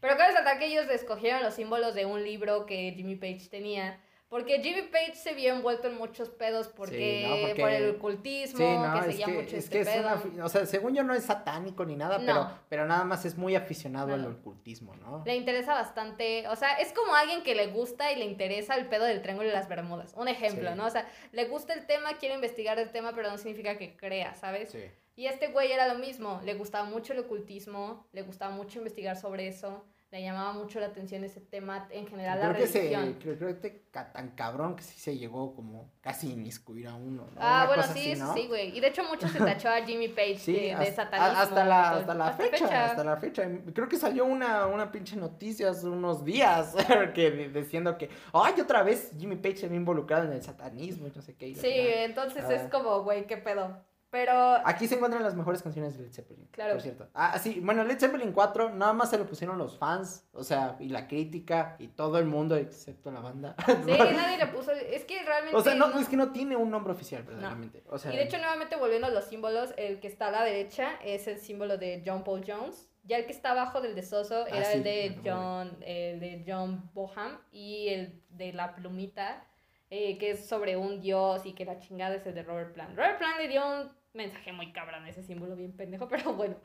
Pero 0.00 0.16
cabe 0.16 0.28
resaltar 0.28 0.58
que 0.58 0.66
ellos 0.66 0.88
escogieron 0.90 1.42
los 1.42 1.54
símbolos 1.54 1.94
de 1.94 2.04
un 2.04 2.22
libro 2.22 2.66
que 2.66 2.92
Jimmy 2.96 3.16
Page 3.16 3.48
tenía. 3.50 4.00
Porque 4.34 4.60
Jimmy 4.60 4.82
Page 4.90 5.14
se 5.14 5.32
vio 5.32 5.54
envuelto 5.54 5.86
en 5.86 5.96
muchos 5.96 6.28
pedos 6.28 6.66
porque, 6.66 7.22
Sí, 7.22 7.28
no, 7.30 7.36
porque- 7.46 7.60
por 7.62 7.70
el 7.70 7.90
ocultismo, 7.94 8.58
Sí, 8.58 8.64
no, 8.64 8.94
que 9.00 9.02
seguía 9.12 9.26
que, 9.26 9.32
mucho 9.32 9.46
es, 9.46 9.64
este 9.64 9.70
que 9.70 9.80
es 9.82 9.88
pedo. 9.88 10.00
una, 10.32 10.44
o 10.44 10.48
sea, 10.48 10.66
según 10.66 10.92
yo 10.92 11.04
no 11.04 11.14
es 11.14 11.22
satánico 11.22 11.84
ni 11.84 11.94
nada, 11.94 12.18
No. 12.18 12.24
pero, 12.26 12.48
pero 12.68 12.86
nada 12.86 13.04
más 13.04 13.24
es 13.24 13.36
muy 13.38 13.54
aficionado 13.54 14.12
al 14.12 14.26
ocultismo, 14.26 14.96
¿no? 14.96 15.22
Le 15.24 15.36
interesa 15.36 15.74
bastante, 15.74 16.48
o 16.48 16.56
sea, 16.56 16.72
es 16.80 16.92
como 16.92 17.14
alguien 17.14 17.44
que 17.44 17.54
le 17.54 17.68
gusta 17.68 18.10
y 18.10 18.16
le 18.16 18.24
interesa 18.24 18.74
el 18.74 18.86
pedo 18.86 19.04
del 19.04 19.22
triángulo 19.22 19.46
de 19.50 19.54
las 19.54 19.68
Bermudas. 19.68 20.12
Un 20.16 20.26
ejemplo, 20.26 20.68
Sí. 20.72 20.76
¿no? 20.76 20.86
O 20.86 20.90
sea, 20.90 21.08
le 21.30 21.44
gusta 21.44 21.72
el 21.72 21.86
tema, 21.86 22.14
quiere 22.18 22.34
investigar 22.34 22.76
el 22.80 22.90
tema, 22.90 23.12
pero 23.14 23.30
no 23.30 23.38
significa 23.38 23.78
que 23.78 23.96
crea, 23.96 24.34
¿sabes? 24.34 24.70
Sí. 24.72 24.82
Y 25.14 25.26
este 25.26 25.46
güey 25.46 25.70
era 25.70 25.86
lo 25.86 26.00
mismo, 26.00 26.40
le 26.44 26.54
gustaba 26.54 26.84
mucho 26.90 27.12
el 27.12 27.20
ocultismo, 27.20 28.08
le 28.10 28.22
gustaba 28.22 28.52
mucho 28.52 28.78
investigar 28.78 29.16
sobre 29.16 29.46
eso, 29.46 29.84
le 30.14 30.22
llamaba 30.22 30.52
mucho 30.52 30.78
la 30.78 30.86
atención 30.86 31.24
ese 31.24 31.40
tema 31.40 31.88
en 31.90 32.06
general, 32.06 32.38
la 32.38 32.50
Creo 32.50 32.60
que, 32.60 32.66
se, 32.68 32.78
religión. 32.82 33.16
creo, 33.20 33.36
creo 33.36 33.60
que 33.60 33.82
ca- 33.90 34.12
tan 34.12 34.30
cabrón 34.36 34.76
que 34.76 34.84
sí 34.84 34.96
se 34.96 35.18
llegó 35.18 35.56
como 35.56 35.90
casi 36.00 36.30
inmiscuir 36.30 36.86
a 36.86 36.94
uno, 36.94 37.24
¿no? 37.34 37.40
Ah, 37.40 37.64
Una 37.64 37.66
bueno, 37.66 37.82
sí, 37.92 38.12
así, 38.12 38.22
sí, 38.42 38.46
güey. 38.46 38.76
Y 38.76 38.80
de 38.80 38.86
hecho 38.86 39.02
mucho 39.02 39.26
se 39.26 39.40
tachó 39.40 39.70
a 39.70 39.82
Jimmy 39.84 40.06
Page 40.06 40.38
Sí, 40.38 40.52
de, 40.52 40.92
satanismo. 40.92 41.40
hasta 41.42 41.64
la, 41.64 41.90
hasta 41.90 42.14
la 42.14 42.32
fecha, 42.32 42.84
hasta 42.84 43.02
la 43.02 43.16
fecha. 43.16 43.42
Creo 43.74 43.88
que 43.88 43.96
salió 43.96 44.24
una, 44.24 44.66
una 44.68 44.92
pinche 44.92 45.16
noticia 45.16 45.70
hace 45.70 45.88
unos 45.88 46.24
días 46.24 46.76
que 47.14 47.48
diciendo 47.48 47.98
que, 47.98 48.08
ay, 48.32 48.60
otra 48.60 48.84
vez 48.84 49.10
Jimmy 49.18 49.34
Page 49.34 49.56
se 49.56 49.68
ve 49.68 49.74
involucrado 49.74 50.26
en 50.26 50.32
el 50.32 50.42
satanismo 50.44 51.08
y 51.08 51.10
no 51.10 51.22
sé 51.22 51.34
qué. 51.34 51.48
y 51.48 51.54
la 51.56 51.60
Sí, 51.60 51.68
chingada". 51.72 52.04
entonces 52.04 52.44
Ah. 52.46 52.54
es 52.54 52.70
como, 52.70 53.02
güey, 53.02 53.26
qué 53.26 53.36
pedo. 53.36 53.82
Pero 54.14 54.60
Aquí 54.64 54.86
se 54.86 54.94
encuentran 54.94 55.24
las 55.24 55.34
mejores 55.34 55.60
canciones 55.60 55.98
de 55.98 56.04
Led 56.04 56.12
Zeppelin. 56.12 56.46
Claro. 56.52 56.74
Por 56.74 56.82
cierto. 56.82 57.08
Ah, 57.14 57.36
sí, 57.36 57.58
bueno, 57.60 57.82
Led 57.82 57.98
Zeppelin 57.98 58.30
4 58.30 58.70
nada 58.70 58.92
más 58.92 59.10
se 59.10 59.18
lo 59.18 59.26
pusieron 59.26 59.58
los 59.58 59.76
fans, 59.76 60.24
o 60.32 60.44
sea, 60.44 60.76
y 60.78 60.88
la 60.88 61.08
crítica 61.08 61.74
y 61.80 61.88
todo 61.88 62.20
el 62.20 62.26
mundo 62.26 62.54
excepto 62.54 63.10
la 63.10 63.18
banda. 63.18 63.56
sí, 63.66 63.72
nadie 63.86 64.38
le 64.38 64.46
puso. 64.46 64.70
Es 64.70 65.04
que 65.04 65.20
realmente. 65.24 65.56
o 65.56 65.60
sea, 65.62 65.74
no, 65.74 65.98
es 65.98 66.08
que 66.08 66.16
no 66.16 66.30
tiene 66.30 66.54
un 66.54 66.70
nombre 66.70 66.92
oficial, 66.92 67.24
verdaderamente. 67.24 67.82
O 67.90 67.98
sea, 67.98 68.12
Y 68.12 68.16
de 68.16 68.22
hecho, 68.22 68.38
nuevamente 68.38 68.76
volviendo 68.76 69.08
a 69.08 69.10
los 69.10 69.24
símbolos, 69.24 69.74
el 69.76 69.98
que 69.98 70.06
está 70.06 70.28
a 70.28 70.30
la 70.30 70.44
derecha 70.44 70.92
es 71.02 71.26
el 71.26 71.40
símbolo 71.40 71.76
de 71.76 72.00
John 72.06 72.22
Paul 72.22 72.44
Jones. 72.46 72.88
Ya 73.02 73.16
el 73.16 73.26
que 73.26 73.32
está 73.32 73.50
abajo 73.50 73.80
del 73.80 73.96
de 73.96 74.02
Soso 74.04 74.46
era 74.46 74.60
Ah, 74.60 74.64
sí, 74.64 74.76
el 74.78 74.84
de. 74.84 75.20
John, 75.24 75.76
el 75.80 76.20
de 76.20 76.44
John 76.46 76.88
Boham 76.94 77.40
y 77.50 77.88
el 77.88 78.22
de 78.28 78.52
la 78.52 78.76
plumita, 78.76 79.44
eh, 79.90 80.18
que 80.18 80.30
es 80.30 80.46
sobre 80.48 80.76
un 80.76 81.00
dios 81.00 81.44
y 81.46 81.52
que 81.52 81.64
la 81.64 81.80
chingada 81.80 82.14
es 82.14 82.24
el 82.26 82.34
de 82.36 82.44
Robert 82.44 82.72
Plant. 82.72 82.96
Robert 82.96 83.18
Plant 83.18 83.38
le 83.38 83.48
dio 83.48 83.66
un 83.66 84.03
mensaje 84.14 84.52
muy 84.52 84.72
cabrón 84.72 85.06
ese 85.06 85.22
símbolo 85.22 85.56
bien 85.56 85.72
pendejo, 85.72 86.08
pero 86.08 86.32
bueno. 86.34 86.56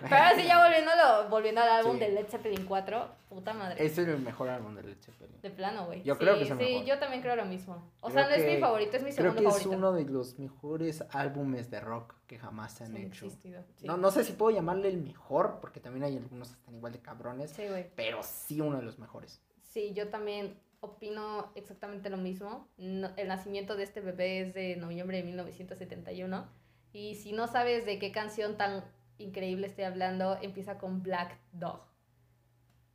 pero 0.00 0.16
ahora 0.16 0.34
sí, 0.36 0.44
ya 0.46 0.58
volviendo, 0.64 0.90
a 0.92 1.22
lo- 1.22 1.28
volviendo 1.28 1.60
al 1.60 1.68
álbum 1.68 1.94
Sí. 1.94 2.00
de 2.00 2.08
Led 2.10 2.26
Zeppelin 2.28 2.64
4, 2.64 3.08
puta 3.28 3.52
madre. 3.54 3.84
es 3.84 3.98
el 3.98 4.18
mejor 4.20 4.48
álbum 4.48 4.74
de 4.76 4.82
Led 4.84 4.96
Zeppelin. 5.00 5.40
De 5.42 5.50
plano, 5.50 5.86
güey. 5.86 6.02
Yo 6.02 6.14
sí, 6.14 6.20
creo 6.20 6.36
que 6.36 6.44
es 6.44 6.50
el 6.50 6.58
Sí, 6.58 6.64
mejor. 6.64 6.84
yo 6.86 6.98
también 6.98 7.22
creo 7.22 7.36
lo 7.36 7.44
mismo. 7.44 7.90
O 8.00 8.08
Creo 8.08 8.24
sea, 8.26 8.28
no 8.36 8.42
es 8.42 8.46
mi 8.54 8.58
favorito, 8.60 8.96
es 8.96 9.02
mi 9.02 9.10
Creo 9.12 9.32
segundo 9.32 9.40
que 9.42 9.46
es 9.48 9.62
favorito. 9.62 9.78
uno 9.78 9.92
de 9.92 10.04
los 10.04 10.38
mejores 10.38 11.04
álbumes 11.10 11.70
de 11.70 11.80
rock 11.80 12.14
que 12.26 12.38
jamás 12.38 12.72
se 12.72 12.84
han 12.84 12.94
Sí, 12.94 13.02
hecho. 13.02 13.26
existido, 13.26 13.64
sí. 13.76 13.86
No, 13.86 13.96
no 13.96 14.10
sé 14.10 14.22
si 14.24 14.32
puedo 14.32 14.54
llamarle 14.54 14.88
el 14.88 14.98
mejor, 15.02 15.58
porque 15.60 15.80
también 15.80 16.04
hay 16.04 16.16
algunos 16.16 16.48
que 16.48 16.54
están 16.54 16.74
igual 16.76 16.92
de 16.92 17.00
cabrones, 17.00 17.50
Sí, 17.50 17.66
güey. 17.68 17.86
pero 17.96 18.22
sí 18.22 18.60
uno 18.60 18.76
de 18.78 18.84
los 18.84 18.98
mejores. 18.98 19.40
Sí, 19.62 19.92
yo 19.94 20.08
también 20.08 20.56
opino 20.80 21.52
exactamente 21.54 22.10
lo 22.10 22.16
mismo. 22.16 22.68
No- 22.76 23.10
el 23.16 23.28
nacimiento 23.28 23.76
de 23.76 23.84
este 23.84 24.00
bebé 24.00 24.40
es 24.40 24.54
de 24.54 24.76
noviembre 24.76 25.18
de 25.18 25.24
1971. 25.24 26.48
Y 26.92 27.14
si 27.16 27.32
no 27.32 27.46
sabes 27.46 27.86
de 27.86 27.98
qué 27.98 28.12
canción 28.12 28.56
tan 28.56 28.84
increíble 29.18 29.66
estoy 29.66 29.84
hablando, 29.84 30.38
empieza 30.42 30.78
con 30.78 31.02
Black 31.02 31.38
Dog. 31.52 31.82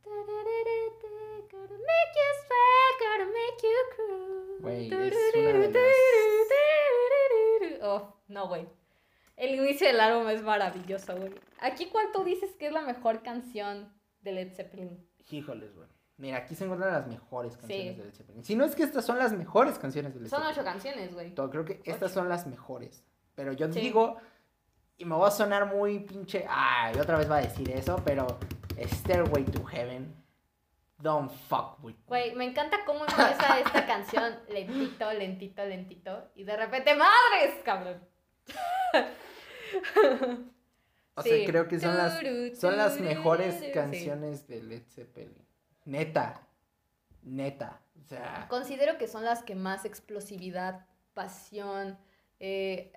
Es 0.04 0.10
una 5.36 5.52
Oh, 7.82 8.16
no, 8.28 8.48
güey. 8.48 8.66
El 9.36 9.54
inicio 9.54 9.86
del 9.86 10.00
álbum 10.00 10.28
es 10.28 10.42
maravilloso, 10.42 11.16
güey. 11.16 11.32
Aquí, 11.60 11.86
¿cuál 11.86 12.06
tú 12.12 12.24
dices 12.24 12.54
que 12.56 12.66
es 12.66 12.72
la 12.72 12.82
mejor 12.82 13.22
canción 13.22 13.92
de 14.22 14.32
Led 14.32 14.52
Zeppelin? 14.54 15.06
Híjoles, 15.30 15.74
güey. 15.74 15.88
Mira, 16.18 16.38
aquí 16.38 16.54
se 16.54 16.64
encuentran 16.64 16.92
las 16.92 17.06
mejores 17.06 17.56
canciones 17.56 17.92
Sí. 17.94 17.98
de 17.98 18.04
Led 18.06 18.14
Zeppelin. 18.14 18.44
Si 18.44 18.54
no 18.56 18.64
es 18.64 18.74
que 18.74 18.82
estas 18.84 19.04
son 19.04 19.18
las 19.18 19.32
mejores 19.32 19.78
canciones 19.78 20.14
de 20.14 20.20
Led 20.20 20.28
Son 20.28 20.38
Zeppelin. 20.40 20.58
ocho 20.58 20.64
canciones, 20.64 21.14
güey. 21.14 21.34
Todo, 21.34 21.50
creo 21.50 21.64
que 21.64 21.82
estas 21.84 22.12
son 22.12 22.28
las 22.28 22.46
mejores. 22.46 23.04
Pero 23.34 23.52
yo 23.52 23.70
Sí. 23.72 23.80
digo, 23.80 24.16
y 24.96 25.04
me 25.04 25.14
voy 25.14 25.28
a 25.28 25.30
sonar 25.30 25.66
muy 25.66 25.98
pinche. 26.00 26.46
Ay, 26.48 26.98
otra 26.98 27.18
vez 27.18 27.30
va 27.30 27.36
a 27.36 27.42
decir 27.42 27.70
eso, 27.70 28.00
pero 28.04 28.26
Stairway 28.78 29.44
to 29.44 29.62
Heaven. 29.64 30.14
Don't 30.98 31.30
fuck 31.30 31.84
with. 31.84 31.94
Güey, 32.06 32.34
me 32.34 32.46
encanta 32.46 32.78
cómo 32.86 33.00
empieza 33.00 33.58
esta 33.60 33.86
canción 33.86 34.34
lentito, 34.48 35.12
lentito, 35.12 35.62
lentito. 35.66 36.30
Y 36.34 36.44
de 36.44 36.56
repente, 36.56 36.94
¡madres, 36.96 37.62
cabrón! 37.62 38.00
O 41.14 41.22
Sí. 41.22 41.28
sea, 41.30 41.46
creo 41.46 41.68
que 41.68 41.78
son 41.80 41.96
las, 41.96 42.18
son 42.58 42.76
las 42.76 43.00
mejores 43.00 43.62
canciones 43.72 44.46
de 44.48 44.62
Led 44.62 44.82
Zeppelin. 44.88 45.45
Neta. 45.86 46.46
Neta. 47.22 47.80
O 48.04 48.04
sea. 48.08 48.46
Considero 48.48 48.98
que 48.98 49.08
son 49.08 49.24
las 49.24 49.42
que 49.42 49.54
más 49.54 49.84
explosividad, 49.84 50.86
pasión, 51.14 51.98
eh, 52.38 52.92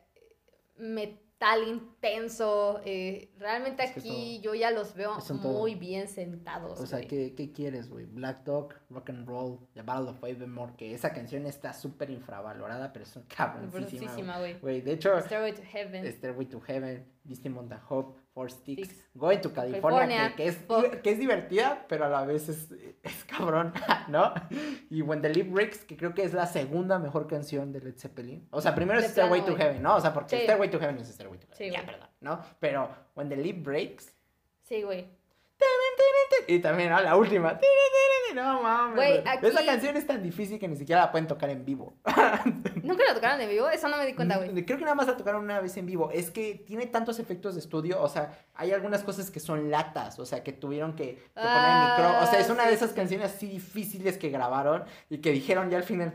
metal 0.77 1.67
intenso. 1.67 2.81
eh, 2.85 3.31
realmente 3.37 3.83
Es 3.83 3.91
aquí 3.91 4.39
yo 4.41 4.53
ya 4.55 4.71
los 4.71 4.93
veo 4.93 5.17
muy 5.41 5.75
bien 5.75 6.07
sentados. 6.07 6.79
O 6.79 6.85
sea. 6.85 7.01
¿qué, 7.01 7.33
qué 7.35 7.51
quieres, 7.51 7.89
güey? 7.89 8.05
Black 8.05 8.43
Dog, 8.43 8.73
Rock 8.89 9.09
and 9.09 9.27
Roll, 9.27 9.59
The 9.73 9.81
Battle 9.81 10.09
of 10.09 10.23
Evermore, 10.23 10.73
que 10.75 10.93
esa 10.93 11.13
canción 11.13 11.45
está 11.45 11.73
súper 11.73 12.09
infravalorada, 12.09 12.91
pero 12.91 13.03
es 13.05 13.15
un 13.15 13.23
cabroncísima. 13.23 14.39
güey. 14.61 14.81
De 14.81 14.93
hecho, 14.93 15.17
Stairway 15.21 15.53
to 15.53 15.63
Heaven. 15.63 16.05
Stairway 16.11 16.45
to 16.47 16.59
Heaven, 16.61 17.05
Mountain 17.49 17.79
Hope, 17.87 18.19
Four 18.39 18.49
Sticks. 18.51 19.09
Going 19.15 19.39
to 19.41 19.51
California, 19.51 19.99
California, 19.99 20.29
que, 20.29 20.43
que 20.43 20.47
es, 20.47 21.01
que 21.01 21.11
es 21.11 21.19
divertida, 21.19 21.85
pero 21.89 22.05
a 22.05 22.07
la 22.09 22.23
vez 22.23 22.47
es, 22.47 22.71
es 23.03 23.25
cabrón, 23.25 23.73
¿no? 24.07 24.33
Y 24.89 25.01
When 25.01 25.21
the 25.21 25.27
Leaf 25.27 25.49
Breaks, 25.51 25.79
que 25.83 25.97
creo 25.97 26.13
que 26.13 26.23
es 26.23 26.33
la 26.33 26.45
segunda 26.47 26.99
mejor 26.99 27.27
canción 27.27 27.73
de 27.73 27.81
Led 27.81 27.97
Zeppelin. 27.97 28.47
O 28.51 28.61
sea, 28.61 28.73
primero 28.73 29.01
De 29.01 29.07
es 29.07 29.11
Stairway 29.11 29.41
to. 29.43 29.57
Heaven, 29.57 29.83
¿no? 29.83 29.97
O 29.97 29.99
sea, 29.99 30.13
porque 30.13 30.37
Sí. 30.37 30.43
Stairway 30.43 30.71
to 30.71 30.79
Heaven 30.79 30.97
es 30.99 31.09
Stairway 31.09 31.37
to 31.37 31.47
Heaven. 31.47 31.57
Sí, 31.57 31.69
ya, 31.69 31.85
perdón, 31.85 32.07
¿no? 32.21 32.41
Pero 32.61 32.89
When 33.13 33.27
the 33.27 33.35
Leaf 33.35 33.61
Breaks, 33.61 34.15
Sí, 34.61 34.83
güey. 34.83 35.05
Y 36.47 36.59
también, 36.59 36.89
¿no? 36.89 36.99
La 37.01 37.15
última. 37.15 37.59
No 38.33 38.61
mames. 38.61 38.95
Güey, 38.95 39.11
güey. 39.21 39.27
aquí- 39.27 39.47
Esa 39.47 39.65
canción 39.65 39.97
es 39.97 40.05
tan 40.07 40.21
difícil 40.23 40.59
que 40.59 40.67
ni 40.67 40.75
siquiera 40.75 41.01
la 41.01 41.11
pueden 41.11 41.27
tocar 41.27 41.49
en 41.49 41.65
vivo. 41.65 41.93
¿Nunca 42.83 43.03
la 43.07 43.13
tocaron 43.15 43.41
en 43.41 43.49
vivo? 43.49 43.67
Eso 43.69 43.87
no 43.87 43.97
me 43.97 44.05
di 44.05 44.13
cuenta, 44.13 44.37
güey. 44.37 44.65
Creo 44.65 44.77
que 44.77 44.83
nada 44.85 44.95
más 44.95 45.07
la 45.07 45.17
tocaron 45.17 45.43
una 45.43 45.59
vez 45.59 45.75
en 45.77 45.85
vivo. 45.87 46.11
Es 46.11 46.29
que 46.31 46.55
tiene 46.65 46.85
tantos 46.85 47.19
efectos 47.19 47.55
de 47.55 47.61
estudio. 47.61 48.01
O 48.01 48.07
sea, 48.07 48.37
hay 48.55 48.71
algunas 48.71 49.03
cosas 49.03 49.31
que 49.31 49.39
son 49.39 49.69
latas. 49.71 50.19
O 50.19 50.25
sea, 50.25 50.43
que 50.43 50.53
tuvieron 50.53 50.95
que, 50.95 51.15
que 51.15 51.21
poner 51.33 51.47
Ah, 51.47 51.95
micro. 51.97 52.23
O 52.23 52.31
sea, 52.31 52.39
es 52.39 52.49
una 52.49 52.63
sí, 52.63 52.69
de 52.69 52.75
esas 52.75 52.91
canciones 52.93 53.33
así 53.33 53.47
difíciles 53.47 54.17
que 54.17 54.29
grabaron 54.29 54.85
y 55.09 55.17
que 55.19 55.31
dijeron 55.31 55.69
ya 55.69 55.77
al 55.77 55.83
final. 55.83 56.13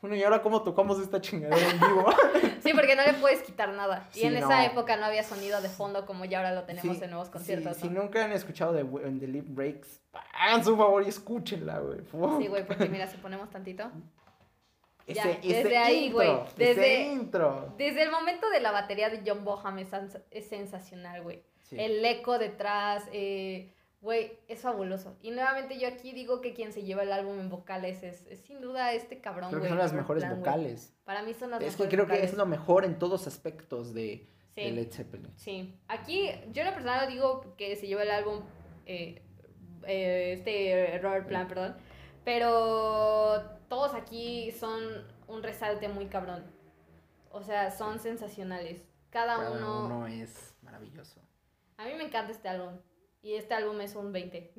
Bueno, 0.00 0.16
¿y 0.16 0.22
ahora 0.22 0.40
cómo 0.40 0.62
tocamos 0.62 0.98
esta 1.00 1.20
chingadera 1.20 1.70
en 1.70 1.78
vivo? 1.80 2.06
Sí, 2.62 2.72
porque 2.74 2.94
no 2.94 3.02
le 3.04 3.14
puedes 3.14 3.42
quitar 3.42 3.70
nada. 3.70 4.06
Y 4.14 4.18
Sí, 4.20 4.26
en 4.26 4.36
esa 4.36 4.64
época 4.66 4.96
no 4.98 5.06
había 5.06 5.22
sonido 5.22 5.62
de 5.62 5.68
fondo 5.70 6.04
como 6.04 6.26
ya 6.26 6.38
ahora 6.38 6.54
lo 6.54 6.64
tenemos 6.64 6.98
Sí, 6.98 7.02
en 7.04 7.10
nuevos 7.10 7.28
sí, 7.28 7.32
conciertos. 7.32 7.76
Si 7.78 7.88
¿no? 7.88 8.02
nunca 8.02 8.22
han 8.24 8.32
escuchado 8.32 8.72
de 8.74 8.84
the 8.84 9.26
Leaf 9.26 9.46
Breaks, 9.48 10.00
hagan 10.34 10.62
su 10.62 10.76
favor 10.76 11.02
y 11.02 11.08
escúchenla, 11.08 11.78
güey. 11.78 12.00
Sí, 12.38 12.48
güey, 12.48 12.66
porque 12.66 12.86
mira, 12.90 13.06
si 13.06 13.16
ponemos 13.16 13.48
tantito. 13.50 13.90
Ya, 15.06 15.22
Ese, 15.30 15.40
desde 15.42 15.76
ahí, 15.78 16.12
güey, 16.12 16.30
desde- 16.56 17.02
intro. 17.12 17.74
Desde 17.78 18.02
el 18.02 18.10
momento 18.10 18.48
de 18.50 18.60
la 18.60 18.70
batería 18.72 19.08
de 19.10 19.22
John 19.26 19.42
Boham 19.44 19.78
es, 19.78 19.88
es 20.30 20.46
sensacional, 20.48 21.22
güey. 21.22 21.42
Sí. 21.62 21.76
El 21.80 22.04
eco 22.04 22.38
detrás, 22.38 23.04
eh, 23.12 23.72
güey, 24.00 24.38
es 24.48 24.60
fabuloso. 24.60 25.16
Y 25.22 25.30
nuevamente 25.30 25.78
yo 25.78 25.88
aquí 25.88 26.12
digo 26.12 26.40
que 26.40 26.54
quien 26.54 26.72
se 26.72 26.82
lleva 26.82 27.02
el 27.02 27.12
álbum 27.12 27.38
en 27.38 27.48
vocales 27.50 28.02
es, 28.02 28.26
es 28.26 28.40
sin 28.40 28.60
duda 28.60 28.92
este 28.94 29.20
cabrón, 29.20 29.50
Creo 29.50 29.62
que 29.62 29.68
son 29.68 29.78
las 29.78 29.92
mejores 29.92 30.28
vocales. 30.28 30.94
Para 31.04 31.22
mí 31.22 31.34
son 31.34 31.50
las 31.50 31.60
Es 31.62 31.76
que 31.76 31.82
mejores 31.84 31.90
creo 31.94 32.06
que 32.06 32.12
vocales. 32.12 32.30
es 32.32 32.36
lo 32.36 32.46
mejor 32.46 32.84
en 32.84 32.98
todos 32.98 33.26
aspectos 33.26 33.92
de, 33.94 34.26
Sí. 34.54 34.62
de 34.62 34.70
Led 34.72 34.90
Zeppelin. 34.90 35.32
Sí, 35.36 35.78
aquí 35.86 36.28
yo 36.52 36.62
en 36.62 36.66
lo 36.68 36.72
personal 36.74 37.08
digo 37.08 37.54
que 37.56 37.76
se 37.76 37.86
lleva 37.86 38.02
el 38.02 38.10
álbum, 38.10 38.42
eh, 38.86 39.22
eh, 39.86 40.32
este 40.32 40.98
Robert 41.02 41.26
Plant, 41.28 41.48
perdón, 41.48 41.76
pero 42.24 43.42
todos 43.68 43.94
aquí 43.94 44.50
son 44.52 44.82
un 45.28 45.42
resalte 45.42 45.88
muy 45.88 46.06
cabrón. 46.06 46.44
O 47.30 47.42
sea, 47.42 47.70
son 47.70 47.98
sensacionales. 48.00 48.82
Cada, 49.10 49.36
Cada 49.36 49.50
uno, 49.52 49.86
uno 49.86 50.06
es 50.06 50.54
maravilloso. 50.62 51.20
A 51.76 51.84
mí 51.84 51.92
me 51.94 52.04
encanta 52.04 52.32
este 52.32 52.48
álbum. 52.48 52.74
Y 53.22 53.34
este 53.34 53.54
álbum 53.54 53.80
es 53.80 53.94
un 53.94 54.12
20. 54.12 54.54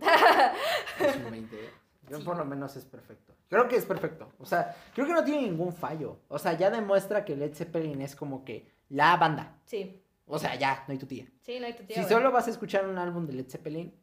Es 0.99 1.15
un 1.15 1.31
20. 1.31 1.69
Yo 2.09 2.17
Sí. 2.17 2.23
por 2.25 2.37
lo 2.37 2.45
menos 2.45 2.75
es 2.75 2.85
perfecto. 2.85 3.33
Creo 3.49 3.67
que 3.67 3.75
es 3.75 3.85
perfecto. 3.85 4.31
O 4.39 4.45
sea, 4.45 4.75
creo 4.93 5.07
que 5.07 5.13
no 5.13 5.23
tiene 5.23 5.43
ningún 5.43 5.73
fallo. 5.73 6.19
O 6.27 6.37
sea, 6.39 6.53
ya 6.53 6.69
demuestra 6.69 7.23
que 7.25 7.35
Led 7.35 7.53
Zeppelin 7.53 8.01
es 8.01 8.15
como 8.15 8.43
que 8.43 8.67
la 8.89 9.15
banda. 9.17 9.57
sí, 9.65 10.01
O 10.25 10.39
sea, 10.39 10.55
ya, 10.55 10.83
no 10.87 10.91
hay 10.93 10.97
tu 10.97 11.05
tía. 11.05 11.25
sí, 11.41 11.59
no 11.59 11.65
hay 11.65 11.73
tu 11.75 11.83
tía. 11.83 12.01
Si 12.03 12.09
solo 12.09 12.31
vas 12.31 12.47
a 12.47 12.51
escuchar 12.51 12.87
un 12.87 12.97
álbum 12.97 13.25
de 13.27 13.33
Led 13.33 13.49
Zeppelin, 13.49 13.93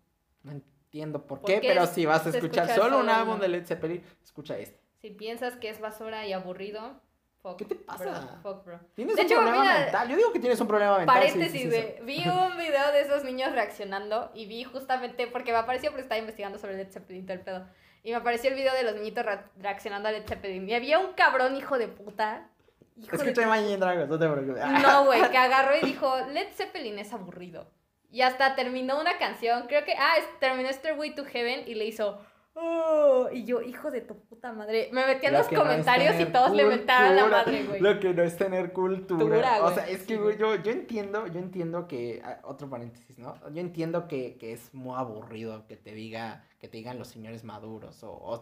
no 0.43 0.53
entiendo 0.53 1.27
por, 1.27 1.41
¿Por 1.41 1.49
qué, 1.51 1.61
qué 1.61 1.69
pero 1.69 1.87
si 1.87 2.07
vas 2.07 2.27
a 2.27 2.31
escuchar 2.31 2.65
escucha 2.65 2.83
solo 2.83 2.99
un 2.99 3.07
solo 3.07 3.13
álbum 3.19 3.41
de 3.41 3.49
Led 3.49 3.67
Zeppelin, 3.67 4.03
escucha 4.23 4.59
este. 4.59 4.81
Si 5.01 5.11
piensas 5.11 5.57
que 5.57 5.69
es 5.71 5.81
basura 5.81 6.27
y 6.27 6.33
aburrido, 6.33 7.01
fuck. 7.43 7.57
¿Qué 7.59 7.65
te 7.65 7.75
pasa? 7.75 8.05
Bro, 8.05 8.41
fuck, 8.43 8.65
bro. 8.65 8.81
Tienes 8.95 9.17
De 9.17 9.23
un 9.23 9.27
hecho, 9.27 9.37
problema 9.37 9.61
mira, 9.63 9.79
mental. 9.81 10.09
Yo 10.09 10.17
digo 10.17 10.33
que 10.33 10.41
tienes 10.41 10.61
un 10.61 10.69
problema 10.69 10.99
mental. 10.99 11.23
si 11.23 11.29
Paréntesis, 11.31 11.63
eso. 11.63 11.71
de, 11.71 12.01
vi 12.05 12.25
un 12.29 12.57
video 12.57 12.93
de 12.93 13.01
esos 13.03 13.25
niños 13.25 13.53
reaccionando 13.53 14.31
y 14.35 14.47
vi 14.47 14.65
justamente, 14.65 15.27
porque 15.27 15.53
me 15.53 15.59
apareció 15.59 15.91
porque 15.91 16.03
estaba 16.03 16.19
investigando 16.19 16.59
sobre 16.59 16.77
Led 16.77 16.91
Zeppelin 16.91 17.25
todo 17.27 17.35
el 17.35 17.41
pedo. 17.43 17.67
Y 18.05 18.11
me 18.11 18.17
apareció 18.17 18.51
el 18.51 18.57
video 18.57 18.73
de 18.75 18.85
los 18.85 18.95
niñitos 18.95 19.25
reaccionando 19.57 20.09
a 20.09 20.13
Led 20.13 20.27
Zeppelin. 20.27 20.69
Y 20.69 20.75
había 20.75 20.99
un 20.99 21.13
cabrón 21.15 21.57
hijo 21.57 21.79
de 21.79 21.89
puta. 21.89 22.49
Hijo 22.97 23.17
de 23.17 23.25
Escucha 23.31 23.43
Imagine 23.43 23.77
Dragons, 23.77 24.09
no 24.09 24.19
te 24.19 24.29
preocupes. 24.29 24.65
No, 24.83 25.05
güey, 25.07 25.29
que 25.31 25.37
agarró 25.37 25.77
y 25.77 25.85
dijo, 25.87 26.17
Led 26.33 26.49
Zeppelin 26.55 26.99
es 26.99 27.13
aburrido. 27.13 27.71
Y 28.11 28.23
hasta 28.23 28.55
terminó 28.57 28.99
una 29.01 29.19
canción, 29.19 29.67
creo 29.69 29.85
que, 29.85 29.93
ah, 29.93 30.15
es- 30.19 30.41
terminó 30.41 30.69
Stairway 30.73 31.15
to 31.15 31.25
Heaven 31.25 31.65
y 31.69 31.75
le 31.75 31.85
hizo, 31.85 32.21
oh, 32.61 33.29
y 33.33 33.45
yo, 33.45 33.63
hijo 33.63 33.91
de 33.91 34.01
tu 34.01 34.15
puta 34.15 34.53
madre. 34.53 34.91
Me 34.93 35.07
metí 35.07 35.27
en 35.27 35.33
Lo 35.33 35.39
los 35.39 35.53
no 35.53 35.59
comentarios 35.61 36.21
y 36.21 36.27
todos 36.27 36.53
le 36.53 36.65
mentaron 36.65 37.17
la 37.17 37.27
madre, 37.27 37.65
güey. 37.65 37.81
Lo 37.81 37.99
que 38.01 38.13
no 38.13 38.23
es 38.23 38.37
tener 38.37 38.73
cultura. 38.73 39.65
O 39.65 39.73
sea, 39.73 39.89
es 39.89 40.03
que, 40.05 40.17
güey, 40.17 40.37
güey. 40.37 40.57
yo, 40.57 40.63
yo 40.63 40.73
entiendo, 40.73 41.27
yo 41.27 41.39
entiendo 41.39 41.89
que, 41.89 42.21
ah, 42.25 42.41
otro 42.45 42.69
paréntesis, 42.69 43.19
¿no? 43.19 43.37
Yo 43.51 43.61
entiendo 43.61 44.09
que, 44.09 44.37
que 44.39 44.53
es 44.53 44.75
muy 44.75 44.97
aburrido 44.97 45.67
que 45.67 45.77
te 45.77 45.93
diga, 45.93 46.45
que 46.59 46.69
te 46.69 46.79
digan 46.79 46.99
los 46.99 47.09
señores 47.09 47.45
maduros 47.45 48.03
o, 48.03 48.13
o 48.13 48.41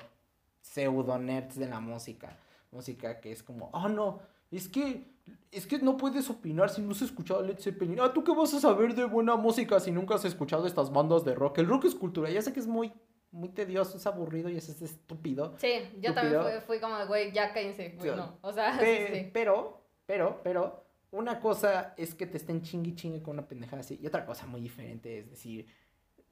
pseudo 0.60 1.18
nerds 1.18 1.58
de 1.58 1.68
la 1.68 1.80
música. 1.80 2.36
Música 2.70 3.20
que 3.20 3.32
es 3.32 3.42
como, 3.42 3.70
oh 3.72 3.88
no, 3.88 4.20
es 4.50 4.68
que, 4.68 5.06
es 5.50 5.66
que 5.66 5.78
no 5.78 5.96
puedes 5.96 6.30
opinar 6.30 6.70
si 6.70 6.82
no 6.82 6.92
has 6.92 7.02
escuchado 7.02 7.42
Led 7.42 7.58
Zeppelin. 7.58 8.00
Ah, 8.00 8.12
¿tú 8.12 8.22
qué 8.22 8.32
vas 8.32 8.54
a 8.54 8.60
saber 8.60 8.94
de 8.94 9.04
buena 9.04 9.36
música 9.36 9.80
si 9.80 9.90
nunca 9.90 10.14
has 10.14 10.24
escuchado 10.24 10.66
estas 10.66 10.92
bandas 10.92 11.24
de 11.24 11.34
rock? 11.34 11.58
El 11.58 11.66
rock 11.66 11.86
es 11.86 11.94
cultura, 11.94 12.30
ya 12.30 12.42
sé 12.42 12.52
que 12.52 12.60
es 12.60 12.66
muy, 12.66 12.92
muy 13.30 13.48
tedioso, 13.50 13.96
es 13.98 14.06
aburrido 14.06 14.48
y 14.48 14.56
es, 14.56 14.68
es 14.68 14.80
estúpido. 14.82 15.54
Sí, 15.58 15.90
yo 16.00 16.14
también 16.14 16.42
fui, 16.42 16.52
fui 16.66 16.80
como, 16.80 17.04
güey, 17.06 17.32
ya 17.32 17.52
cállense, 17.52 17.90
güey, 17.90 18.10
Sí. 18.10 18.16
no. 18.16 18.38
O 18.42 18.52
sea, 18.52 18.78
Pe- 18.78 19.06
sí, 19.08 19.14
sí. 19.14 19.30
Pero, 19.32 19.82
pero, 20.06 20.40
pero, 20.42 20.84
una 21.10 21.40
cosa 21.40 21.94
es 21.96 22.14
que 22.14 22.26
te 22.26 22.36
estén 22.36 22.62
chingui 22.62 22.94
chingue 22.94 23.22
con 23.22 23.34
una 23.38 23.46
pendejada 23.48 23.80
así, 23.80 23.98
y 24.02 24.06
otra 24.06 24.24
cosa 24.26 24.46
muy 24.46 24.60
diferente 24.60 25.18
es 25.20 25.30
decir, 25.30 25.66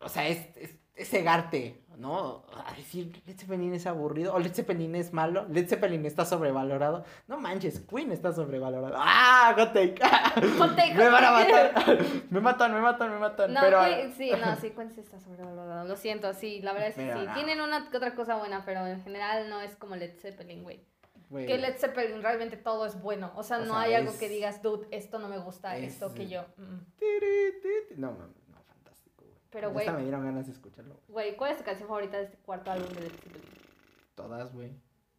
o 0.01 0.09
sea, 0.09 0.28
es, 0.28 0.57
es, 0.57 0.76
es 0.95 1.09
cegarte, 1.09 1.82
¿no? 1.97 2.45
A 2.66 2.72
decir, 2.74 3.22
Led 3.26 3.36
Zeppelin 3.38 3.74
es 3.74 3.86
aburrido, 3.86 4.34
o 4.34 4.38
Led 4.38 4.53
Zeppelin 4.55 4.95
es 4.95 5.12
malo, 5.12 5.47
Led 5.49 5.66
Zeppelin 5.68 6.05
está 6.07 6.24
sobrevalorado. 6.24 7.05
No 7.26 7.38
manches, 7.40 7.80
Queen 7.80 8.12
está 8.12 8.32
sobrevalorado. 8.32 8.95
¡Ah! 8.97 9.55
Hot 9.57 9.72
take. 9.72 9.95
Hot 10.59 10.76
take, 10.76 10.95
me 10.95 11.09
van 11.09 11.24
a 11.24 11.30
matar. 11.32 11.99
me 12.30 12.40
matan, 12.40 12.74
me 12.74 12.80
matan, 12.80 13.11
me 13.12 13.18
matan. 13.18 13.53
No, 13.53 13.61
pero, 13.61 13.82
sí, 14.16 14.30
no, 14.30 14.57
sí, 14.57 14.70
Queen 14.70 14.90
sí 14.92 15.01
está 15.01 15.18
sobrevalorado. 15.20 15.86
Lo 15.88 15.97
siento, 15.97 16.32
sí, 16.34 16.61
la 16.62 16.72
verdad 16.72 16.88
es 16.90 16.95
que 16.97 17.03
Pero 17.07 17.20
sí. 17.20 17.26
no. 17.26 17.34
Tienen 17.34 17.61
una 17.61 17.90
que 17.90 17.97
otra 17.97 18.14
cosa 18.14 18.36
buena, 18.36 18.64
pero 18.64 18.86
en 18.86 19.03
general 19.03 19.49
no 19.51 19.61
es 19.61 19.74
como 19.76 19.97
Led 19.97 20.16
Zeppelin, 20.20 20.62
güey. 20.62 20.84
güey, 21.30 21.47
Que 21.47 21.59
Led 21.59 21.76
Zeppelin 21.78 22.22
realmente 22.22 22.57
todo 22.57 22.86
es 22.86 23.01
bueno. 23.01 23.32
O 23.36 23.42
sea, 23.42 23.59
O 23.59 23.64
no 23.64 23.74
sea, 23.74 23.80
hay 23.82 23.95
algo 23.95 24.16
que 24.18 24.28
digas, 24.28 24.62
dude, 24.62 24.86
esto 24.90 25.18
no 25.18 25.28
me 25.28 25.38
gusta, 25.38 25.76
es- 25.76 25.95
esto 25.95 26.12
que 26.14 26.28
yo. 26.28 26.45
mm". 26.57 28.01
no, 28.01 28.16
güey. 29.61 29.72
Pero, 29.74 29.78
Hasta 29.78 29.92
güey- 29.92 29.96
me 29.96 30.02
dieron 30.02 30.24
ganas 30.24 30.46
de 30.46 30.52
escucharlo. 30.52 31.00
Güey, 31.09 31.36
¿cuál 31.36 31.52
es 31.52 31.59
tu 31.59 31.64
canción 31.64 31.88
favorita 31.88 32.16
de 32.18 32.24
este 32.24 32.36
cuarto 32.38 32.70
álbum 32.70 32.88
de 32.90 33.00
Led 33.02 33.11
Zeppelin? 33.12 33.42
Todas, 34.14 34.52
güey. 34.52 34.72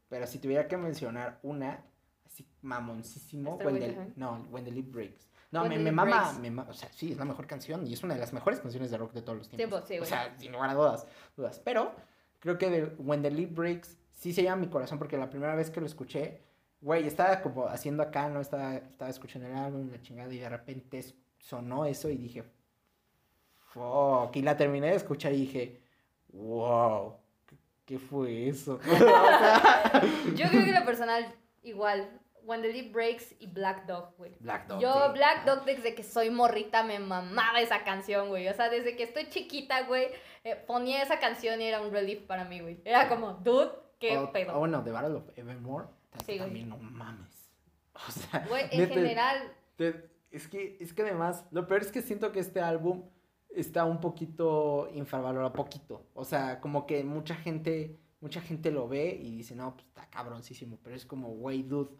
Pero 0.09 0.27
si 0.27 0.39
tuviera 0.39 0.67
que 0.67 0.77
mencionar 0.77 1.39
una, 1.43 1.83
así 2.25 2.47
mamoncísimo, 2.61 3.55
Stairway 3.55 3.81
When 3.81 3.95
the, 4.13 4.13
no, 4.19 4.47
When 4.51 4.63
the 4.65 4.71
Leaf 4.71 4.91
Breaks. 4.91 5.27
No, 5.51 5.61
When 5.63 5.69
me, 5.71 5.77
me 5.79 5.91
mama, 5.91 6.33
me 6.41 6.51
ma- 6.51 6.67
o 6.69 6.73
sea, 6.73 6.89
sí, 6.91 7.11
es 7.11 7.17
la 7.17 7.25
mejor 7.25 7.47
canción 7.47 7.85
y 7.87 7.93
es 7.93 8.03
una 8.03 8.13
de 8.13 8.19
las 8.19 8.33
mejores 8.33 8.59
canciones 8.59 8.91
de 8.91 8.97
rock 8.97 9.13
de 9.13 9.21
todos 9.21 9.37
los 9.37 9.49
tiempos. 9.49 9.85
Tiempo, 9.87 9.87
sí, 9.87 9.99
O 9.99 10.05
sea, 10.05 10.37
sin 10.37 10.51
lugar 10.51 10.69
a 10.69 10.73
dudas, 10.73 11.07
dudas. 11.35 11.59
Pero 11.63 11.93
creo 12.39 12.57
que 12.57 12.69
de 12.69 12.83
When 12.99 13.21
the 13.21 13.31
Leaf 13.31 13.53
Breaks 13.53 13.97
sí 14.13 14.33
se 14.33 14.43
llama 14.43 14.61
mi 14.61 14.67
corazón 14.67 14.97
porque 14.99 15.17
la 15.17 15.29
primera 15.29 15.55
vez 15.55 15.69
que 15.69 15.79
lo 15.79 15.85
escuché, 15.85 16.41
güey, 16.81 17.07
estaba 17.07 17.41
como 17.41 17.67
haciendo 17.67 18.03
acá, 18.03 18.27
¿no? 18.29 18.41
Estaba, 18.41 18.75
estaba 18.75 19.09
escuchando 19.09 19.47
el 19.47 19.55
álbum, 19.55 19.89
la 19.91 20.01
chingada, 20.01 20.33
y 20.33 20.39
de 20.39 20.49
repente 20.49 21.03
sonó 21.39 21.85
eso 21.85 22.09
y 22.09 22.17
dije, 22.17 22.43
fuck. 23.75 24.35
Y 24.35 24.41
la 24.41 24.55
terminé 24.57 24.87
de 24.87 24.95
escuchar 24.95 25.33
y 25.33 25.41
dije, 25.41 25.79
wow, 26.33 27.15
¿qué, 27.85 27.99
fue 27.99 28.47
eso? 28.47 28.79
Yo 30.35 30.47
creo 30.49 30.65
que 30.65 30.71
lo 30.71 30.85
personal, 30.85 31.33
igual, 31.63 32.09
When 32.43 32.61
the 32.61 32.71
Leaf 32.71 32.91
Breaks 32.93 33.35
y 33.39 33.47
Black 33.47 33.85
Dog, 33.87 34.13
güey. 34.17 34.31
Black 34.39 34.67
Dog. 34.67 34.79
Yo, 34.79 34.93
sí. 34.93 35.11
Black 35.13 35.45
Dog, 35.45 35.65
desde 35.65 35.95
que 35.95 36.03
soy 36.03 36.29
morrita, 36.29 36.83
me 36.83 36.99
mamaba 36.99 37.59
esa 37.59 37.83
canción, 37.83 38.29
güey. 38.29 38.47
O 38.47 38.53
sea, 38.53 38.69
desde 38.69 38.95
que 38.95 39.03
estoy 39.03 39.29
chiquita, 39.29 39.81
güey, 39.87 40.09
eh, 40.43 40.55
ponía 40.55 41.01
esa 41.01 41.19
canción 41.19 41.59
y 41.59 41.65
era 41.65 41.81
un 41.81 41.91
relief 41.91 42.21
para 42.21 42.45
mí, 42.45 42.59
güey. 42.59 42.79
Era 42.85 43.09
como, 43.09 43.33
dude, 43.33 43.71
qué 43.99 44.17
O- 44.19 44.31
pedo. 44.31 44.55
o 44.55 44.59
bueno, 44.59 44.83
The 44.83 44.91
Battle 44.91 45.15
of 45.15 45.23
Evermore. 45.35 45.87
Sí, 46.25 46.37
también 46.37 46.69
no 46.69 46.77
mames. 46.77 47.49
O 47.95 48.11
sea, 48.11 48.45
Güey, 48.47 48.65
en 48.71 48.89
general, 48.89 49.51
te- 49.75 50.07
es 50.29 50.47
que, 50.47 50.77
es 50.79 50.93
que 50.93 51.01
además, 51.01 51.45
lo 51.51 51.65
peor 51.65 51.81
es 51.81 51.91
que 51.91 52.01
siento 52.01 52.31
que 52.31 52.41
este 52.41 52.61
álbum 52.61 53.09
está 53.55 53.85
un 53.85 53.99
poquito 54.01 54.89
infravalorado, 54.93 55.51
poquito. 55.53 56.05
O 56.13 56.23
sea, 56.25 56.59
como 56.59 56.85
que 56.85 57.03
mucha 57.03 57.35
gente, 57.35 57.97
mucha 58.21 58.41
gente 58.41 58.71
lo 58.71 58.87
ve 58.87 59.17
y 59.21 59.37
dice, 59.37 59.55
no, 59.55 59.73
pues 59.75 59.85
está 59.87 60.09
cabroncísimo. 60.09 60.77
Pero 60.83 60.95
es 60.95 61.05
como, 61.05 61.29
güey, 61.29 61.63
dude, 61.63 61.91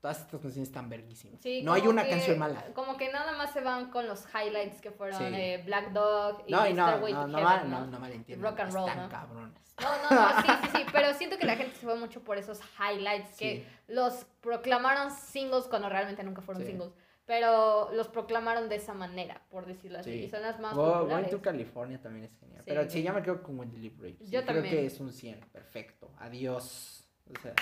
todas 0.00 0.18
estas 0.20 0.40
canciones 0.40 0.68
están 0.68 0.88
verguísimas. 0.88 1.40
sí. 1.40 1.62
no 1.62 1.72
hay 1.72 1.86
una 1.86 2.02
que- 2.02 2.10
canción 2.10 2.38
mala. 2.38 2.64
Como 2.74 2.96
que 2.96 3.12
nada 3.12 3.36
más 3.36 3.52
se 3.52 3.60
van 3.60 3.90
con 3.90 4.08
los 4.08 4.24
highlights 4.34 4.80
que 4.80 4.90
fueron 4.90 5.18
Sí. 5.18 5.24
eh, 5.32 5.62
Black 5.64 5.92
Dog 5.92 6.42
y 6.46 6.50
No, 6.52 6.66
y 6.66 6.74
no, 6.74 6.86
Stairway 6.88 7.12
no, 7.12 7.20
to 7.22 7.26
no, 7.28 7.38
Heaven, 7.38 7.52
mal- 7.60 7.70
¿no? 7.70 7.80
no, 7.80 7.86
no 7.86 8.00
malentiendan, 8.00 8.50
Rock 8.50 8.60
and 8.60 8.72
roll, 8.72 8.88
están 8.88 9.04
¿no? 9.04 9.08
cabrones. 9.10 9.58
No, 9.80 9.88
no, 10.10 10.20
no, 10.20 10.42
sí, 10.42 10.48
sí, 10.62 10.68
sí, 10.76 10.82
pero 10.92 11.14
siento 11.14 11.38
que 11.38 11.46
la 11.46 11.56
gente 11.56 11.74
se 11.76 11.84
fue 11.86 11.94
mucho 11.96 12.20
por 12.22 12.36
esos 12.36 12.60
highlights 12.78 13.36
que 13.38 13.66
los 13.86 14.26
proclamaron 14.40 15.10
singles 15.12 15.66
cuando 15.68 15.88
realmente 15.88 16.22
nunca 16.24 16.42
fueron 16.42 16.64
singles, 16.64 16.92
pero 17.26 17.90
los 17.92 18.08
proclamaron 18.08 18.68
de 18.68 18.76
esa 18.76 18.94
manera, 18.94 19.42
por 19.50 19.66
decirlo 19.66 19.98
así, 20.00 20.10
Sí. 20.12 20.24
y 20.24 20.28
son 20.28 20.42
las 20.42 20.58
más 20.60 20.74
Go- 20.74 20.82
Going 20.84 20.98
populares. 21.00 21.30
to 21.30 21.42
California 21.42 22.00
también 22.00 22.24
es 22.26 22.36
genial. 22.38 22.60
Sí, 22.62 22.64
pero 22.68 22.88
sí, 22.90 23.02
ya 23.02 23.12
me 23.12 23.22
quedo 23.22 23.42
con 23.42 23.58
Wendy 23.58 23.78
Lee. 23.78 24.16
Yo 24.20 24.42
creo 24.42 24.44
también. 24.44 24.74
que 24.74 24.86
es 24.86 25.00
un 25.00 25.12
100. 25.12 25.40
Perfecto. 25.52 26.10
Adiós. 26.18 27.08
O 27.34 27.40
sea, 27.40 27.54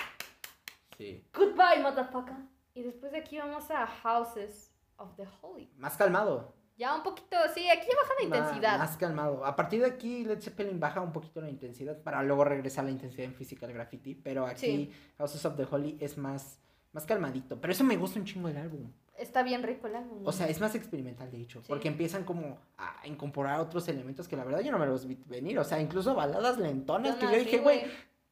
sí. 0.97 1.23
Goodbye, 1.33 1.81
motherfucker. 1.81 2.35
Y 2.73 2.83
después 2.83 3.11
de 3.11 3.19
aquí 3.19 3.37
vamos 3.37 3.69
a 3.71 3.85
Houses 3.85 4.71
of 4.97 5.15
the 5.15 5.27
Holy. 5.41 5.71
Más 5.77 5.95
calmado. 5.97 6.53
Ya 6.77 6.95
un 6.95 7.03
poquito, 7.03 7.35
sí, 7.53 7.69
aquí 7.69 7.85
ya 7.87 7.95
baja 8.01 8.13
la 8.23 8.29
Ma- 8.29 8.37
intensidad. 8.37 8.77
Más 8.79 8.97
calmado. 8.97 9.45
A 9.45 9.55
partir 9.55 9.81
de 9.81 9.87
aquí, 9.87 10.23
Led 10.23 10.41
Zeppelin 10.41 10.79
baja 10.79 11.01
un 11.01 11.11
poquito 11.11 11.39
la 11.41 11.49
intensidad 11.49 12.01
para 12.01 12.23
luego 12.23 12.43
regresar 12.43 12.83
a 12.83 12.85
la 12.85 12.91
intensidad 12.91 13.25
en 13.25 13.35
Physical 13.35 13.71
Graffiti. 13.71 14.15
Pero 14.15 14.47
aquí, 14.47 14.59
Sí. 14.59 14.93
Houses 15.17 15.45
of 15.45 15.55
the 15.57 15.67
Holy 15.69 15.97
es 16.01 16.17
más, 16.17 16.59
más 16.91 17.05
calmadito. 17.05 17.59
Pero 17.61 17.71
eso 17.73 17.83
me 17.83 17.97
gusta 17.97 18.17
un 18.19 18.25
chingo 18.25 18.47
del 18.47 18.57
álbum. 18.57 18.91
Está 19.21 19.43
bien 19.43 19.63
rico 19.63 19.87
el 19.87 19.95
álbum. 19.95 20.23
O 20.25 20.31
sea, 20.31 20.49
es 20.49 20.59
más 20.59 20.73
experimental, 20.75 21.29
de 21.31 21.41
hecho. 21.41 21.59
Sí. 21.61 21.65
Porque 21.69 21.87
empiezan 21.87 22.23
como 22.23 22.57
a 22.77 23.07
incorporar 23.07 23.59
otros 23.59 23.87
elementos 23.87 24.27
que 24.27 24.35
la 24.35 24.43
verdad 24.43 24.61
yo 24.61 24.71
no 24.71 24.79
me 24.79 24.85
los 24.87 25.05
vi 25.05 25.17
venir. 25.27 25.59
O 25.59 25.63
sea, 25.63 25.79
incluso 25.79 26.15
baladas 26.15 26.57
lentonas 26.57 27.15
que 27.17 27.25
yo 27.25 27.31
dije, 27.31 27.59
güey. 27.59 27.81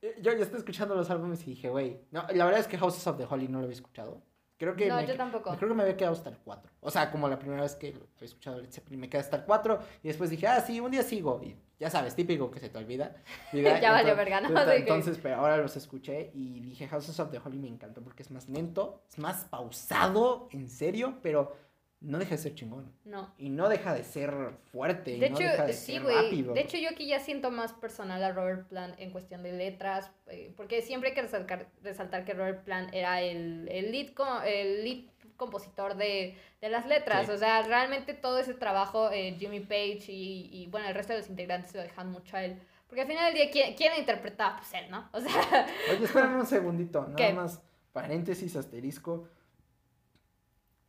eh, 0.01 0.15
Yo 0.21 0.33
ya 0.33 0.43
estoy 0.43 0.59
escuchando 0.59 0.95
los 0.95 1.09
álbumes 1.09 1.41
y 1.47 1.51
dije, 1.51 1.69
güey. 1.69 1.99
No, 2.11 2.23
la 2.33 2.45
verdad 2.45 2.59
es 2.59 2.67
que 2.67 2.77
Houses 2.77 3.05
of 3.07 3.17
the 3.17 3.25
Holy 3.29 3.47
no 3.47 3.59
lo 3.59 3.65
había 3.65 3.75
escuchado. 3.75 4.21
Creo 4.59 4.75
que 4.75 4.87
No, 4.87 4.97
me, 4.97 5.07
yo 5.07 5.15
tampoco. 5.15 5.55
creo 5.55 5.69
que 5.69 5.73
me 5.75 5.83
había 5.83 5.95
quedado 5.97 6.13
hasta 6.15 6.29
el 6.29 6.37
4. 6.37 6.71
O 6.81 6.91
sea, 6.91 7.09
como 7.11 7.27
la 7.29 7.39
primera 7.39 7.61
vez 7.63 7.75
que 7.75 7.93
lo 7.93 8.01
he 8.21 8.25
escuchado 8.25 8.59
Led 8.61 8.69
Zeppelin, 8.71 8.99
me 8.99 9.09
quedé 9.09 9.21
hasta 9.21 9.37
el 9.37 9.43
4 9.45 9.79
y 10.03 10.07
después 10.09 10.29
dije, 10.29 10.47
ah, 10.47 10.59
sí, 10.59 10.79
un 10.81 10.91
día 10.91 11.01
sigo. 11.01 11.39
Y 11.41 11.55
ya 11.79 11.89
sabes, 11.89 12.13
típico 12.13 12.51
que 12.51 12.59
se 12.59 12.67
te 12.69 12.77
olvida. 12.77 13.15
¿verdad? 13.53 13.81
Ya 13.81 13.91
valió 13.93 14.15
verga, 14.17 14.41
¿no? 14.41 14.49
entonces- 14.49 14.73
que- 14.73 14.79
Entonces, 14.81 15.19
pero 15.23 15.35
ahora 15.37 15.55
los 15.57 15.77
escuché 15.77 16.29
y 16.33 16.59
dije, 16.59 16.87
Houses 16.89 17.17
of 17.21 17.31
the 17.31 17.39
Holy 17.43 17.57
me 17.57 17.69
encantó 17.69 18.01
porque 18.03 18.21
es 18.21 18.31
más 18.31 18.49
lento, 18.49 19.01
es 19.09 19.17
más 19.17 19.45
pausado, 19.45 20.49
en 20.51 20.67
serio, 20.69 21.19
pero 21.23 21.55
no 22.01 22.17
deja 22.17 22.31
de 22.31 22.37
ser 22.37 22.55
chingón. 22.55 22.93
No. 23.03 23.33
Y 23.37 23.49
no 23.49 23.67
deja 23.67 23.93
de 23.93 24.03
ser 24.03 24.33
fuerte. 24.71 25.11
y 25.11 25.19
De 25.19 25.29
no 25.29 25.35
hecho, 25.37 25.47
deja 25.47 25.65
de 25.65 25.73
sí, 25.73 25.93
ser 25.93 26.03
güey. 26.03 26.15
rápido. 26.15 26.53
De 26.53 26.61
hecho, 26.61 26.77
yo 26.77 26.89
aquí 26.89 27.07
ya 27.07 27.19
siento 27.19 27.51
más 27.51 27.73
personal 27.73 28.23
a 28.23 28.31
Robert 28.31 28.67
Plant 28.69 28.95
en 28.99 29.11
cuestión 29.11 29.43
de 29.43 29.51
letras, 29.51 30.09
eh, 30.27 30.53
porque 30.55 30.81
siempre 30.81 31.09
hay 31.09 31.15
que 31.15 31.23
resaltar, 31.23 31.67
resaltar 31.83 32.23
que 32.23 32.33
Robert 32.33 32.63
Plant 32.63 32.93
era 32.93 33.21
el, 33.21 33.67
el, 33.69 33.91
lead, 33.91 34.11
el 34.45 34.83
lead 34.85 35.03
compositor 35.35 35.95
de, 35.95 36.37
de 36.61 36.69
las 36.69 36.85
letras. 36.85 37.25
Sí. 37.25 37.31
O 37.33 37.37
sea, 37.37 37.63
realmente 37.63 38.13
todo 38.13 38.39
ese 38.39 38.53
trabajo, 38.53 39.11
eh, 39.11 39.35
Jimmy 39.37 39.59
Page 39.59 40.05
y, 40.09 40.49
y, 40.53 40.67
bueno, 40.67 40.87
el 40.87 40.95
resto 40.95 41.13
de 41.13 41.19
los 41.19 41.29
integrantes 41.29 41.73
lo 41.75 41.81
dejan 41.81 42.11
mucho 42.11 42.37
a 42.37 42.43
él. 42.45 42.57
Porque 42.87 43.01
al 43.01 43.07
final 43.07 43.25
del 43.25 43.35
día, 43.35 43.51
¿quién, 43.51 43.75
quién 43.75 43.93
interpretaba? 43.99 44.57
Pues 44.57 44.73
él, 44.73 44.89
¿no? 44.89 45.07
O 45.11 45.19
sea, 45.21 45.67
Oye, 45.91 46.05
espérame 46.05 46.35
un 46.39 46.45
segundito, 46.45 47.01
nada 47.01 47.15
¿Qué? 47.15 47.33
más, 47.33 47.61
paréntesis, 47.93 48.55
asterisco. 48.55 49.27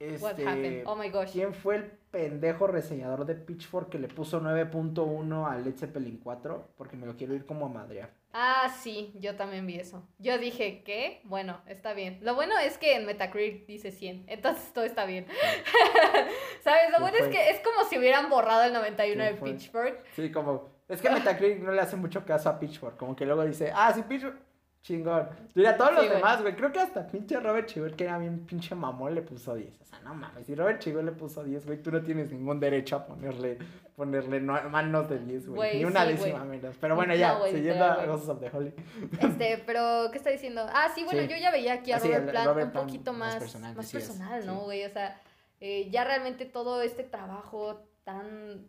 What 0.01 0.31
Este, 0.31 0.47
happened? 0.47 0.83
Oh 0.87 0.97
my 0.97 1.09
gosh. 1.11 1.33
¿Quién 1.33 1.55
fue 1.55 1.77
el 1.77 1.85
pendejo 2.11 2.67
reseñador 2.67 3.27
de 3.27 3.35
Pitchfork 3.35 3.91
que 3.91 3.99
le 3.99 4.09
puso 4.09 4.41
9.1 4.41 5.51
a 5.51 5.57
Led 5.59 5.77
Zeppelin 5.77 6.19
4? 6.19 6.69
Porque 6.77 6.97
me 6.97 7.07
lo 7.07 7.17
quiero 7.17 7.35
ir 7.35 7.45
como 7.45 7.67
a 7.67 7.69
madrear. 7.69 8.11
Ah, 8.33 8.73
sí, 8.81 9.13
yo 9.19 9.35
también 9.35 9.67
vi 9.67 9.77
eso. 9.77 10.07
Yo 10.19 10.39
dije, 10.39 10.83
¿qué? 10.85 11.21
Bueno, 11.25 11.61
está 11.67 11.95
bien. 11.95 12.19
Lo 12.23 12.35
bueno 12.35 12.57
es 12.59 12.79
que 12.79 12.95
en 12.95 13.05
Metacritic 13.05 13.67
dice 13.67 13.91
100, 13.91 14.25
entonces 14.29 14.73
todo 14.73 14.85
está 14.85 15.05
bien. 15.05 15.27
¿Sabes? 16.63 16.91
Lo 16.91 16.99
¿Quién 16.99 17.11
bueno 17.11 17.19
es 17.19 17.29
que 17.29 17.51
es 17.51 17.61
como 17.61 17.89
si 17.89 17.99
hubieran 17.99 18.31
borrado 18.31 18.63
el 18.63 18.73
91 18.73 19.25
de. 19.25 19.35
Pitchfork. 19.35 20.05
Sí, 20.15 20.31
como. 20.31 20.69
Es 20.89 21.01
que 21.03 21.11
Metacritic 21.11 21.63
no 21.63 21.73
le 21.73 21.81
hace 21.81 21.97
mucho 21.97 22.25
caso 22.25 22.49
a 22.49 22.59
Pitchfork. 22.59 22.97
Como 22.97 23.15
que 23.17 23.27
luego 23.27 23.45
dice, 23.45 23.73
ah, 23.75 23.93
sí, 23.95 24.03
Pitchfork. 24.03 24.37
Chingón. 24.83 25.29
Mira, 25.55 25.77
todos 25.77 25.93
los 25.93 26.09
demás, 26.09 26.41
güey. 26.41 26.57
Creo 26.57 26.73
que 26.73 26.81
hasta 26.81 27.07
pinche 27.07 27.39
Robert 27.39 27.67
Chigol, 27.69 27.95
que 27.95 28.05
era 28.05 28.19
bien 28.19 28.47
pinche 28.47 28.75
mamón, 28.75 29.15
le 29.15 29.21
puso 29.21 29.55
10. 29.55 29.79
O 29.79 29.85
sea, 29.85 30.01
no 30.01 30.15
mames. 30.15 30.47
Si 30.47 30.55
Robert 30.55 30.79
Chigol 30.81 31.05
le 31.05 31.13
puso 31.13 31.45
10, 31.45 31.67
güey, 31.67 31.83
tú 31.83 31.91
no 31.93 32.01
tienes 32.03 32.33
ningún 32.33 32.59
derecho 32.61 32.97
a 32.97 33.05
ponerle, 33.07 33.59
ponerle 33.95 34.41
no- 34.41 34.71
manos 34.71 35.11
de 35.11 35.19
10, 35.19 35.49
güey. 35.49 35.79
Ni 35.79 35.85
una 35.85 36.07
sí, 36.07 36.13
décima 36.13 36.45
menos. 36.45 36.77
Pero 36.81 36.97
bueno, 36.97 37.15
ya, 37.15 37.39
siguiendo 37.51 37.85
a. 37.85 38.07
Ghosts 38.07 38.29
of 38.31 38.41
the 38.41 38.51
Holy. 38.57 38.73
Este, 39.21 39.63
pero, 39.67 40.09
¿qué 40.11 40.17
está 40.17 40.31
diciendo? 40.31 40.67
Ah, 40.73 40.89
sí, 40.95 41.05
bueno, 41.05 41.21
Sí. 41.23 41.29
yo 41.29 41.37
ya 41.37 41.51
veía 41.51 41.75
aquí 41.75 41.93
a 41.93 41.97
Ah, 41.97 41.99
Robert 41.99 42.25
el 42.25 42.31
Plant 42.31 42.47
Robert 42.47 42.67
un 42.77 42.87
poquito 42.87 43.13
más 43.13 43.35
más, 43.35 43.37
personal, 43.37 43.75
más 43.77 43.85
decías, 43.85 44.09
personal, 44.09 44.47
¿no, 44.47 44.61
güey? 44.61 44.85
O 44.87 44.91
sea, 44.91 45.21
eh, 45.61 45.91
ya 45.91 46.05
realmente 46.05 46.47
todo 46.47 46.81
este 46.81 47.05
trabajo 47.05 47.83
tan, 48.03 48.67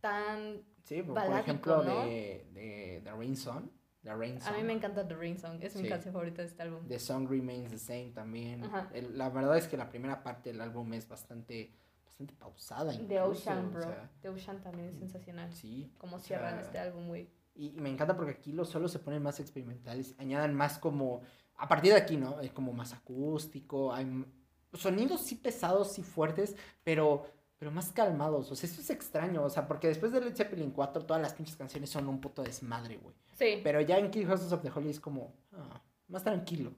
tan... 0.00 0.62
Sí, 0.82 1.02
por, 1.02 1.18
ejemplo, 1.38 1.82
¿no? 1.84 2.04
de, 2.04 2.46
de 2.52 3.00
The 3.04 3.10
Rain. 3.12 3.36
The 4.06 4.14
Rain 4.14 4.36
A 4.36 4.40
Song. 4.40 4.56
mí 4.56 4.62
me 4.62 4.72
encanta 4.72 5.06
The 5.06 5.14
Rain 5.16 5.36
Song, 5.38 5.58
es 5.60 5.74
mi 5.74 5.82
Sí. 5.82 5.88
canción 5.88 6.12
favorita 6.14 6.42
de 6.42 6.48
este 6.48 6.62
álbum. 6.62 6.86
The 6.86 6.98
Song 7.00 7.28
Remains 7.28 7.70
the 7.70 7.78
Same 7.78 8.12
también. 8.14 8.62
El- 8.94 9.18
la 9.18 9.28
verdad 9.30 9.58
es 9.58 9.66
que 9.66 9.76
la 9.76 9.88
primera 9.88 10.22
parte 10.22 10.50
del 10.52 10.60
álbum 10.60 10.92
es 10.94 11.08
bastante, 11.08 11.72
bastante 12.04 12.32
pausada. 12.34 12.92
The 12.92 13.02
incluso, 13.02 13.24
Ocean, 13.30 13.66
o 13.66 13.70
bro. 13.70 13.82
sea, 13.82 14.10
The 14.22 14.28
Ocean 14.28 14.62
también 14.62 14.88
es 14.90 14.98
sensacional. 14.98 15.52
sí. 15.52 15.92
Como 15.98 16.16
o 16.16 16.18
cierran 16.20 16.54
sea, 16.54 16.62
este 16.62 16.78
álbum, 16.78 17.08
güey. 17.08 17.28
Y, 17.56 17.70
me 17.72 17.90
encanta 17.90 18.14
porque 18.16 18.32
aquí 18.32 18.52
los 18.52 18.68
solos 18.68 18.92
se 18.92 18.98
ponen 19.00 19.22
más 19.22 19.40
experimentales, 19.40 20.14
añadan 20.18 20.54
más 20.54 20.78
como, 20.78 21.22
a 21.56 21.66
partir 21.66 21.92
de 21.92 21.98
aquí, 21.98 22.16
¿no? 22.16 22.38
Es 22.40 22.52
como 22.52 22.72
más 22.72 22.92
acústico, 22.92 23.92
hay 23.92 24.24
sonidos 24.74 25.22
sí 25.22 25.34
pesados, 25.36 25.92
sí 25.94 26.02
fuertes, 26.02 26.54
pero, 26.84 27.26
pero 27.58 27.70
más 27.70 27.90
calmados. 27.92 28.50
O 28.50 28.56
sea, 28.56 28.68
eso 28.68 28.80
es 28.80 28.90
extraño, 28.90 29.42
o 29.42 29.50
sea, 29.50 29.66
porque 29.66 29.88
después 29.88 30.12
de 30.12 30.20
Led 30.20 30.36
Zeppelin 30.36 30.70
4 30.70 31.04
todas 31.04 31.22
las 31.22 31.34
pinches 31.34 31.56
canciones 31.56 31.90
son 31.90 32.08
un 32.08 32.20
puto 32.20 32.42
desmadre, 32.42 32.98
güey. 32.98 33.14
Sí. 33.34 33.60
Pero 33.62 33.80
ya 33.80 33.98
en 33.98 34.10
Kill 34.10 34.26
Houses 34.26 34.52
of 34.52 34.62
the 34.62 34.70
Holy 34.74 34.90
es 34.90 35.00
como 35.00 35.34
ah, 35.52 35.80
más 36.08 36.22
tranquilo. 36.22 36.72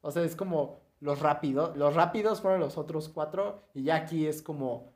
O 0.00 0.10
sea, 0.10 0.22
es 0.22 0.36
como 0.36 0.80
los 1.00 1.20
rápidos. 1.20 1.76
Los 1.76 1.94
rápidos 1.94 2.40
fueron 2.40 2.60
los 2.60 2.76
otros 2.76 3.08
cuatro. 3.08 3.68
Y 3.74 3.84
ya 3.84 3.96
aquí 3.96 4.26
es 4.26 4.42
como, 4.42 4.92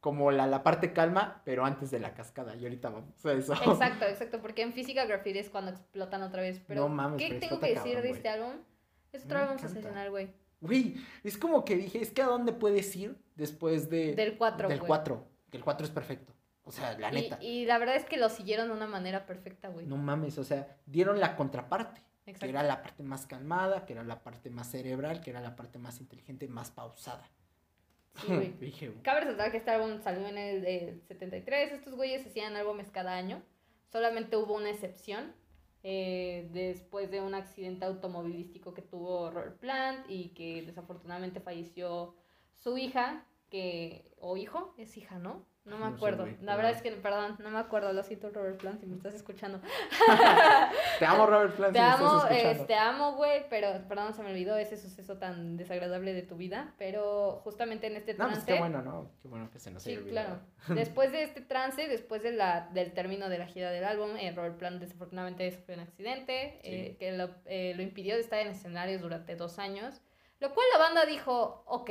como 0.00 0.30
la, 0.30 0.46
la 0.46 0.62
parte 0.62 0.92
calma, 0.92 1.42
pero 1.44 1.64
antes 1.64 1.90
de 1.90 2.00
la 2.00 2.14
cascada. 2.14 2.54
Y 2.56 2.64
ahorita 2.64 2.90
vamos 2.90 3.24
a 3.24 3.32
eso. 3.32 3.54
Exacto, 3.54 4.04
exacto, 4.04 4.40
porque 4.40 4.62
en 4.62 4.72
Física 4.72 5.04
Graffiti 5.06 5.38
es 5.38 5.50
cuando 5.50 5.70
explotan 5.70 6.22
otra 6.22 6.42
vez. 6.42 6.60
Pero, 6.66 6.82
No 6.82 6.88
mames, 6.88 7.18
¿qué 7.18 7.28
pero 7.28 7.40
tengo 7.40 7.60
que 7.60 7.68
decir 7.68 7.94
cabrón, 7.94 8.02
de 8.02 8.10
este 8.10 8.28
álbum? 8.28 8.52
Es 9.12 9.24
otro 9.24 9.38
álbum 9.38 9.58
sensacional, 9.58 10.10
güey. 10.10 10.32
Güey, 10.60 10.96
es 11.24 11.38
como 11.38 11.64
que 11.64 11.76
dije, 11.76 12.00
es 12.00 12.10
que 12.10 12.22
a 12.22 12.26
dónde 12.26 12.52
puedes 12.52 12.94
ir 12.96 13.16
después 13.36 13.88
de... 13.88 14.14
Del 14.14 14.36
4, 14.36 14.68
Del 14.68 14.78
güey. 14.78 14.88
4. 14.88 15.24
Que 15.50 15.56
el 15.56 15.64
4 15.64 15.86
es 15.86 15.92
perfecto. 15.92 16.32
O 16.64 16.72
sea, 16.72 16.98
la 16.98 17.10
neta. 17.10 17.38
y 17.40 17.64
la 17.64 17.78
verdad 17.78 17.96
es 17.96 18.04
que 18.04 18.18
lo 18.18 18.28
siguieron 18.28 18.68
de 18.68 18.74
una 18.74 18.86
manera 18.86 19.24
perfecta, 19.24 19.68
güey. 19.68 19.86
No 19.86 19.96
mames, 19.96 20.36
o 20.36 20.44
sea, 20.44 20.76
dieron 20.86 21.18
la 21.20 21.34
contraparte. 21.36 22.02
Que 22.26 22.32
Exacto. 22.32 22.50
era 22.50 22.62
la 22.62 22.82
parte 22.82 23.02
más 23.02 23.24
calmada, 23.26 23.86
que 23.86 23.94
era 23.94 24.02
la 24.04 24.22
parte 24.22 24.50
más 24.50 24.70
cerebral, 24.70 25.22
que 25.22 25.30
era 25.30 25.40
la 25.40 25.56
parte 25.56 25.78
más 25.78 25.98
inteligente, 26.00 26.46
más 26.46 26.70
pausada. 26.70 27.26
Sí, 28.16 28.26
güey. 28.26 28.52
Dije, 28.60 28.90
"Uh, 28.90 29.00
Cabe 29.02 29.20
resaltar 29.22 29.50
que 29.50 29.56
este 29.56 29.70
álbum 29.70 29.98
salió 30.02 30.26
en 30.28 30.36
el 30.36 30.60
del 30.62 31.00
73. 31.08 31.72
Estos 31.72 31.94
güeyes 31.94 32.26
hacían 32.26 32.54
álbumes 32.56 32.90
cada 32.90 33.16
año. 33.16 33.42
Solamente 33.90 34.36
hubo 34.36 34.54
una 34.56 34.68
excepción. 34.68 35.32
Eh, 35.82 36.48
después 36.52 37.10
de 37.10 37.20
un 37.20 37.34
accidente 37.34 37.84
automovilístico 37.84 38.74
que 38.74 38.82
tuvo 38.82 39.30
Robert 39.30 39.58
Plant 39.58 40.06
y 40.08 40.30
que 40.30 40.62
desafortunadamente 40.62 41.40
falleció 41.40 42.14
su 42.52 42.76
hija, 42.76 43.26
que 43.48 44.12
o 44.20 44.36
hijo, 44.36 44.74
es 44.76 44.96
hija, 44.96 45.18
¿no? 45.18 45.46
No 45.68 45.76
me 45.78 45.84
No 45.84 45.90
sé, 45.90 45.96
acuerdo. 45.96 46.28
la 46.42 46.56
verdad 46.56 46.72
es 46.72 46.82
que, 46.82 46.90
perdón, 46.92 47.36
no 47.38 47.50
me 47.50 47.58
acuerdo. 47.58 47.92
Lo 47.92 48.02
siento, 48.02 48.30
Robert 48.30 48.56
Plant, 48.58 48.80
si 48.80 48.86
me 48.86 48.96
estás 48.96 49.14
escuchando. 49.14 49.60
Te 50.98 51.04
amo, 51.06 51.26
Robert 51.26 51.54
Plant. 51.54 51.72
Te 51.74 51.78
si 51.78 51.84
me 51.84 51.90
estás 51.90 52.00
amo, 52.00 52.18
escuchando. 52.26 52.62
eh, 52.62 52.66
te 52.66 52.74
amo, 52.74 53.12
güey, 53.16 53.48
pero 53.48 53.86
perdón, 53.88 54.14
se 54.14 54.22
me 54.22 54.30
olvidó 54.30 54.56
ese 54.56 54.76
suceso 54.76 55.18
tan 55.18 55.56
desagradable 55.56 56.12
de 56.12 56.22
tu 56.22 56.36
vida. 56.36 56.74
Pero 56.78 57.40
justamente 57.44 57.86
en 57.86 57.96
este 57.96 58.14
No, 58.14 58.24
pues 58.24 58.44
trance. 58.44 58.52
qué 58.52 58.58
bueno, 58.58 58.82
¿no? 58.82 59.10
Qué 59.22 59.28
bueno 59.28 59.50
que 59.50 59.58
se 59.58 59.70
nos 59.70 59.82
Sí, 59.82 59.90
haya 59.90 60.00
olvidado. 60.00 60.40
claro. 60.64 60.74
Después 60.80 61.12
de 61.12 61.22
este 61.22 61.40
trance, 61.40 61.86
después 61.88 62.22
de 62.22 62.32
la, 62.32 62.68
del 62.72 62.92
término 62.92 63.28
de 63.28 63.38
la 63.38 63.46
gira 63.46 63.70
del 63.70 63.84
álbum, 63.84 64.16
eh, 64.16 64.32
Robert 64.34 64.56
Plant 64.58 64.80
desafortunadamente 64.80 65.50
sufrió 65.50 65.76
un 65.76 65.82
accidente 65.84 66.60
eh, 66.62 66.96
que 66.98 67.12
lo, 67.12 67.30
eh, 67.46 67.74
lo 67.76 67.82
impidió 67.82 68.14
de 68.14 68.20
estar 68.22 68.38
en 68.40 68.48
escenarios 68.48 69.00
durante 69.00 69.36
dos 69.36 69.58
años. 69.58 70.00
Lo 70.40 70.54
cual 70.54 70.66
la 70.72 70.78
banda 70.78 71.04
dijo, 71.04 71.64
ok, 71.66 71.90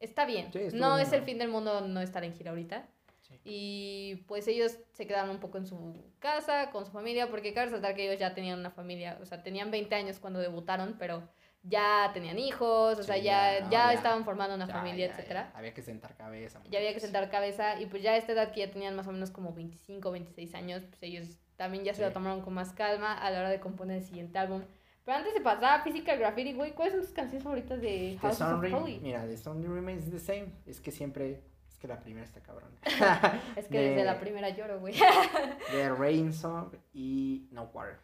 está 0.00 0.24
bien. 0.24 0.52
Sí, 0.52 0.58
no 0.74 0.96
bien, 0.96 1.06
es 1.06 1.12
el 1.12 1.22
fin 1.22 1.38
del 1.38 1.48
mundo 1.48 1.80
no 1.82 2.00
estar 2.00 2.24
en 2.24 2.34
gira 2.34 2.50
ahorita. 2.50 2.86
Sí. 3.22 3.40
Y 3.44 4.16
pues 4.28 4.46
ellos 4.48 4.76
se 4.92 5.06
quedaron 5.06 5.30
un 5.30 5.40
poco 5.40 5.58
en 5.58 5.66
su 5.66 5.94
casa, 6.20 6.70
con 6.70 6.86
su 6.86 6.92
familia, 6.92 7.28
porque 7.28 7.52
cabe 7.52 7.66
resaltar 7.66 7.94
que 7.94 8.06
ellos 8.06 8.18
ya 8.20 8.34
tenían 8.34 8.58
una 8.60 8.70
familia, 8.70 9.18
o 9.20 9.24
sea, 9.26 9.42
tenían 9.42 9.70
20 9.70 9.94
años 9.96 10.18
cuando 10.20 10.38
debutaron, 10.38 10.94
pero 10.98 11.28
ya 11.64 12.10
tenían 12.14 12.38
hijos, 12.38 12.96
o 12.98 13.02
sea, 13.02 13.16
Sí, 13.16 13.22
ya, 13.22 13.58
ya, 13.58 13.64
no, 13.64 13.70
ya 13.72 13.86
ya. 13.88 13.92
estaban 13.94 14.24
formando 14.24 14.54
una 14.54 14.68
Ya, 14.68 14.74
familia, 14.74 15.06
ya, 15.06 15.12
ya. 15.12 15.18
etcétera. 15.18 15.52
Había 15.56 15.74
que 15.74 15.82
sentar 15.82 16.16
cabeza. 16.16 16.60
Ya 16.70 16.78
había 16.78 16.94
que 16.94 17.00
sentar 17.00 17.28
cabeza 17.28 17.80
y 17.80 17.86
pues 17.86 18.02
ya 18.04 18.12
a 18.12 18.16
esta 18.16 18.32
edad 18.32 18.52
que 18.52 18.60
ya 18.60 18.70
tenían 18.70 18.94
más 18.94 19.08
o 19.08 19.12
menos 19.12 19.32
como 19.32 19.52
25, 19.52 20.12
26 20.12 20.54
años, 20.54 20.84
pues 20.88 21.02
ellos 21.02 21.26
también 21.56 21.82
ya 21.84 21.94
se 21.94 22.02
lo 22.02 22.12
tomaron 22.12 22.42
con 22.42 22.54
más 22.54 22.72
calma 22.74 23.14
a 23.18 23.30
la 23.30 23.40
hora 23.40 23.50
de 23.50 23.58
componer 23.58 23.96
el 23.98 24.04
siguiente 24.04 24.38
álbum. 24.38 24.62
Pero 25.06 25.18
antes 25.18 25.34
de 25.34 25.40
pasar 25.40 25.80
a 25.80 25.84
Physical 25.84 26.18
Graffiti, 26.18 26.52
güey, 26.52 26.72
¿cuáles 26.72 26.94
son 26.94 27.02
tus 27.02 27.12
canciones 27.12 27.44
favoritas 27.44 27.80
de 27.80 28.18
House 28.20 28.40
of 28.40 28.60
Holy? 28.74 28.98
Mira, 28.98 29.24
The 29.24 29.68
Remains 29.68 30.10
the 30.10 30.18
Same. 30.18 30.48
Es 30.66 30.80
que 30.80 30.90
siempre. 30.90 31.44
Es 31.70 31.78
que 31.78 31.86
la 31.86 32.00
primera 32.00 32.24
está 32.26 32.40
cabrón. 32.42 32.70
Es 33.56 33.68
que 33.68 33.78
de- 33.78 33.88
desde 33.90 34.04
la 34.04 34.18
primera 34.18 34.48
lloro, 34.50 34.80
güey. 34.80 34.94
de 35.72 35.88
Rain 35.90 36.32
Song 36.32 36.74
y 36.92 37.46
No 37.52 37.70
Water. 37.72 37.98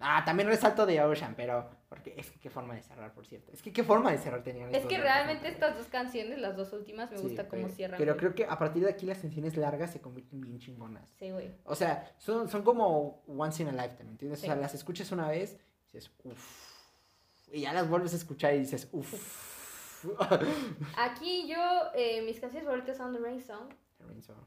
Ah, 0.00 0.22
también 0.26 0.48
resalto 0.48 0.84
de 0.84 1.00
Ocean, 1.02 1.34
pero. 1.34 1.70
Porque 1.88 2.12
es 2.18 2.30
que 2.30 2.38
qué 2.38 2.50
forma 2.50 2.74
de 2.74 2.82
cerrar, 2.82 3.14
por 3.14 3.24
cierto. 3.24 3.50
Es 3.52 3.62
que 3.62 3.72
qué 3.72 3.82
forma 3.82 4.10
de 4.10 4.18
cerrar 4.18 4.42
tenían 4.42 4.74
Es 4.74 4.84
que 4.84 4.98
realmente 4.98 5.48
estas 5.48 5.76
dos 5.78 5.86
canciones, 5.86 6.38
las 6.40 6.56
dos 6.56 6.74
últimas, 6.74 7.10
me 7.10 7.16
Sí, 7.16 7.22
gusta 7.22 7.48
cómo 7.48 7.68
cierran. 7.70 7.98
Pero 7.98 8.18
creo 8.18 8.34
que 8.34 8.44
a 8.44 8.58
partir 8.58 8.82
de 8.82 8.90
aquí 8.90 9.06
las 9.06 9.18
canciones 9.18 9.56
largas 9.56 9.92
se 9.92 10.00
convierten 10.02 10.42
bien 10.42 10.58
chingonas. 10.58 11.08
Sí, 11.18 11.30
güey. 11.30 11.52
O 11.64 11.74
sea, 11.74 12.12
son, 12.18 12.48
son 12.50 12.62
como 12.64 13.22
once 13.28 13.62
in 13.62 13.68
a 13.70 13.72
lifetime, 13.72 14.10
¿entiendes? 14.10 14.40
Sí. 14.40 14.46
O 14.46 14.52
sea, 14.52 14.56
las 14.60 14.74
escuchas 14.74 15.10
una 15.12 15.28
vez 15.28 15.58
dices, 15.94 16.10
uff. 16.24 17.52
Y 17.52 17.62
ya 17.62 17.72
las 17.72 17.88
vuelves 17.88 18.12
a 18.12 18.16
escuchar 18.16 18.54
y 18.54 18.60
dices, 18.60 18.88
uff. 18.92 20.04
Aquí 20.98 21.48
yo, 21.48 21.56
eh, 21.94 22.22
mis 22.22 22.38
canciones 22.38 22.64
favoritas 22.66 22.96
son 22.96 23.12
The 23.14 23.20
Rain 23.20 23.40
Song, 23.42 23.68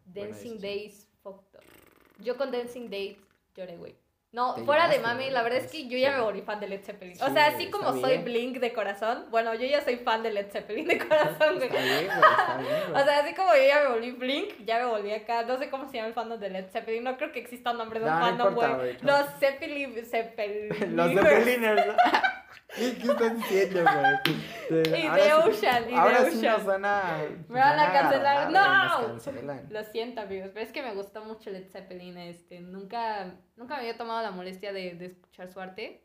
Dancing 0.06 0.60
Days, 0.60 1.08
Fucked 1.24 1.56
Up. 1.56 1.64
Yo 2.24 2.38
con 2.38 2.52
Dancing 2.52 2.90
Days 2.90 3.18
lloré, 3.56 3.78
güey. 3.78 3.96
No, 4.34 4.56
fuera 4.66 4.90
de 4.90 5.00
mami, 5.00 5.30
la 5.30 5.42
verdad 5.42 5.60
es 5.60 5.72
pues, 5.72 5.84
que 5.84 5.88
yo 5.88 5.98
ya 5.98 6.12
me 6.12 6.22
volví 6.22 6.42
fan 6.42 6.60
de 6.60 6.68
Led 6.68 6.84
Zeppelin. 6.84 7.16
Sí, 7.16 7.24
o 7.24 7.32
sea, 7.32 7.48
así 7.48 7.70
como 7.70 7.94
soy. 7.94 8.18
Blink 8.18 8.58
de 8.58 8.74
corazón, 8.74 9.26
bueno, 9.30 9.54
yo 9.54 9.66
ya 9.66 9.82
soy 9.82 9.96
fan 9.98 10.22
de 10.22 10.32
Led 10.32 10.52
Zeppelin 10.52 10.86
de 10.86 10.98
corazón, 10.98 11.56
güey. 11.56 11.68
Está 11.68 11.82
bien, 11.82 12.06
güey, 12.08 12.20
está 12.20 12.58
bien, 12.58 12.70
güey. 12.92 13.02
O 13.02 13.06
sea, 13.06 13.20
así 13.20 13.34
como 13.34 13.56
yo 13.56 13.64
ya 13.66 13.84
me 13.84 13.90
volví 13.90 14.12
Blink, 14.12 14.66
ya 14.66 14.80
me 14.80 14.86
volví 14.86 15.12
acá. 15.12 15.44
No 15.44 15.58
sé 15.58 15.70
cómo 15.70 15.88
se 15.90 15.94
llama 15.98 16.10
el 16.10 16.14
fandom 16.14 16.40
de 16.40 16.50
Led 16.50 16.70
Zeppelin. 16.72 17.04
No 17.06 17.16
creo 17.16 17.32
que 17.32 17.40
exista 17.40 17.72
un 17.72 17.78
nombre 17.78 18.00
de 18.00 18.06
un 18.06 18.12
No, 18.12 18.20
fandom, 18.20 18.54
güey. 18.54 18.74
güey, 18.76 18.98
no. 19.02 19.18
Los 19.18 19.30
Zeppelin. 19.40 20.06
Zeppelin. 20.06 20.70
Los 20.98 21.14
Zeppeliners. 21.14 21.86
¿Qué, 22.76 22.96
¿Qué 22.98 23.08
estás 23.08 23.36
diciendo, 23.38 23.82
güey? 23.84 24.84
De- 24.84 25.00
Y 25.00 25.06
ahora 25.08 25.24
de 25.24 25.30
sí- 25.30 25.50
Ocean, 25.50 25.84
y 25.84 25.92
de 25.94 25.96
ahora 25.98 26.26
sí 26.30 26.38
Ocean. 26.38 26.54
nos 26.58 26.66
van 26.66 26.86
a. 26.86 27.18
Me 27.48 27.60
van 27.60 27.80
a 27.80 27.92
cancelar. 27.94 28.52
¡No! 28.52 28.98
güey, 29.00 29.14
nos 29.14 29.24
cancelan. 29.24 29.68
Lo 29.70 29.84
siento, 29.86 30.22
amigos, 30.22 30.50
pero 30.54 30.66
es 30.66 30.72
que 30.72 30.82
me 30.84 30.94
gustó 30.94 31.24
mucho 31.24 31.50
Led 31.50 31.70
Zeppelin. 31.70 32.18
Este, 32.18 32.60
nunca, 32.60 33.34
nunca 33.56 33.76
me 33.76 33.82
había 33.82 33.98
tomado 33.98 34.22
la 34.22 34.32
molestia 34.32 34.74
de, 34.74 34.96
de 34.96 35.06
escuchar 35.06 35.50
su 35.50 35.60
arte 35.62 36.04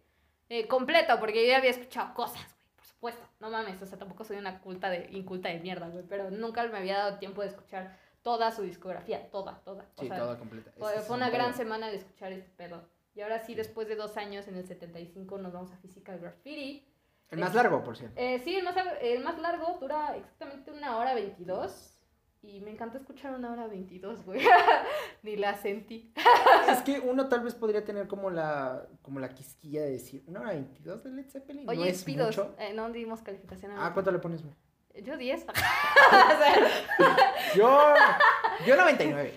eh, 0.49 0.69
completo, 0.69 1.19
porque 1.19 1.43
yo 1.45 1.51
ya 1.51 1.59
había 1.59 1.71
escuchado 1.71 2.15
cosas, 2.15 2.43
güey, 2.55 2.69
por 2.77 2.85
supuesto. 2.87 3.29
No 3.41 3.51
mames, 3.51 3.81
o 3.83 3.87
sea, 3.87 3.99
tampoco 3.99 4.23
soy 4.25 4.37
una 4.37 4.61
culta 4.61 4.89
de, 4.89 5.09
inculta 5.11 5.49
de 5.49 5.59
mierda, 5.59 5.89
güey, 5.89 6.05
pero 6.09 6.31
nunca 6.31 6.63
me 6.69 6.79
había 6.79 6.99
dado 6.99 7.19
tiempo 7.19 7.43
de 7.43 7.49
escuchar 7.49 7.97
toda 8.23 8.53
su 8.53 8.63
discografía, 8.63 9.29
toda, 9.31 9.59
toda. 9.65 9.83
O 9.97 10.01
Sí, 10.03 10.07
sea, 10.09 10.17
toda 10.17 10.39
completa. 10.39 10.71
fue, 10.79 10.91
Ese 10.93 11.01
es 11.01 11.07
fue 11.09 11.17
un 11.17 11.23
una 11.23 11.31
gran 11.31 11.47
pedo. 11.49 11.57
semana 11.59 11.89
de 11.89 11.97
escuchar 11.97 12.31
este 12.33 12.51
pedo. 12.57 12.89
Y 13.15 13.21
ahora 13.21 13.45
sí, 13.45 13.55
después 13.55 13.89
de 13.89 13.97
dos 13.97 14.17
años, 14.17 14.49
en 14.49 14.57
el 14.57 14.67
75, 14.67 15.39
nos 15.39 15.53
vamos 15.53 15.73
a 15.73 15.77
Physical 15.77 16.19
Graffiti. 16.19 16.87
El 17.31 17.39
más 17.39 17.55
largo, 17.55 17.83
por 17.83 17.97
cierto. 17.97 18.21
Eh, 18.21 18.41
sí, 18.45 18.57
el 18.57 18.65
más, 18.65 18.75
el 19.01 19.23
más 19.25 19.39
largo 19.39 19.79
dura 19.81 20.17
exactamente 20.17 20.71
una 20.71 20.97
hora 20.99 21.15
22. 21.15 21.89
Y 22.45 22.61
me 22.61 22.71
encanta 22.73 22.99
escuchar 22.99 23.35
una 23.35 23.53
hora 23.53 23.69
22, 23.69 24.25
güey. 24.25 24.41
Ni 25.23 25.37
la 25.37 25.55
sentí. 25.57 26.13
es 26.69 26.83
que 26.83 26.99
uno 27.01 27.29
tal 27.29 27.41
vez 27.43 27.55
podría 27.55 27.85
tener 27.85 28.09
como 28.09 28.31
la, 28.31 28.87
como 29.01 29.21
la 29.21 29.29
quisquilla 29.29 29.83
de 29.83 29.93
decir, 29.93 30.25
una 30.27 30.41
hora 30.41 30.51
22 30.51 31.05
de 31.05 31.11
Led 31.11 31.31
Zeppelin. 31.31 31.69
Oye, 31.69 31.79
no 31.79 31.85
es 31.87 32.03
Pidos, 32.03 32.37
mucho. 32.37 32.55
eh, 32.59 32.73
no 32.75 32.91
dimos 32.91 33.23
calificación 33.23 33.73
a 33.73 33.87
Ah, 33.87 33.93
¿cuánto 33.93 34.11
le 34.11 34.19
pones, 34.19 34.43
güey? 34.43 34.55
Yo 35.05 35.17
10. 35.17 35.47
O 35.49 35.53
sea, 35.55 36.69
Yo, 37.55 37.95
yo 38.67 38.77
99. 38.77 39.33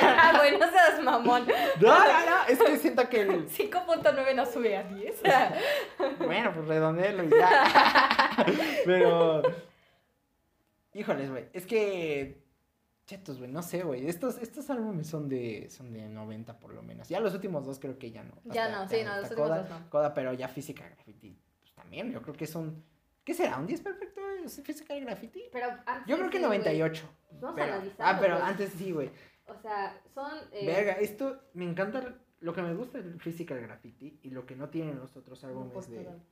Ah, 0.00 0.32
güey, 0.38 0.58
no 0.58 0.70
seas 0.70 1.02
mamón. 1.02 1.46
No, 1.80 1.98
no, 1.98 2.26
no, 2.30 2.46
es 2.48 2.58
que 2.58 2.78
siento 2.78 3.08
que 3.08 3.22
el... 3.22 3.48
5.9 3.48 4.34
no 4.34 4.46
sube 4.46 4.76
a 4.76 4.82
10. 4.82 5.22
Bueno, 6.18 6.52
pues 6.54 6.66
redondelo 6.66 7.24
y 7.24 7.30
ya. 7.30 8.46
Pero... 8.84 9.42
Híjoles, 10.94 11.30
güey, 11.30 11.48
es 11.52 11.66
que... 11.66 12.42
Chetos, 13.06 13.38
güey, 13.38 13.50
no 13.50 13.62
sé, 13.62 13.82
güey. 13.82 14.08
Estos, 14.08 14.38
estos 14.38 14.70
álbumes 14.70 15.08
son 15.08 15.28
de, 15.28 15.68
son 15.70 15.92
de 15.92 16.08
90 16.08 16.58
por 16.60 16.72
lo 16.72 16.82
menos. 16.82 17.08
Ya 17.08 17.18
los 17.18 17.34
últimos 17.34 17.66
dos 17.66 17.78
creo 17.80 17.98
que 17.98 18.12
ya 18.12 18.22
no. 18.22 18.34
Ya 18.44 18.68
no, 18.68 18.88
sí, 18.88 19.02
no, 19.04 19.16
los 19.16 19.30
últimos 19.30 19.48
dos 19.48 19.68
no. 19.68 19.90
Coda, 19.90 20.14
pero 20.14 20.32
ya 20.34 20.48
Física 20.48 20.84
Graffiti, 20.86 21.36
pues 21.60 21.74
también. 21.74 22.12
Yo 22.12 22.22
creo 22.22 22.34
que 22.34 22.46
son... 22.46 22.84
¿Qué 23.24 23.34
será? 23.34 23.56
¿Un 23.58 23.66
10 23.66 23.80
perfecto 23.80 24.22
Física 24.48 24.94
Graffiti? 24.94 25.44
Pero 25.52 25.66
antes 25.86 26.06
Yo 26.06 26.16
creo 26.16 26.30
que 26.30 26.38
sí, 26.38 26.44
güey. 26.44 26.58
98. 26.58 27.08
Vamos 27.40 27.60
a 27.60 27.64
analizarlo, 27.64 28.04
ah, 28.04 28.18
pero 28.20 28.36
antes 28.36 28.72
sí, 28.72 28.92
güey. 28.92 29.10
O 29.56 29.60
sea, 29.62 30.00
son. 30.14 30.30
eh, 30.52 30.66
Verga, 30.66 30.92
esto 30.94 31.40
me 31.54 31.64
encanta. 31.64 32.18
Lo 32.40 32.52
que 32.52 32.62
me 32.62 32.74
gusta 32.74 32.98
del 33.00 33.20
Physical 33.20 33.60
Graffiti 33.60 34.18
y 34.22 34.30
lo 34.30 34.44
que 34.44 34.56
no 34.56 34.68
tienen 34.68 34.98
los 34.98 35.16
otros 35.16 35.40
no, 35.44 35.48
álbumes 35.48 35.88
de. 35.88 35.96
perdón. 35.98 36.22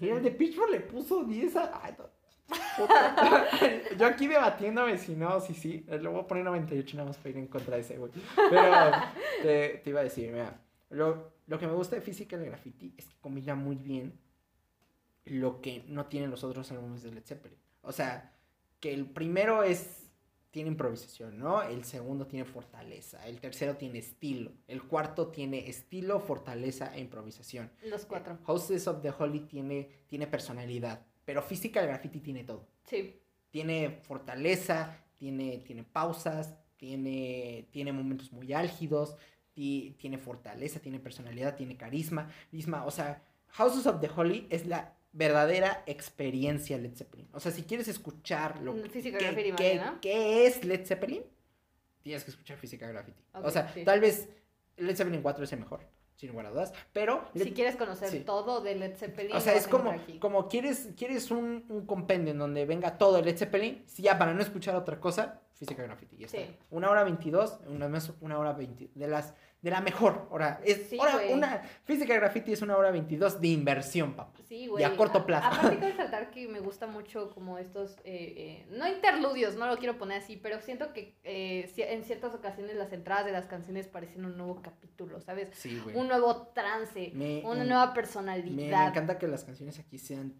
Mira, 0.00 0.16
el 0.18 0.22
de 0.22 0.30
Pitchfork 0.30 0.70
le 0.70 0.80
puso 0.80 1.24
10 1.24 1.56
a. 1.56 1.80
Ay, 1.84 1.96
no. 1.98 2.08
Yo 3.98 4.06
aquí 4.06 4.28
debatiéndome 4.28 4.96
si 4.98 5.16
no, 5.16 5.40
si 5.40 5.54
sí. 5.54 5.84
Le 5.88 6.06
voy 6.08 6.20
a 6.20 6.26
poner 6.26 6.44
98 6.44 6.96
nada 6.96 7.08
más 7.08 7.16
para 7.16 7.30
ir 7.30 7.38
en 7.38 7.46
contra 7.48 7.74
de 7.74 7.82
ese, 7.82 7.98
güey. 7.98 8.12
Pero 8.48 8.72
te, 9.42 9.80
te 9.82 9.90
iba 9.90 10.00
a 10.00 10.04
decir, 10.04 10.30
mira. 10.30 10.60
Lo, 10.90 11.32
lo 11.48 11.58
que 11.58 11.66
me 11.66 11.72
gusta 11.72 11.96
de 11.96 12.02
Physical 12.02 12.44
Graffiti 12.44 12.94
es 12.96 13.06
que 13.06 13.16
combina 13.20 13.56
muy 13.56 13.74
bien 13.74 14.16
lo 15.24 15.60
que 15.60 15.84
no 15.88 16.06
tienen 16.06 16.30
los 16.30 16.44
otros 16.44 16.70
álbumes 16.70 17.02
de 17.02 17.10
Led 17.10 17.24
Zeppelin. 17.24 17.58
O 17.82 17.90
sea, 17.90 18.36
que 18.78 18.92
el 18.94 19.06
primero 19.06 19.62
es 19.64 20.03
tiene 20.54 20.70
improvisación, 20.70 21.36
¿no? 21.36 21.62
El 21.62 21.82
segundo 21.84 22.28
tiene 22.28 22.44
fortaleza, 22.44 23.26
el 23.26 23.40
tercero 23.40 23.76
tiene 23.76 23.98
estilo, 23.98 24.52
el 24.68 24.84
cuarto 24.84 25.26
tiene 25.32 25.68
estilo, 25.68 26.20
fortaleza 26.20 26.94
e 26.94 27.00
improvisación. 27.00 27.72
Los 27.84 28.06
cuatro. 28.06 28.38
Houses 28.46 28.86
of 28.86 29.02
the 29.02 29.10
Holy 29.10 29.40
tiene, 29.40 29.88
tiene 30.06 30.28
personalidad, 30.28 31.04
pero 31.24 31.42
Physical 31.42 31.88
Graffiti 31.88 32.20
tiene 32.20 32.44
todo. 32.44 32.68
Sí. 32.84 33.20
Tiene 33.50 33.98
fortaleza, 34.02 34.96
tiene, 35.16 35.58
tiene 35.58 35.82
pausas, 35.82 36.54
tiene, 36.76 37.66
tiene 37.72 37.92
momentos 37.92 38.30
muy 38.32 38.52
álgidos, 38.52 39.16
ti- 39.54 39.96
tiene 39.98 40.18
fortaleza, 40.18 40.78
tiene 40.78 41.00
personalidad, 41.00 41.56
tiene 41.56 41.76
carisma, 41.76 42.28
carisma. 42.50 42.84
O 42.86 42.92
sea, 42.92 43.24
Houses 43.48 43.86
of 43.88 44.00
the 44.00 44.08
Holy 44.08 44.46
es 44.50 44.66
la 44.66 44.96
verdadera 45.14 45.82
experiencia 45.86 46.76
Led 46.76 46.94
Zeppelin. 46.94 47.28
O 47.32 47.40
sea, 47.40 47.50
si 47.52 47.62
quieres 47.62 47.88
escuchar 47.88 48.60
lo 48.60 48.74
Mm, 48.74 48.82
que, 48.82 48.88
Physical 48.90 49.18
qué- 49.20 49.26
Graffiti 49.26 49.52
qué- 49.56 49.70
bien, 49.72 49.84
¿no? 49.86 50.00
qué 50.00 50.46
es 50.46 50.64
Led 50.64 50.84
Zeppelin, 50.84 51.22
tienes 52.02 52.24
que 52.24 52.30
escuchar 52.32 52.58
Physical 52.58 52.92
Graffiti. 52.92 53.18
O 53.32 53.50
sea, 53.50 53.72
sí. 53.72 53.84
tal 53.84 54.00
vez 54.00 54.28
Led 54.76 54.94
Zeppelin 54.96 55.22
4 55.22 55.44
es 55.44 55.52
el 55.52 55.60
mejor, 55.60 55.80
sin 56.16 56.30
lugar 56.30 56.46
a 56.46 56.50
dudas, 56.50 56.72
pero... 56.92 57.24
Si 57.32 57.38
Led- 57.38 57.54
quieres 57.54 57.76
conocer 57.76 58.10
sí. 58.10 58.20
todo 58.20 58.60
de 58.60 58.74
Led 58.74 58.96
Zeppelin. 58.96 59.34
o 59.36 59.40
sea, 59.40 59.54
es 59.54 59.66
como, 59.68 59.94
como 60.20 60.48
quieres, 60.48 60.88
quieres 60.96 61.30
un, 61.30 61.64
un 61.68 61.86
compendio 61.86 62.32
en 62.32 62.38
donde 62.38 62.66
venga 62.66 62.98
todo 62.98 63.18
el 63.20 63.24
Led 63.24 63.38
Zeppelin, 63.38 63.82
si 63.86 64.02
ya 64.02 64.18
para 64.18 64.34
no 64.34 64.42
escuchar 64.42 64.74
otra 64.74 64.98
cosa, 65.00 65.40
Física 65.54 65.84
Graffiti, 65.84 66.16
ya 66.16 66.26
está. 66.26 66.38
Sí. 66.38 66.46
Una 66.72 66.90
hora 66.90 67.04
22, 67.04 67.60
una, 67.68 67.88
una 68.20 68.38
hora 68.38 68.52
20, 68.52 68.90
de 68.92 69.06
las, 69.06 69.32
de 69.64 69.70
la 69.70 69.80
mejor 69.80 70.28
hora. 70.30 70.60
Es 70.62 70.90
Sí, 70.90 70.98
hora- 71.00 71.20
una, 71.32 71.62
Física 71.84 72.14
Graffiti 72.14 72.52
es 72.52 72.60
una 72.60 72.76
hora 72.76 72.90
22 72.90 73.40
de 73.40 73.48
inversión, 73.48 74.12
papá. 74.12 74.38
Sí, 74.46 74.66
güey. 74.66 74.82
y 74.82 74.84
a 74.84 74.94
corto 74.94 75.24
plazo. 75.24 75.46
Aparte 75.48 75.78
quiero 75.78 75.96
resaltar 75.96 76.30
que 76.30 76.46
me 76.48 76.60
gusta 76.60 76.86
mucho 76.86 77.30
como 77.30 77.56
estos, 77.56 77.92
eh, 78.04 78.34
eh, 78.36 78.66
no 78.68 78.86
interludios, 78.86 79.56
no 79.56 79.66
lo 79.66 79.78
quiero 79.78 79.96
poner 79.96 80.18
así, 80.22 80.36
pero 80.36 80.60
siento 80.60 80.92
que 80.92 81.16
eh, 81.24 81.72
en 81.78 82.04
ciertas 82.04 82.34
ocasiones 82.34 82.76
las 82.76 82.92
entradas 82.92 83.24
de 83.24 83.32
las 83.32 83.46
canciones 83.46 83.88
parecen 83.88 84.26
un 84.26 84.36
nuevo 84.36 84.60
capítulo, 84.60 85.18
¿sabes? 85.22 85.48
Sí, 85.54 85.80
güey. 85.82 85.96
Un 85.96 86.08
nuevo 86.08 86.48
trance, 86.48 87.10
Me- 87.14 87.40
una 87.46 87.60
me- 87.62 87.66
nueva 87.70 87.86
Me, 87.86 87.94
personalidad. 87.94 88.82
me 88.82 88.88
encanta 88.90 89.18
que 89.18 89.26
las 89.28 89.44
canciones 89.44 89.78
aquí 89.78 89.96
sean 89.96 90.34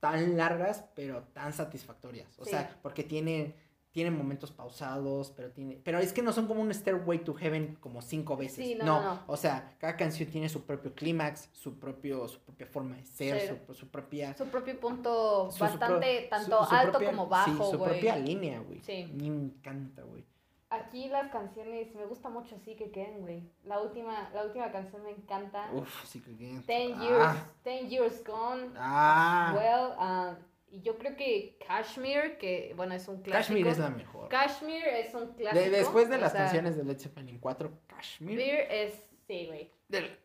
tan 0.00 0.38
largas, 0.38 0.86
pero 0.94 1.24
tan 1.34 1.52
satisfactorias. 1.52 2.38
O 2.38 2.44
Sí. 2.44 2.50
sea, 2.52 2.78
porque 2.80 3.02
tienen, 3.04 3.54
tienen 3.94 4.18
momentos 4.18 4.50
pausados, 4.50 5.30
pero 5.36 5.52
tiene, 5.52 5.80
pero 5.84 6.00
es 6.00 6.12
que 6.12 6.20
no 6.20 6.32
son 6.32 6.48
como 6.48 6.60
un 6.60 6.74
Stairway 6.74 7.20
to 7.22 7.32
Heaven 7.32 7.76
como 7.80 8.02
cinco 8.02 8.36
veces. 8.36 8.66
Sí, 8.66 8.74
no, 8.74 8.84
no, 8.84 9.00
no, 9.02 9.14
no. 9.14 9.22
o 9.28 9.36
sea, 9.36 9.76
cada 9.78 9.96
canción 9.96 10.28
tiene 10.28 10.48
su 10.48 10.64
propio 10.66 10.92
clímax, 10.94 11.48
su 11.52 11.78
propio, 11.78 12.26
su 12.26 12.40
propia 12.40 12.66
forma 12.66 12.96
de 12.96 13.04
ser, 13.06 13.40
Sí. 13.40 13.54
su, 13.68 13.74
su 13.74 13.88
propia 13.88 14.34
Su 14.34 14.46
propio 14.48 14.80
punto 14.80 15.48
su- 15.52 15.60
bastante, 15.62 16.26
tanto 16.28 16.60
alto 16.68 16.90
propia- 16.98 17.10
como 17.10 17.28
bajo, 17.28 17.52
Sí, 17.66 17.70
su 17.70 17.78
propia 17.82 18.16
línea, 18.16 18.58
güey. 18.58 18.80
Sí. 18.80 19.08
Me 19.14 19.26
encanta, 19.28 20.02
güey. 20.02 20.24
Aquí 20.70 21.08
las 21.08 21.30
canciones, 21.30 21.94
me 21.94 22.04
gusta 22.04 22.30
mucho 22.30 22.56
así 22.56 22.74
que 22.74 22.90
queden, 22.90 23.20
güey. 23.20 23.48
La 23.62 23.80
última, 23.80 24.28
la 24.34 24.44
última 24.44 24.72
canción 24.72 25.04
me 25.04 25.10
encanta. 25.12 25.70
Uf, 25.72 26.04
sí 26.04 26.20
que 26.20 26.36
que- 26.36 26.60
Ten 26.66 26.94
Ah, 26.96 27.00
Years, 27.04 27.36
Ten 27.62 27.88
Years 27.88 28.24
Gone. 28.24 28.70
Ah. 28.76 29.52
Well, 29.54 29.94
ah, 29.98 30.34
y 30.74 30.82
yo 30.82 30.98
creo 30.98 31.16
que 31.16 31.58
Kashmir, 31.66 32.36
que 32.38 32.72
bueno, 32.76 32.94
es 32.94 33.06
un 33.08 33.22
clásico. 33.22 33.54
Kashmir 33.54 33.66
es 33.68 33.78
la 33.78 33.90
mejor. 33.90 34.28
Kashmir 34.28 34.84
es 34.86 35.14
un 35.14 35.28
De- 35.30 35.34
clásico. 35.42 35.70
después 35.70 36.08
de 36.08 36.16
o 36.16 36.18
las 36.18 36.32
sea, 36.32 36.42
canciones 36.42 36.76
de 36.76 36.84
Led 36.84 36.98
Zeppelin 36.98 37.38
4, 37.38 37.70
Kashmir. 37.86 38.40
Es, 38.40 38.94
sí, 39.26 39.46
güey. 39.46 39.70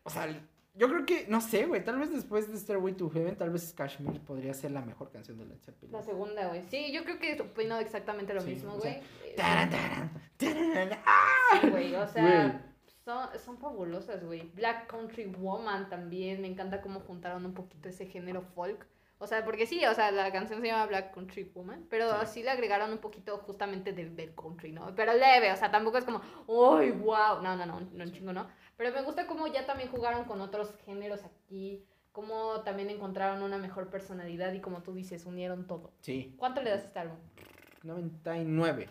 o 0.03 0.09
sea, 0.09 0.27
yo 0.75 0.87
creo 0.87 1.05
que, 1.05 1.25
no 1.27 1.41
sé, 1.41 1.65
güey, 1.65 1.83
tal 1.83 1.99
vez 1.99 2.11
después 2.11 2.49
de 2.51 2.57
Stairway 2.57 2.93
to 2.93 3.09
Heaven, 3.09 3.35
tal 3.35 3.49
vez 3.49 3.73
Kashmir 3.73 4.21
podría 4.21 4.53
ser 4.53 4.71
la 4.71 4.81
mejor 4.81 5.11
canción 5.11 5.37
de 5.37 5.45
Led 5.45 5.59
Zeppelin. 5.59 5.91
La 5.91 6.01
segunda, 6.03 6.47
güey. 6.47 6.63
Sí, 6.63 6.91
yo 6.93 7.03
creo 7.03 7.19
que 7.19 7.41
opino 7.41 7.77
exactamente 7.79 8.33
lo 8.33 8.41
Sí, 8.41 8.51
mismo, 8.51 8.73
o 8.75 8.79
sea, 8.79 8.93
güey. 8.93 9.35
Taran, 9.35 9.69
taran, 9.69 10.11
taran, 10.37 10.99
¡ah! 11.05 11.59
Sí, 11.61 11.69
güey, 11.69 11.95
o 11.95 12.07
sea, 12.07 12.65
son, 13.03 13.27
son 13.39 13.57
fabulosas, 13.57 14.23
güey. 14.23 14.49
Black 14.53 14.87
Country 14.87 15.25
Woman 15.25 15.89
también, 15.89 16.41
me 16.41 16.47
encanta 16.47 16.81
cómo 16.81 16.99
juntaron 17.01 17.45
un 17.45 17.53
poquito 17.53 17.89
ese 17.89 18.05
género 18.05 18.41
folk. 18.41 18.85
O 19.21 19.27
sea, 19.27 19.43
porque 19.43 19.65
sí, 19.67 19.85
o 19.85 19.93
sea, 19.93 20.11
la 20.11 20.31
canción 20.31 20.61
se 20.61 20.67
llama 20.67 20.85
Black 20.85 21.13
Country 21.13 21.51
Woman, 21.53 21.85
pero 21.89 22.09
Sí. 22.25 22.31
sí, 22.35 22.43
le 22.43 22.51
agregaron 22.51 22.89
un 22.91 22.99
poquito 22.99 23.37
justamente 23.39 23.91
del, 23.91 24.15
del 24.15 24.33
country, 24.33 24.71
¿no? 24.71 24.95
Pero 24.95 25.13
leve, 25.13 25.51
o 25.51 25.57
sea, 25.57 25.69
tampoco 25.69 25.97
es 25.97 26.05
como, 26.05 26.21
¡uy, 26.47 26.91
wow! 26.91 27.41
No, 27.43 27.55
no, 27.57 27.65
no, 27.65 27.81
no, 27.81 28.03
un 28.05 28.11
chingo, 28.13 28.31
no. 28.31 28.47
Pero 28.77 28.93
me 28.93 29.01
gusta 29.01 29.27
cómo 29.27 29.47
ya 29.47 29.65
también 29.65 29.89
jugaron 29.91 30.23
con 30.23 30.39
otros 30.39 30.73
géneros 30.85 31.25
aquí, 31.25 31.83
cómo 32.13 32.61
también 32.61 32.89
encontraron 32.89 33.43
una 33.43 33.57
mejor 33.57 33.89
personalidad 33.89 34.53
y 34.53 34.61
como 34.61 34.83
tú 34.83 34.93
dices, 34.93 35.25
unieron 35.25 35.67
todo. 35.67 35.91
Sí, 35.99 36.33
¿Cuánto 36.37 36.61
le 36.61 36.69
das 36.69 36.83
a 36.83 36.85
este 36.85 36.99
álbum? 36.99 37.17
99. 37.83 38.89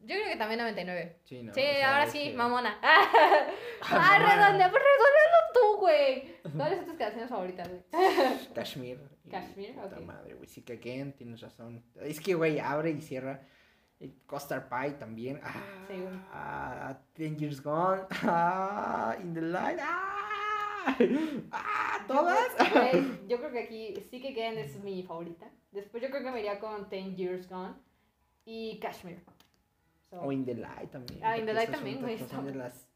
Yo 0.00 0.14
creo 0.14 0.28
que 0.28 0.36
también 0.36 0.60
99. 0.60 1.18
Sí, 1.24 1.42
no, 1.42 1.52
Sí, 1.52 1.60
o 1.60 1.64
sea, 1.64 1.92
ahora 1.92 2.06
sí, 2.06 2.30
que- 2.30 2.34
mamona. 2.36 2.78
Ah, 3.80 4.18
mamona. 4.18 4.18
redondea, 4.34 4.70
pues 4.70 4.82
redondealo 4.82 5.27
tú, 5.27 5.27
güey. 5.78 6.36
¿Cuáles 6.56 6.78
son 6.78 6.86
tus 6.86 6.96
canciones 6.96 7.28
favoritas, 7.30 7.68
güey? 7.68 7.82
Kashmir. 8.54 9.00
Kashmir, 9.30 9.74
puta 9.74 9.96
ok. 9.98 10.04
madre, 10.04 10.34
güey. 10.34 10.46
Sí 10.48 10.62
que 10.62 10.74
again, 10.74 11.12
tienes 11.12 11.40
razón. 11.40 11.82
Es 12.00 12.20
que, 12.20 12.34
güey, 12.34 12.58
abre 12.58 12.90
y 12.90 13.00
cierra. 13.00 13.42
Y 14.00 14.10
Custard 14.26 14.68
Pie 14.68 14.92
también. 14.92 15.40
Ah, 15.42 15.62
Sí, 15.88 15.94
güey. 15.94 16.14
ah, 16.32 16.98
Ten 17.14 17.36
Years 17.36 17.60
Gone. 17.62 18.02
Ah, 18.22 19.16
In 19.20 19.34
the 19.34 19.40
Light. 19.42 19.78
Ah, 19.82 20.96
ah, 21.52 22.04
todas. 22.06 22.48
Güey, 22.72 23.26
yo 23.28 23.38
creo 23.38 23.50
que 23.50 23.58
aquí 23.64 23.94
sí 24.10 24.20
que 24.20 24.28
Again 24.28 24.58
es 24.58 24.78
mi 24.82 25.02
favorita. 25.02 25.50
Después 25.72 26.02
yo 26.02 26.10
creo 26.10 26.22
que 26.22 26.30
me 26.30 26.38
iría 26.40 26.58
con 26.60 26.88
Ten 26.88 27.16
Years 27.16 27.48
Gone 27.48 27.74
y 28.44 28.78
Kashmir. 28.80 29.20
So, 30.10 30.20
O 30.22 30.32
In 30.32 30.44
the 30.46 30.54
Light 30.54 30.90
también. 30.90 31.20
Ah, 31.22 31.36
In 31.36 31.44
the 31.44 31.52
Light 31.52 31.70
también, 31.70 32.00
güey, 32.00 32.18
son 32.18 32.46
de 32.46 32.54
las, 32.54 32.87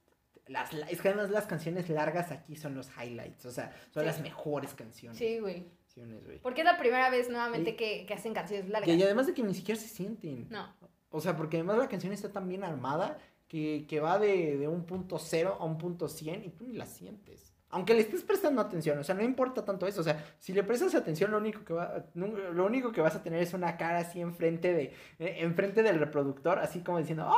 las, 0.49 0.73
es 0.75 1.01
que 1.01 1.09
además 1.09 1.31
las 1.31 1.47
canciones 1.47 1.89
largas 1.89 2.31
aquí 2.33 2.57
son 2.57 2.75
los 2.75 2.91
highlights. 2.97 3.47
O 3.47 3.51
sea, 3.51 3.71
son 3.91 4.03
Sí. 4.03 4.07
las 4.07 4.21
mejores 4.21 4.75
canciones. 4.75 5.19
sí, 5.19 5.39
güey. 5.39 5.67
canciones, 5.79 6.25
güey. 6.25 6.39
Porque 6.41 6.63
es 6.63 6.65
la 6.65 6.79
primera 6.79 7.11
vez 7.11 7.29
nuevamente 7.29 7.77
que, 7.77 8.07
que 8.07 8.15
hacen 8.15 8.35
canciones 8.35 8.69
largas. 8.69 8.89
Y, 8.89 8.95
y 8.95 9.03
además 9.03 9.27
de 9.27 9.35
que 9.35 9.43
ni 9.43 9.55
siquiera 9.55 9.81
se 9.81 9.89
sienten. 9.89 10.49
No. 10.51 10.75
O 11.11 11.21
sea, 11.21 11.37
porque 11.37 11.59
además 11.59 11.79
la 11.79 11.89
canción 11.89 12.13
está 12.13 12.33
tan 12.33 12.49
bien 12.49 12.65
armada 12.65 13.19
que, 13.47 13.85
que 13.89 14.01
va 14.01 14.19
de, 14.19 14.57
de 14.57 14.67
un 14.69 14.85
punto 14.87 15.19
cero 15.19 15.59
a 15.61 15.65
un 15.65 15.77
punto 15.79 16.09
100 16.09 16.45
y 16.45 16.49
tú 16.51 16.65
ni 16.67 16.73
la 16.73 16.87
sientes. 16.87 17.53
Aunque 17.69 17.95
le 17.95 18.01
estés 18.01 18.23
prestando 18.23 18.61
atención, 18.61 18.99
o 18.99 19.05
sea, 19.05 19.15
no 19.15 19.23
importa 19.23 19.65
tanto 19.65 19.87
eso. 19.87 20.01
O 20.03 20.05
sea, 20.05 20.23
si 20.39 20.53
le 20.53 20.63
prestas 20.63 20.95
atención, 20.95 21.31
lo 21.31 21.39
único 21.39 21.65
que, 21.65 21.73
va, 21.73 22.05
lo 22.15 22.67
único 22.67 22.93
que 22.93 23.01
vas 23.01 23.15
a 23.17 23.23
tener 23.23 23.43
es 23.43 23.55
una 23.55 23.79
cara 23.79 23.99
así 23.99 24.21
enfrente, 24.21 24.73
de, 24.75 24.83
eh, 25.19 25.37
enfrente 25.39 25.83
del 25.83 25.99
reproductor, 25.99 26.59
así 26.59 26.81
como 26.81 26.99
diciendo, 26.99 27.27
¡Oh, 27.27 27.35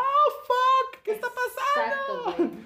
fuck! 0.47 1.03
¿Qué 1.05 1.13
está 1.13 1.29
pasando? 1.29 2.31
Exacto, 2.31 2.45
güey. 2.45 2.64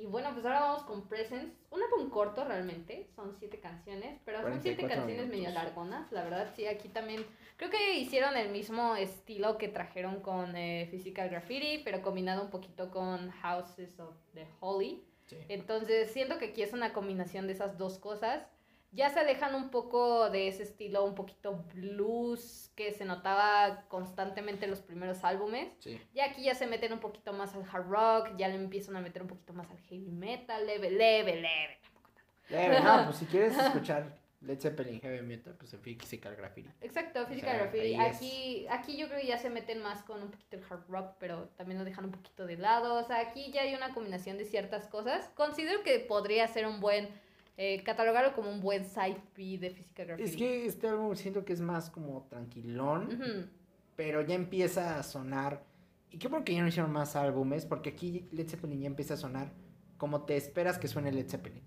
Y 0.00 0.06
bueno, 0.06 0.30
pues 0.32 0.44
ahora 0.44 0.60
vamos 0.60 0.82
con 0.82 1.06
Presents. 1.08 1.54
Un 1.70 1.80
álbum 1.82 2.10
corto 2.10 2.44
realmente, 2.44 3.08
son 3.14 3.36
siete 3.38 3.60
canciones, 3.60 4.20
pero 4.24 4.42
son 4.42 4.60
siete 4.60 4.82
44 4.82 4.88
canciones 4.88 5.28
medio 5.28 5.48
minutos. 5.48 5.64
largonas, 5.64 6.12
la 6.12 6.24
verdad. 6.24 6.52
Sí, 6.56 6.66
aquí 6.66 6.88
también 6.88 7.24
creo 7.56 7.70
que 7.70 7.98
hicieron 7.98 8.36
el 8.36 8.50
mismo 8.50 8.96
estilo 8.96 9.56
que 9.56 9.68
trajeron 9.68 10.20
con 10.20 10.56
eh, 10.56 10.88
Physical 10.90 11.28
Graffiti, 11.28 11.82
pero 11.84 12.02
combinado 12.02 12.42
un 12.42 12.50
poquito 12.50 12.90
con 12.90 13.30
Houses 13.30 14.00
of 14.00 14.16
the 14.34 14.46
Holy. 14.60 15.04
Sí. 15.26 15.36
Entonces 15.48 16.10
siento 16.10 16.38
que 16.38 16.46
aquí 16.46 16.62
es 16.62 16.72
una 16.72 16.92
combinación 16.92 17.46
de 17.46 17.52
esas 17.52 17.78
dos 17.78 17.98
cosas. 17.98 18.46
Ya 18.94 19.10
se 19.10 19.20
alejan 19.20 19.54
un 19.54 19.70
poco 19.70 20.30
de 20.30 20.48
ese 20.48 20.62
estilo 20.62 21.04
un 21.04 21.14
poquito 21.14 21.64
blues 21.74 22.70
que 22.76 22.92
se 22.92 23.04
notaba 23.04 23.84
constantemente 23.88 24.64
en 24.64 24.70
los 24.70 24.80
primeros 24.80 25.24
álbumes. 25.24 25.68
Sí. 25.80 26.00
Y 26.14 26.20
aquí 26.20 26.44
ya 26.44 26.54
se 26.54 26.66
meten 26.66 26.92
un 26.92 27.00
poquito 27.00 27.32
más 27.32 27.54
al 27.54 27.64
hard 27.70 27.88
rock, 27.88 28.36
ya 28.36 28.48
le 28.48 28.54
empiezan 28.54 28.96
a 28.96 29.00
meter 29.00 29.22
un 29.22 29.28
poquito 29.28 29.52
más 29.52 29.70
al 29.70 29.78
heavy 29.80 30.10
metal, 30.10 30.64
leve, 30.66 30.90
leve, 30.90 31.34
leve. 31.36 31.78
Tampoco. 31.82 32.10
Leve, 32.48 32.80
no, 32.80 33.04
pues 33.04 33.16
si 33.16 33.26
quieres 33.26 33.58
escuchar 33.58 34.24
Led 34.46 34.60
Zeppelin 34.60 35.00
Heavy 35.00 35.22
Metal, 35.22 35.54
pues 35.58 35.72
en 35.72 35.80
Physical 35.80 36.36
Graffiti. 36.36 36.70
Exacto, 36.82 37.26
Physical 37.26 37.50
sea, 37.50 37.58
Graffiti. 37.60 37.94
ahí 37.94 38.10
es. 38.10 38.16
Aquí, 38.16 38.66
aquí 38.68 38.96
yo 38.96 39.08
creo 39.08 39.20
que 39.20 39.26
ya 39.26 39.38
se 39.38 39.48
meten 39.48 39.82
más 39.82 40.02
con 40.02 40.22
un 40.22 40.30
poquito 40.30 40.56
el 40.56 40.62
hard 40.68 40.84
rock, 40.88 41.14
pero 41.18 41.48
también 41.56 41.78
lo 41.78 41.84
dejan 41.84 42.04
un 42.04 42.10
poquito 42.10 42.46
de 42.46 42.56
lado. 42.58 42.94
O 42.94 43.04
sea, 43.04 43.20
aquí 43.20 43.50
ya 43.52 43.62
hay 43.62 43.74
una 43.74 43.94
combinación 43.94 44.36
de 44.36 44.44
ciertas 44.44 44.86
cosas. 44.88 45.30
Considero 45.34 45.82
que 45.82 45.98
podría 46.00 46.46
ser 46.46 46.66
un 46.66 46.80
buen, 46.80 47.08
eh, 47.56 47.82
catalogarlo 47.84 48.34
como 48.34 48.50
un 48.50 48.60
buen 48.60 48.84
side 48.84 49.20
B 49.36 49.58
de 49.58 49.70
Physical 49.70 50.06
Graffiti. 50.06 50.30
Es 50.30 50.36
que 50.36 50.66
este 50.66 50.88
álbum 50.88 51.14
siento 51.14 51.44
que 51.44 51.52
es 51.52 51.60
más 51.60 51.90
como 51.90 52.26
tranquilón. 52.28 53.50
Pero 53.96 54.22
ya 54.22 54.34
empieza 54.34 54.98
a 54.98 55.02
sonar. 55.02 55.64
Y 56.10 56.18
qué 56.18 56.28
bueno 56.28 56.44
que 56.44 56.54
ya 56.54 56.62
no 56.62 56.68
hicieron 56.68 56.92
más 56.92 57.14
álbumes, 57.14 57.64
porque 57.64 57.90
aquí 57.90 58.28
Led 58.32 58.48
Zeppelin 58.48 58.80
ya 58.80 58.86
empieza 58.86 59.14
a 59.14 59.16
sonar 59.16 59.52
como 59.96 60.22
te 60.24 60.36
esperas 60.36 60.78
que 60.78 60.88
suene 60.88 61.12
Led 61.12 61.28
Zeppelin. 61.28 61.62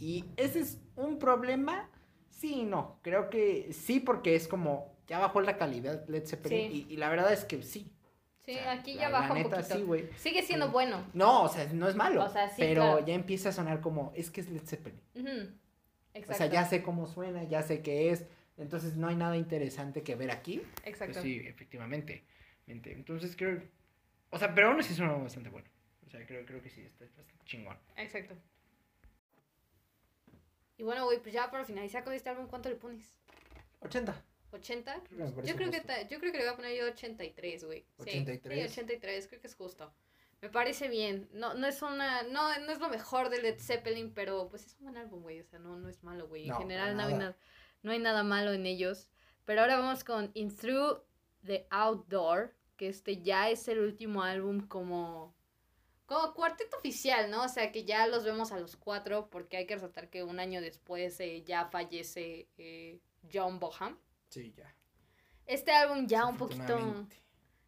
Y 0.00 0.24
ese 0.36 0.60
es 0.60 0.80
un 0.96 1.18
problema. 1.18 1.88
Sí 2.28 2.60
y 2.60 2.64
no. 2.64 2.98
Creo 3.02 3.30
que 3.30 3.72
sí, 3.72 4.00
porque 4.00 4.34
es 4.34 4.48
como 4.48 4.92
ya 5.06 5.20
bajó 5.20 5.40
la 5.40 5.56
calidad 5.56 6.06
Led 6.08 6.26
Zeppelin. 6.26 6.72
Sí. 6.72 6.86
Y, 6.88 6.94
y 6.94 6.96
la 6.96 7.08
verdad 7.08 7.32
es 7.32 7.44
que 7.44 7.62
sí. 7.62 7.93
Sí, 8.44 8.52
O 8.52 8.54
sea, 8.58 8.72
aquí 8.72 8.94
ya 8.94 9.08
la 9.08 9.20
baja 9.20 9.32
un 9.32 9.38
neta, 9.38 9.56
poquito. 9.56 9.74
sí, 9.76 9.82
güey. 9.82 10.08
Sigue 10.18 10.42
siendo 10.42 10.66
Sí. 10.66 10.72
bueno. 10.72 11.04
No, 11.14 11.44
o 11.44 11.48
sea, 11.48 11.66
no 11.72 11.88
es 11.88 11.96
malo. 11.96 12.24
O 12.24 12.28
sea, 12.28 12.48
sí, 12.48 12.56
pero 12.58 12.82
claro. 12.82 13.06
ya 13.06 13.14
empieza 13.14 13.48
a 13.48 13.52
sonar 13.52 13.80
como, 13.80 14.12
es 14.14 14.30
que 14.30 14.42
es 14.42 14.50
Led 14.50 14.66
Zeppelin. 14.66 15.00
Exacto. 16.12 16.32
O 16.32 16.34
sea, 16.36 16.46
ya 16.46 16.64
sé 16.66 16.82
cómo 16.82 17.06
suena, 17.06 17.44
ya 17.44 17.62
sé 17.62 17.80
qué 17.82 18.10
es. 18.10 18.26
Entonces 18.56 18.96
no 18.96 19.08
hay 19.08 19.16
nada 19.16 19.36
interesante 19.36 20.02
que 20.02 20.14
ver 20.14 20.30
aquí. 20.30 20.62
Exacto. 20.84 21.14
Pues 21.14 21.22
sí, 21.24 21.42
efectivamente. 21.46 22.24
Entonces 22.66 23.34
creo, 23.36 23.62
o 24.30 24.38
sea, 24.38 24.54
pero 24.54 24.68
aún 24.68 24.80
así 24.80 25.00
álbum 25.02 25.22
bastante 25.22 25.48
bueno. 25.50 25.68
O 26.06 26.10
sea, 26.10 26.24
creo, 26.26 26.44
creo 26.46 26.62
que 26.62 26.70
sí, 26.70 26.82
está 26.82 27.04
bastante 27.04 27.34
chingón. 27.46 27.76
Exacto. 27.96 28.34
Y 30.76 30.82
bueno, 30.82 31.04
güey, 31.04 31.20
pues 31.20 31.32
ya 31.32 31.50
para 31.50 31.64
finalizar 31.64 32.04
con 32.04 32.12
este 32.12 32.30
álbum, 32.30 32.46
¿cuánto 32.46 32.68
le 32.68 32.76
pones? 32.76 33.04
80. 33.80 34.14
¿80? 34.54 34.84
Creo 34.84 35.02
que 35.04 35.14
me 35.16 35.30
parece 35.32 35.52
Yo 35.52 35.56
creo 35.56 35.70
que, 35.70 35.80
ta- 35.80 36.02
yo 36.08 36.18
creo 36.18 36.32
que 36.32 36.38
le 36.38 36.44
voy 36.44 36.52
a 36.52 36.56
poner 36.56 36.76
yo 36.76 36.86
83, 36.86 37.64
güey. 37.64 37.84
Sí, 37.98 38.02
83. 38.20 38.58
Sí, 38.72 38.80
83, 38.80 39.28
creo 39.28 39.40
que 39.40 39.46
es 39.46 39.54
justo. 39.54 39.92
Me 40.40 40.50
parece 40.50 40.88
bien. 40.88 41.28
No, 41.32 41.54
no 41.54 41.66
es 41.66 41.80
una, 41.82 42.22
no, 42.24 42.58
no 42.60 42.72
es 42.72 42.78
lo 42.78 42.88
mejor 42.90 43.30
de 43.30 43.40
Led 43.40 43.58
Zeppelin, 43.58 44.12
pero 44.12 44.48
pues 44.50 44.66
es 44.66 44.76
un 44.78 44.84
buen 44.84 44.96
álbum, 44.98 45.22
güey. 45.22 45.40
O 45.40 45.44
sea, 45.44 45.58
no, 45.58 45.76
no 45.76 45.88
es 45.88 46.02
malo, 46.02 46.28
güey. 46.28 46.42
En 46.44 46.48
No, 46.50 46.58
general 46.58 46.96
no 46.96 47.02
hay, 47.02 47.08
nada. 47.14 47.18
nada, 47.18 47.36
no 47.82 47.92
hay 47.92 47.98
nada 47.98 48.22
malo 48.22 48.52
en 48.52 48.66
ellos. 48.66 49.08
Pero 49.46 49.62
ahora 49.62 49.76
vamos 49.78 50.04
con 50.04 50.30
In 50.34 50.54
Through 50.54 51.02
the 51.46 51.66
Outdoor, 51.70 52.54
que 52.76 52.88
este 52.88 53.22
ya 53.22 53.48
es 53.50 53.68
el 53.68 53.78
último 53.78 54.22
álbum 54.22 54.66
como, 54.66 55.34
como 56.06 56.34
cuarteto 56.34 56.76
oficial, 56.76 57.30
¿no? 57.30 57.44
O 57.44 57.48
sea, 57.48 57.72
que 57.72 57.84
ya 57.84 58.06
los 58.06 58.24
vemos 58.24 58.52
a 58.52 58.58
los 58.58 58.76
cuatro, 58.76 59.28
porque 59.30 59.56
hay 59.56 59.66
que 59.66 59.74
resaltar 59.76 60.10
que 60.10 60.24
un 60.24 60.40
año 60.40 60.60
después 60.60 61.18
eh, 61.20 61.42
ya 61.44 61.66
fallece 61.66 62.48
eh, 62.58 63.00
John 63.32 63.58
Boham. 63.60 63.98
Sí, 64.34 64.52
ya. 64.56 64.74
Este 65.46 65.70
álbum 65.70 66.06
ya 66.08 66.26
un 66.26 66.36
poquito... 66.36 67.06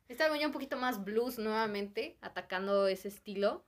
Este 0.09 0.23
álbum 0.25 0.39
ya 0.39 0.47
un 0.47 0.53
poquito 0.53 0.77
más 0.77 1.05
blues 1.05 1.39
nuevamente, 1.39 2.17
atacando 2.21 2.87
ese 2.89 3.07
estilo. 3.09 3.65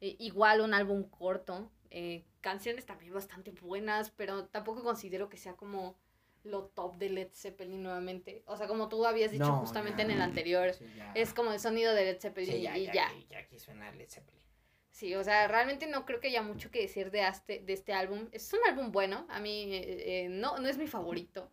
Eh, 0.00 0.16
igual 0.18 0.60
un 0.60 0.74
álbum 0.74 1.08
corto. 1.08 1.70
eh, 1.90 2.24
canciones 2.40 2.84
también 2.86 3.14
bastante 3.14 3.52
buenas, 3.52 4.10
pero 4.10 4.46
tampoco 4.46 4.82
considero 4.82 5.28
que 5.28 5.36
sea 5.36 5.54
como 5.54 5.96
lo 6.42 6.64
top 6.66 6.96
de 6.96 7.08
Led 7.08 7.28
Zeppelin 7.32 7.82
nuevamente. 7.84 8.42
O 8.46 8.56
sea, 8.56 8.66
como 8.66 8.88
tú 8.88 9.06
habías 9.06 9.30
dicho 9.30 9.44
No, 9.46 9.60
justamente 9.60 9.98
ya. 9.98 10.04
en 10.06 10.10
el 10.10 10.20
anterior, 10.20 10.74
Sí, 10.74 10.84
es 11.14 11.32
como 11.32 11.52
el 11.52 11.60
sonido 11.60 11.94
de 11.94 12.04
Led 12.04 12.20
Zeppelin 12.20 12.50
Sí, 12.52 12.62
ya, 12.62 12.76
y 12.76 12.86
ya, 12.86 12.92
ya. 12.94 13.06
aquí- 13.06 13.26
ya 13.30 13.38
aquí 13.38 13.58
suena 13.60 13.90
Led 13.92 14.08
Zeppelin. 14.10 14.42
Sí, 14.90 15.14
o 15.14 15.22
sea, 15.24 15.46
realmente 15.48 15.86
no 15.86 16.04
creo 16.04 16.18
que 16.20 16.28
haya 16.28 16.42
mucho 16.42 16.70
que 16.72 16.80
decir 16.82 17.10
de 17.12 17.26
este, 17.26 17.60
de 17.60 17.72
este 17.72 17.92
álbum. 17.92 18.28
Es 18.32 18.52
un 18.52 18.60
álbum 18.68 18.90
bueno, 18.92 19.24
a 19.30 19.38
mí 19.40 19.72
eh, 19.72 20.24
eh, 20.24 20.28
no, 20.28 20.58
no 20.58 20.68
es 20.68 20.76
mi 20.78 20.86
favorito. 20.88 21.48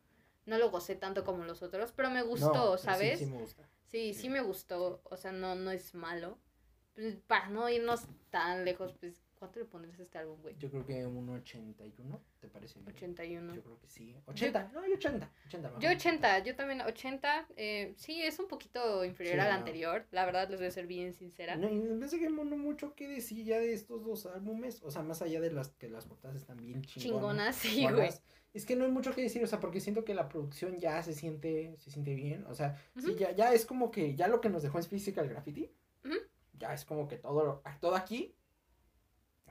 No 0.51 0.57
lo 0.57 0.69
gocé 0.69 0.95
tanto 0.95 1.23
como 1.23 1.45
los 1.45 1.63
otros, 1.63 1.93
pero 1.93 2.09
me 2.09 2.23
gustó, 2.23 2.47
No, 2.47 2.53
pero 2.53 2.77
sí, 2.77 2.83
¿sabes? 2.83 3.19
Sí, 3.19 3.25
me 3.25 3.37
gusta. 3.37 3.69
Sí, 3.85 4.13
sí 4.13 4.27
me 4.27 4.41
gustó, 4.41 5.01
o 5.05 5.15
sea, 5.15 5.31
no, 5.31 5.55
no 5.55 5.71
es 5.71 5.95
malo. 5.95 6.37
Pues, 6.93 7.15
para 7.25 7.47
no 7.47 7.69
irnos 7.69 8.01
tan 8.29 8.65
lejos, 8.65 8.93
pues, 8.99 9.23
¿cuánto 9.39 9.59
le 9.59 9.65
pondrías 9.65 9.97
a 9.97 10.03
este 10.03 10.17
álbum, 10.17 10.41
güey? 10.41 10.57
Yo 10.57 10.69
creo 10.69 10.85
que 10.85 11.05
un 11.05 11.29
81, 11.29 12.21
¿te 12.41 12.49
parece 12.49 12.79
bien? 12.79 12.93
81. 12.93 13.55
Yo 13.55 13.63
creo 13.63 13.79
que 13.79 13.87
sí. 13.87 14.13
80, 14.25 14.71
no, 14.73 14.85
yo 14.85 14.95
80. 14.95 15.31
80 15.47 15.67
mejor. 15.69 15.81
Yo 15.81 15.89
80, 15.89 16.39
yo 16.39 16.55
también 16.57 16.81
80, 16.81 17.47
eh, 17.55 17.93
sí, 17.95 18.21
es 18.21 18.37
un 18.37 18.49
poquito 18.49 19.05
inferior 19.05 19.35
Sí, 19.35 19.39
al 19.39 19.51
no. 19.51 19.57
anterior, 19.59 20.05
la 20.11 20.25
verdad 20.25 20.49
les 20.49 20.59
voy 20.59 20.67
a 20.67 20.71
ser 20.71 20.85
bien 20.85 21.13
sincera. 21.13 21.55
No, 21.55 21.69
y 21.69 21.75
me 21.75 21.95
parece 21.95 22.19
que 22.19 22.29
no 22.29 22.43
mucho 22.43 22.93
que 22.93 23.07
decir 23.07 23.45
ya 23.45 23.57
de 23.57 23.71
estos 23.71 24.03
dos 24.03 24.25
álbumes. 24.25 24.83
O 24.83 24.91
sea, 24.91 25.01
más 25.01 25.21
allá 25.21 25.39
de 25.39 25.51
las 25.51 25.69
que 25.69 25.87
las 25.87 26.05
portadas 26.05 26.35
están 26.35 26.57
bien 26.57 26.81
chingonas. 26.81 27.61
Chingona, 27.61 27.87
sí, 27.87 27.87
güey. 27.89 28.09
Es 28.53 28.65
que 28.65 28.75
no 28.75 28.83
hay 28.85 28.91
mucho 28.91 29.13
que 29.13 29.21
decir, 29.21 29.43
o 29.43 29.47
sea, 29.47 29.59
porque 29.59 29.79
siento 29.79 30.03
que 30.03 30.13
la 30.13 30.27
producción 30.27 30.77
ya 30.77 31.01
se 31.03 31.13
siente, 31.13 31.75
se 31.79 31.89
siente 31.89 32.15
bien. 32.15 32.45
O 32.47 32.53
sea, 32.53 32.77
sí, 32.99 33.15
ya, 33.15 33.31
ya 33.31 33.53
es 33.53 33.65
como 33.65 33.91
que 33.91 34.15
ya 34.15 34.27
lo 34.27 34.41
que 34.41 34.49
nos 34.49 34.61
dejó 34.63 34.77
en 34.77 34.83
Physical 34.85 35.27
Graffiti, 35.29 35.71
ya 36.53 36.73
es 36.73 36.85
como 36.85 37.07
que 37.07 37.17
todo, 37.17 37.63
todo 37.79 37.95
aquí 37.95 38.35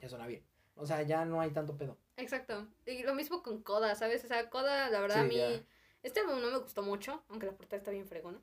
ya 0.01 0.09
suena 0.09 0.27
bien. 0.27 0.45
O 0.77 0.87
sea, 0.87 1.03
ya 1.03 1.25
no 1.25 1.41
hay 1.41 1.51
tanto 1.51 1.77
pedo. 1.77 1.99
Exacto. 2.17 2.69
Y 2.87 3.03
lo 3.03 3.15
mismo 3.15 3.43
con 3.43 3.63
Coda, 3.63 3.95
¿sabes? 3.95 4.25
O 4.25 4.29
sea, 4.29 4.49
Coda, 4.49 4.89
la 4.91 5.01
verdad, 5.01 5.21
a 5.21 5.25
mí, 5.25 5.37
ya. 5.37 5.63
este 6.03 6.21
álbum 6.21 6.41
no 6.41 6.51
me 6.51 6.59
gustó 6.59 6.83
mucho, 6.83 7.23
aunque 7.29 7.47
la 7.47 7.53
portada 7.53 7.79
está 7.79 7.91
bien 7.91 8.07
fregona. 8.07 8.41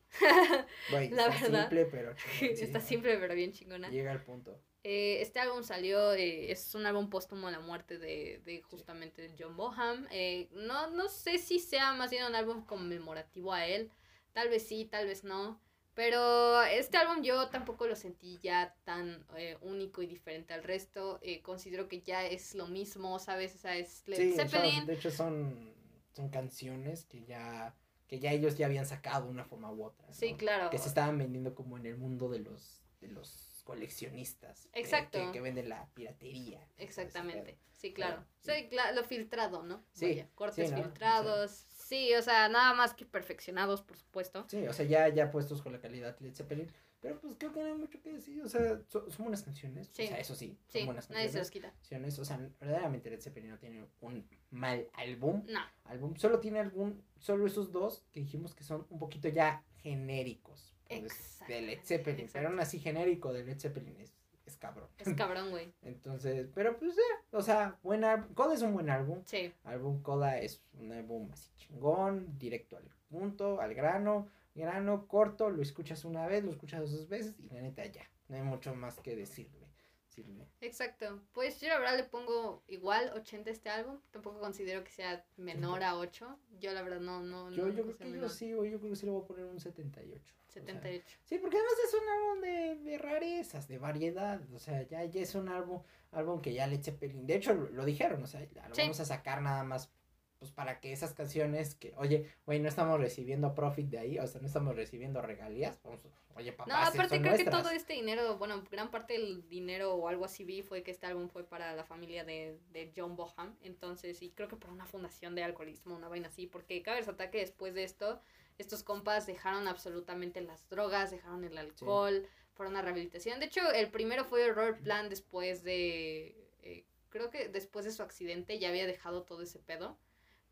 Güey, 0.91 1.10
La 1.12 1.28
está 1.28 1.41
verdad. 1.47 1.62
simple, 1.62 1.86
pero 1.86 2.14
sí, 2.39 2.45
está 2.47 2.80
¿no? 2.80 2.86
simple, 2.86 3.18
pero 3.18 3.34
bien 3.36 3.53
chingona. 3.53 3.89
Llega 3.89 4.12
al 4.12 4.24
punto. 4.24 4.60
Eh, 4.84 5.22
este 5.22 5.40
álbum 5.40 5.64
salió, 5.64 6.14
eh, 6.14 6.52
es 6.52 6.74
un 6.76 6.86
álbum 6.86 7.10
póstumo 7.10 7.48
a 7.48 7.52
la 7.52 7.60
muerte 7.60 7.98
de, 7.98 8.42
de 8.46 8.62
justamente 8.62 9.34
John 9.38 9.58
Boham. 9.58 10.08
Eh, 10.12 10.48
no, 10.52 10.90
no 10.92 11.10
sé 11.10 11.38
si 11.40 11.60
sea 11.60 11.94
más 11.94 12.12
bien 12.12 12.26
un 12.26 12.36
álbum 12.36 12.64
conmemorativo 12.66 13.54
a 13.54 13.66
él. 13.68 13.92
Tal 14.34 14.50
vez 14.50 14.68
sí, 14.68 14.86
tal 14.86 15.08
vez 15.08 15.24
no. 15.24 15.60
Pero 15.94 16.62
este 16.62 16.96
álbum 16.98 17.24
yo 17.24 17.50
tampoco 17.50 17.88
lo 17.88 17.96
sentí 17.96 18.38
ya 18.44 18.76
tan 18.84 19.26
eh, 19.36 19.58
único 19.62 20.04
y 20.04 20.06
diferente 20.08 20.54
al 20.54 20.64
resto. 20.64 21.18
Eh, 21.24 21.42
considero 21.42 21.88
que 21.88 22.02
ya 22.02 22.24
es 22.24 22.54
lo 22.54 22.68
mismo, 22.68 23.18
¿sabes? 23.18 23.56
O 23.56 23.58
sea, 23.58 23.76
es 23.76 24.04
Led 24.08 24.18
Sí, 24.18 24.34
Zeppelin. 24.34 24.86
de 24.86 24.94
hecho 24.94 25.10
son, 25.10 25.74
son 26.14 26.30
canciones 26.30 27.04
que 27.06 27.26
ya, 27.26 27.76
que 28.08 28.20
ya 28.20 28.32
ellos 28.32 28.56
ya 28.60 28.68
habían 28.68 28.86
sacado 28.86 29.26
de 29.26 29.32
una 29.32 29.46
forma 29.46 29.72
u 29.72 29.86
otra. 29.86 30.06
¿no? 30.06 30.14
Sí, 30.14 30.36
claro. 30.36 30.70
Que 30.70 30.78
se 30.78 30.88
estaban 30.88 31.18
vendiendo 31.18 31.56
como 31.56 31.78
en 31.80 31.88
el 31.88 31.98
mundo 31.98 32.30
de 32.30 32.40
los, 32.42 32.84
de 33.02 33.08
los 33.08 33.57
coleccionistas. 33.68 34.68
que- 34.72 34.80
Exacto. 34.80 35.20
Que, 35.20 35.32
que 35.34 35.41
venden 35.41 35.70
la 35.70 35.86
piratería. 35.93 36.65
Exactamente, 36.78 37.59
sí, 37.74 37.93
claro. 37.93 38.24
Pero- 38.43 38.57
Sí, 38.57 38.70
cla- 38.70 38.93
lo 38.93 39.03
filtrado, 39.03 39.63
¿no? 39.63 39.84
Sí, 39.91 40.05
Vaya, 40.07 40.30
cortes 40.36 40.70
sí, 40.70 40.76
¿no? 40.76 40.84
filtrados. 40.84 41.51
Sí, 41.70 42.13
o 42.15 42.22
sea, 42.22 42.49
nada 42.49 42.74
más 42.74 42.93
que 42.93 43.05
perfeccionados, 43.05 43.82
por 43.82 43.97
supuesto. 43.97 44.45
Sí, 44.49 44.65
o 44.68 44.74
sea, 44.74 44.86
ya, 44.86 45.07
ya 45.09 45.30
puestos 45.32 45.61
con 45.61 45.74
la 45.74 45.80
calidad 45.80 46.18
Led 46.20 46.34
Zeppelin. 46.34 46.72
Pero 46.99 47.20
pues 47.22 47.36
creo 47.38 47.53
que 47.53 47.59
no 47.59 47.68
hay 47.68 47.74
mucho 47.76 48.01
que 48.01 48.11
decir. 48.11 48.41
O 48.41 48.49
sea, 48.49 48.82
son, 48.88 49.11
son 49.11 49.26
buenas 49.26 49.43
canciones. 49.43 49.88
Sí. 49.93 50.05
O 50.05 50.07
sea, 50.07 50.20
eso 50.20 50.36
sí. 50.36 50.57
Son 50.68 50.80
Sí, 50.82 50.86
buenas 50.86 51.09
nadie 51.11 51.30
se 51.30 51.38
los 51.38 51.47
canciones. 51.49 51.51
quita. 51.51 51.72
canciones. 51.82 52.20
O 52.20 52.26
sea, 52.26 52.38
verdaderamente 52.59 53.09
Led 53.11 53.22
Zeppelin 53.22 53.51
no 53.51 53.59
tiene 53.59 53.86
un 54.01 54.28
mal 54.49 54.89
álbum. 54.93 55.43
No, 55.47 55.59
álbum. 55.84 56.15
Solo 56.15 56.39
tiene 56.39 56.59
algún, 56.59 57.03
solo 57.20 57.45
esos 57.45 57.72
dos 57.72 58.03
que 58.11 58.22
dijimos 58.22 58.55
que 58.55 58.63
son 58.63 58.88
un 58.89 58.97
poquito 58.97 59.28
ya 59.30 59.63
genéricos. 59.84 60.74
Pues, 60.88 61.12
Exacto, 61.12 61.54
de 61.54 61.62
Led 61.62 61.80
Zeppelin. 61.84 62.30
Pero 62.32 62.50
aún 62.50 62.60
así 62.60 62.80
genérico 62.80 63.34
de 63.34 63.44
Led 63.44 63.60
Zeppelin 63.60 64.00
es, 64.00 64.14
es 64.46 64.58
cabrón. 64.58 64.88
es 64.98 65.14
cabrón, 65.14 65.52
güey. 65.52 65.72
Entonces, 65.82 66.48
pero 66.54 66.78
pues 66.78 66.96
ya, 66.96 67.38
o 67.38 67.42
sea, 67.42 67.78
buen. 67.84 68.04
Coda 68.34 68.54
es 68.54 68.62
un 68.62 68.74
buen 68.74 68.90
álbum. 68.90 69.22
Sí, 69.26 69.54
Álbum 69.64 70.02
Coda 70.02 70.40
es 70.40 70.62
un 70.74 70.92
álbum 70.92 71.30
así 71.32 71.52
chingón, 71.58 72.38
directo 72.38 72.78
al 72.78 72.90
punto, 73.10 73.62
al 73.62 73.74
grano, 73.74 74.30
grano, 74.56 75.08
corto, 75.08 75.50
lo 75.50 75.62
escuchas 75.62 76.06
una 76.06 76.28
vez, 76.28 76.44
lo 76.44 76.52
escuchas 76.52 76.92
dos 76.92 77.08
veces 77.08 77.36
y 77.40 77.50
la 77.50 77.62
neta 77.62 77.86
ya. 77.86 78.10
No 78.28 78.36
hay 78.36 78.42
mucho 78.44 78.76
más 78.76 79.00
que 79.00 79.16
decirle. 79.16 79.68
decirle. 80.06 80.48
exacto. 80.60 81.22
Pues 81.34 81.62
yo 81.62 81.70
la 81.70 81.80
verdad 81.80 81.98
le 81.98 82.04
pongo 82.04 82.64
igual 82.68 83.12
80 83.16 83.50
a 83.50 83.54
este 83.54 83.70
álbum. 83.70 84.00
Tampoco 84.12 84.40
considero 84.40 84.84
que 84.84 84.92
sea 84.92 85.26
menor 85.38 85.84
a 85.84 85.98
8. 85.98 86.40
Yo 86.60 86.74
la 86.74 86.82
verdad 86.82 87.00
no, 87.00 87.22
no, 87.22 87.50
Yo, 87.52 87.68
no 87.68 87.74
yo 87.74 87.84
creo 87.84 87.98
que 87.98 88.04
yo 88.06 88.10
menor. 88.10 88.30
sí, 88.30 88.54
güey, 88.54 88.72
yo 88.72 88.80
creo 88.80 88.92
que 88.92 88.98
sí 88.98 89.06
le 89.06 89.14
voy 89.14 89.24
a 89.24 89.28
poner 89.28 89.46
un 89.46 89.60
78. 89.60 90.34
O 90.60 90.66
sea, 90.66 90.74
78. 90.76 91.05
Sí, 91.26 91.38
porque 91.39 91.58
además 91.58 91.74
es 91.88 91.93
un 91.93 92.10
álbum 92.10 92.41
de, 92.41 92.89
de 92.91 92.97
rarezas, 92.97 93.68
de 93.68 93.78
variedad. 93.78 94.41
O 94.53 94.60
sea, 94.60 94.84
ya, 94.84 95.03
ya 95.05 95.22
es 95.22 95.36
un 95.36 95.49
álbum, 95.49 95.82
álbum 96.12 96.41
que 96.41 96.53
ya 96.53 96.68
Led 96.68 96.82
Zeppelin. 96.84 97.26
De 97.28 97.36
hecho, 97.36 97.53
lo, 97.53 97.70
lo 97.70 97.86
dijeron, 97.86 98.22
o 98.24 98.28
sea, 98.28 98.41
lo 98.41 98.76
Sí. 98.76 98.82
vamos 98.82 98.99
a 98.99 99.05
sacar 99.05 99.41
nada 99.41 99.64
más. 99.64 99.91
Pues 100.39 100.51
para 100.51 100.80
que 100.80 100.91
esas 100.93 101.16
canciones 101.16 101.74
que, 101.74 101.95
oye, 101.97 102.30
güey, 102.45 102.60
no 102.60 102.70
estamos 102.70 102.99
recibiendo 102.99 103.55
profit 103.55 103.89
de 103.89 103.97
ahí, 103.97 104.20
o 104.20 104.28
sea, 104.28 104.39
no 104.39 104.45
estamos 104.45 104.76
recibiendo 104.76 105.20
regalías. 105.20 105.82
Vamos, 105.82 105.99
oye, 106.36 106.51
papá, 106.53 106.72
No, 106.72 106.78
aparte 106.78 107.16
son 107.16 107.24
creo 107.24 107.38
que 107.38 107.45
todo 107.45 107.72
este 107.72 107.93
dinero, 107.93 108.38
bueno, 108.38 108.64
gran 108.70 108.91
parte 108.91 109.14
del 109.14 109.49
dinero 109.49 109.95
o 109.95 110.08
algo 110.08 110.26
así 110.26 110.43
vi 110.43 110.62
fue 110.62 110.84
que 110.84 110.91
este 110.91 111.08
álbum 111.08 111.28
fue 111.28 111.43
para 111.43 111.76
la 111.76 111.84
familia 111.86 112.24
de, 112.24 112.60
de 112.70 112.93
John 112.95 113.16
Boham. 113.16 113.58
Entonces, 113.64 114.22
y 114.22 114.30
creo 114.30 114.47
que 114.47 114.58
para 114.58 114.72
una 114.72 114.86
fundación 114.86 115.34
de 115.34 115.43
alcoholismo, 115.43 115.95
una 115.95 116.08
vaina 116.08 116.28
así, 116.28 116.45
porque 116.45 116.84
cabe 116.84 116.99
resaltar 116.99 117.32
que 117.32 117.39
después 117.39 117.74
de 117.74 117.84
esto, 117.84 118.22
estos 118.58 118.84
compas 118.84 119.28
dejaron 119.28 119.68
absolutamente 119.68 120.41
las 120.41 120.68
drogas, 120.70 121.12
dejaron 121.12 121.43
el 121.43 121.58
alcohol, 121.58 122.28
fueron 122.53 122.76
a 122.76 122.82
rehabilitación. 122.82 123.39
De 123.39 123.45
hecho, 123.45 123.72
el 123.72 123.89
primero 123.89 124.26
fue 124.26 124.51
Robert 124.51 124.82
Plant 124.82 125.10
después 125.10 125.64
de, 125.64 126.49
eh, 126.64 126.86
creo 127.10 127.30
que 127.30 127.49
después 127.49 127.86
de 127.86 127.91
su 127.91 128.01
accidente 128.01 128.60
ya 128.60 128.70
había 128.70 128.88
dejado 128.88 129.24
todo 129.24 129.43
ese 129.43 129.60
pedo. 129.60 129.97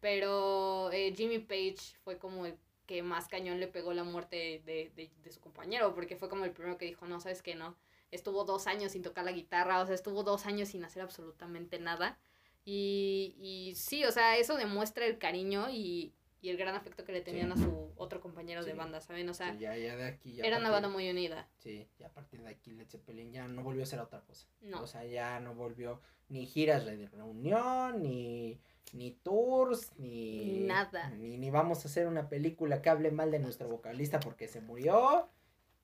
Pero 0.02 0.92
eh, 0.92 1.14
Jimmy 1.16 1.40
Page 1.40 1.98
fue 2.04 2.18
como 2.20 2.46
el 2.46 2.58
que 2.86 3.02
más 3.02 3.28
cañón 3.28 3.60
le 3.60 3.68
pegó 3.68 3.94
la 3.94 4.04
muerte 4.04 4.62
de, 4.66 4.92
de, 4.96 5.12
de 5.24 5.32
su 5.32 5.40
compañero, 5.40 5.96
porque 5.96 6.16
fue 6.16 6.30
como 6.30 6.46
el 6.46 6.52
primero 6.52 6.78
que 6.78 6.86
dijo, 6.86 7.08
no, 7.08 7.20
sabes 7.20 7.42
que 7.42 7.56
no, 7.56 7.76
estuvo 8.12 8.44
dos 8.44 8.68
años 8.68 8.92
sin 8.92 9.02
tocar 9.02 9.26
la 9.26 9.32
guitarra, 9.32 9.82
o 9.82 9.86
sea, 9.86 9.96
estuvo 9.96 10.22
dos 10.22 10.46
años 10.46 10.70
sin 10.70 10.84
hacer 10.86 11.02
absolutamente 11.02 11.80
nada. 11.80 12.20
Y, 12.64 13.36
y 13.40 13.76
sí, 13.76 14.06
o 14.06 14.12
sea, 14.12 14.38
eso 14.38 14.58
demuestra 14.58 15.06
el 15.06 15.18
cariño 15.18 15.68
y, 15.72 16.14
y 16.46 16.50
el 16.52 16.58
gran 16.58 16.76
afecto 16.76 17.04
que 17.04 17.12
le 17.12 17.22
tenían 17.22 17.52
a 17.52 17.58
su 17.58 17.92
otro 17.98 18.22
compañero 18.22 18.64
de 18.64 18.74
banda, 18.74 19.02
¿saben? 19.02 19.28
O 19.30 19.34
sea, 19.34 19.52
Sí, 19.54 19.60
ya, 19.60 19.76
ya 19.76 19.96
de 19.96 20.06
aquí. 20.06 20.36
ya 20.36 20.46
era 20.46 20.60
una 20.60 20.70
banda 20.70 20.90
muy 20.90 21.10
unida. 21.10 21.48
Sí, 21.58 21.88
ya 21.98 22.06
a 22.08 22.12
partir 22.12 22.44
de 22.44 22.50
aquí 22.50 22.72
Led 22.72 22.88
Zeppelin 22.88 23.32
ya 23.32 23.48
no 23.48 23.64
volvió 23.64 23.82
a 23.82 23.88
ser 23.88 24.00
otra 24.00 24.22
cosa. 24.22 24.48
No. 24.62 24.84
O 24.84 24.88
sea, 24.88 25.04
ya 25.06 25.40
no 25.40 25.56
volvió 25.56 26.02
ni 26.30 26.46
giras 26.46 26.86
de 26.86 27.08
reunión, 27.08 28.04
ni, 28.04 28.60
ni 28.94 29.12
tours, 29.12 29.92
ni... 29.98 30.60
Nada. 30.68 31.10
Ni, 31.10 31.38
ni 31.40 31.50
vamos 31.50 31.84
a 31.84 31.88
hacer 31.88 32.06
una 32.08 32.30
película 32.30 32.82
que 32.84 32.90
hable 32.92 33.10
mal 33.10 33.32
de 33.32 33.40
nuestro 33.40 33.68
vocalista 33.68 34.20
porque 34.20 34.48
se 34.48 34.62
murió. 34.62 35.28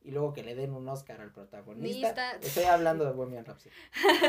Y 0.03 0.11
luego 0.11 0.33
que 0.33 0.43
le 0.43 0.55
den 0.55 0.73
un 0.73 0.87
Oscar 0.89 1.21
al 1.21 1.31
protagonista. 1.31 2.07
Nista. 2.07 2.31
Estoy 2.37 2.63
hablando 2.63 3.05
de 3.05 3.11
Bohemian 3.13 3.45
Rhapsody. 3.45 3.71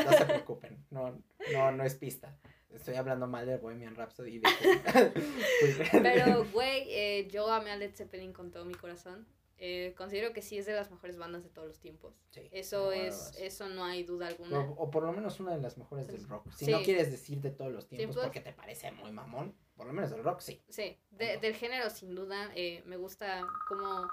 No 0.05 0.11
se 0.13 0.25
preocupen. 0.25 0.83
No, 0.91 1.19
no, 1.51 1.71
no 1.71 1.83
es 1.83 1.95
pista. 1.95 2.35
Estoy 2.73 2.95
hablando 2.95 3.27
mal 3.27 3.45
de 3.45 3.57
Bohemian 3.57 3.95
Rhapsody. 3.95 4.35
y 4.35 4.39
de- 4.39 4.49
Pero, 6.01 6.45
güey, 6.51 6.85
eh, 6.89 7.27
yo 7.31 7.49
amé 7.51 7.71
a 7.71 7.75
Led 7.77 7.93
Zeppelin 7.95 8.33
con 8.33 8.51
todo 8.51 8.65
mi 8.65 8.73
corazón. 8.75 9.25
Eh, 9.65 9.93
considero 9.95 10.33
que 10.33 10.41
sí 10.41 10.57
es 10.57 10.65
de 10.65 10.73
las 10.73 10.91
mejores 10.91 11.17
bandas 11.17 11.43
de 11.43 11.49
todos 11.49 11.67
los 11.69 11.79
tiempos. 11.79 12.13
Sí, 12.31 12.49
Eso 12.51 12.91
es, 12.91 13.33
eso 13.39 13.69
no 13.69 13.85
hay 13.85 14.03
duda 14.03 14.27
alguna. 14.27 14.59
O, 14.59 14.71
o 14.73 14.91
por 14.91 15.03
lo 15.03 15.13
menos 15.13 15.39
una 15.39 15.55
de 15.55 15.61
las 15.61 15.77
mejores 15.77 16.07
del 16.07 16.27
rock. 16.27 16.51
Si 16.53 16.65
Sí. 16.65 16.71
no 16.71 16.81
quieres 16.81 17.09
decir 17.11 17.39
de 17.39 17.51
todos 17.51 17.71
los 17.71 17.87
tiempos 17.87 18.17
porque 18.17 18.41
te 18.41 18.51
parece 18.51 18.91
muy 18.91 19.11
mamón, 19.13 19.55
por 19.77 19.85
lo 19.87 19.93
menos 19.93 20.11
del 20.11 20.21
rock 20.23 20.41
sí. 20.41 20.61
Sí, 20.67 20.97
de- 21.11 21.37
del 21.37 21.55
género 21.55 21.89
sin 21.91 22.13
duda. 22.13 22.51
eh, 22.55 22.83
me 22.87 22.97
gusta 22.97 23.41
cómo 23.69 24.09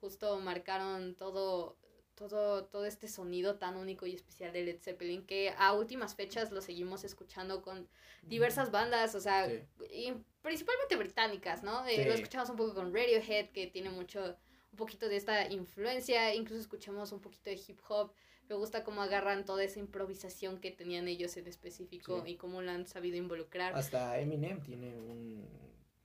justo 0.00 0.40
marcaron 0.40 1.14
todo, 1.14 1.76
todo, 2.18 2.64
todo 2.64 2.84
este 2.84 3.06
sonido 3.06 3.56
tan 3.56 3.76
único 3.76 4.04
y 4.06 4.14
especial 4.14 4.52
de 4.52 4.64
Led 4.64 4.80
Zeppelin 4.80 5.24
que 5.24 5.54
a 5.56 5.72
últimas 5.72 6.14
fechas 6.16 6.50
lo 6.50 6.60
seguimos 6.60 7.04
escuchando 7.04 7.62
con 7.62 7.88
diversas 8.22 8.70
bandas, 8.72 9.14
o 9.14 9.20
sea, 9.20 9.46
Sí. 9.48 9.60
y 9.92 10.12
principalmente 10.42 10.96
británicas, 10.96 11.62
¿no? 11.62 11.86
Eh, 11.86 12.04
Lo 12.04 12.14
escuchamos 12.14 12.50
un 12.50 12.56
poco 12.56 12.74
con 12.74 12.92
Radiohead, 12.92 13.50
que 13.50 13.68
tiene 13.68 13.90
mucho, 13.90 14.36
un 14.72 14.76
poquito 14.76 15.08
de 15.08 15.16
esta 15.16 15.48
influencia, 15.50 16.34
incluso 16.34 16.60
escuchamos 16.60 17.12
un 17.12 17.20
poquito 17.20 17.50
de 17.50 17.56
hip 17.68 17.78
hop. 17.88 18.12
Me 18.48 18.56
gusta 18.56 18.82
cómo 18.82 19.02
agarran 19.02 19.44
toda 19.44 19.62
esa 19.62 19.78
improvisación 19.78 20.58
que 20.58 20.70
tenían 20.72 21.06
ellos 21.06 21.36
en 21.36 21.46
específico 21.46 22.22
Sí. 22.24 22.32
y 22.32 22.36
cómo 22.36 22.62
la 22.62 22.74
han 22.74 22.86
sabido 22.86 23.16
involucrar. 23.16 23.74
Hasta 23.76 24.18
Eminem 24.18 24.60
tiene 24.62 24.98
un, 24.98 25.46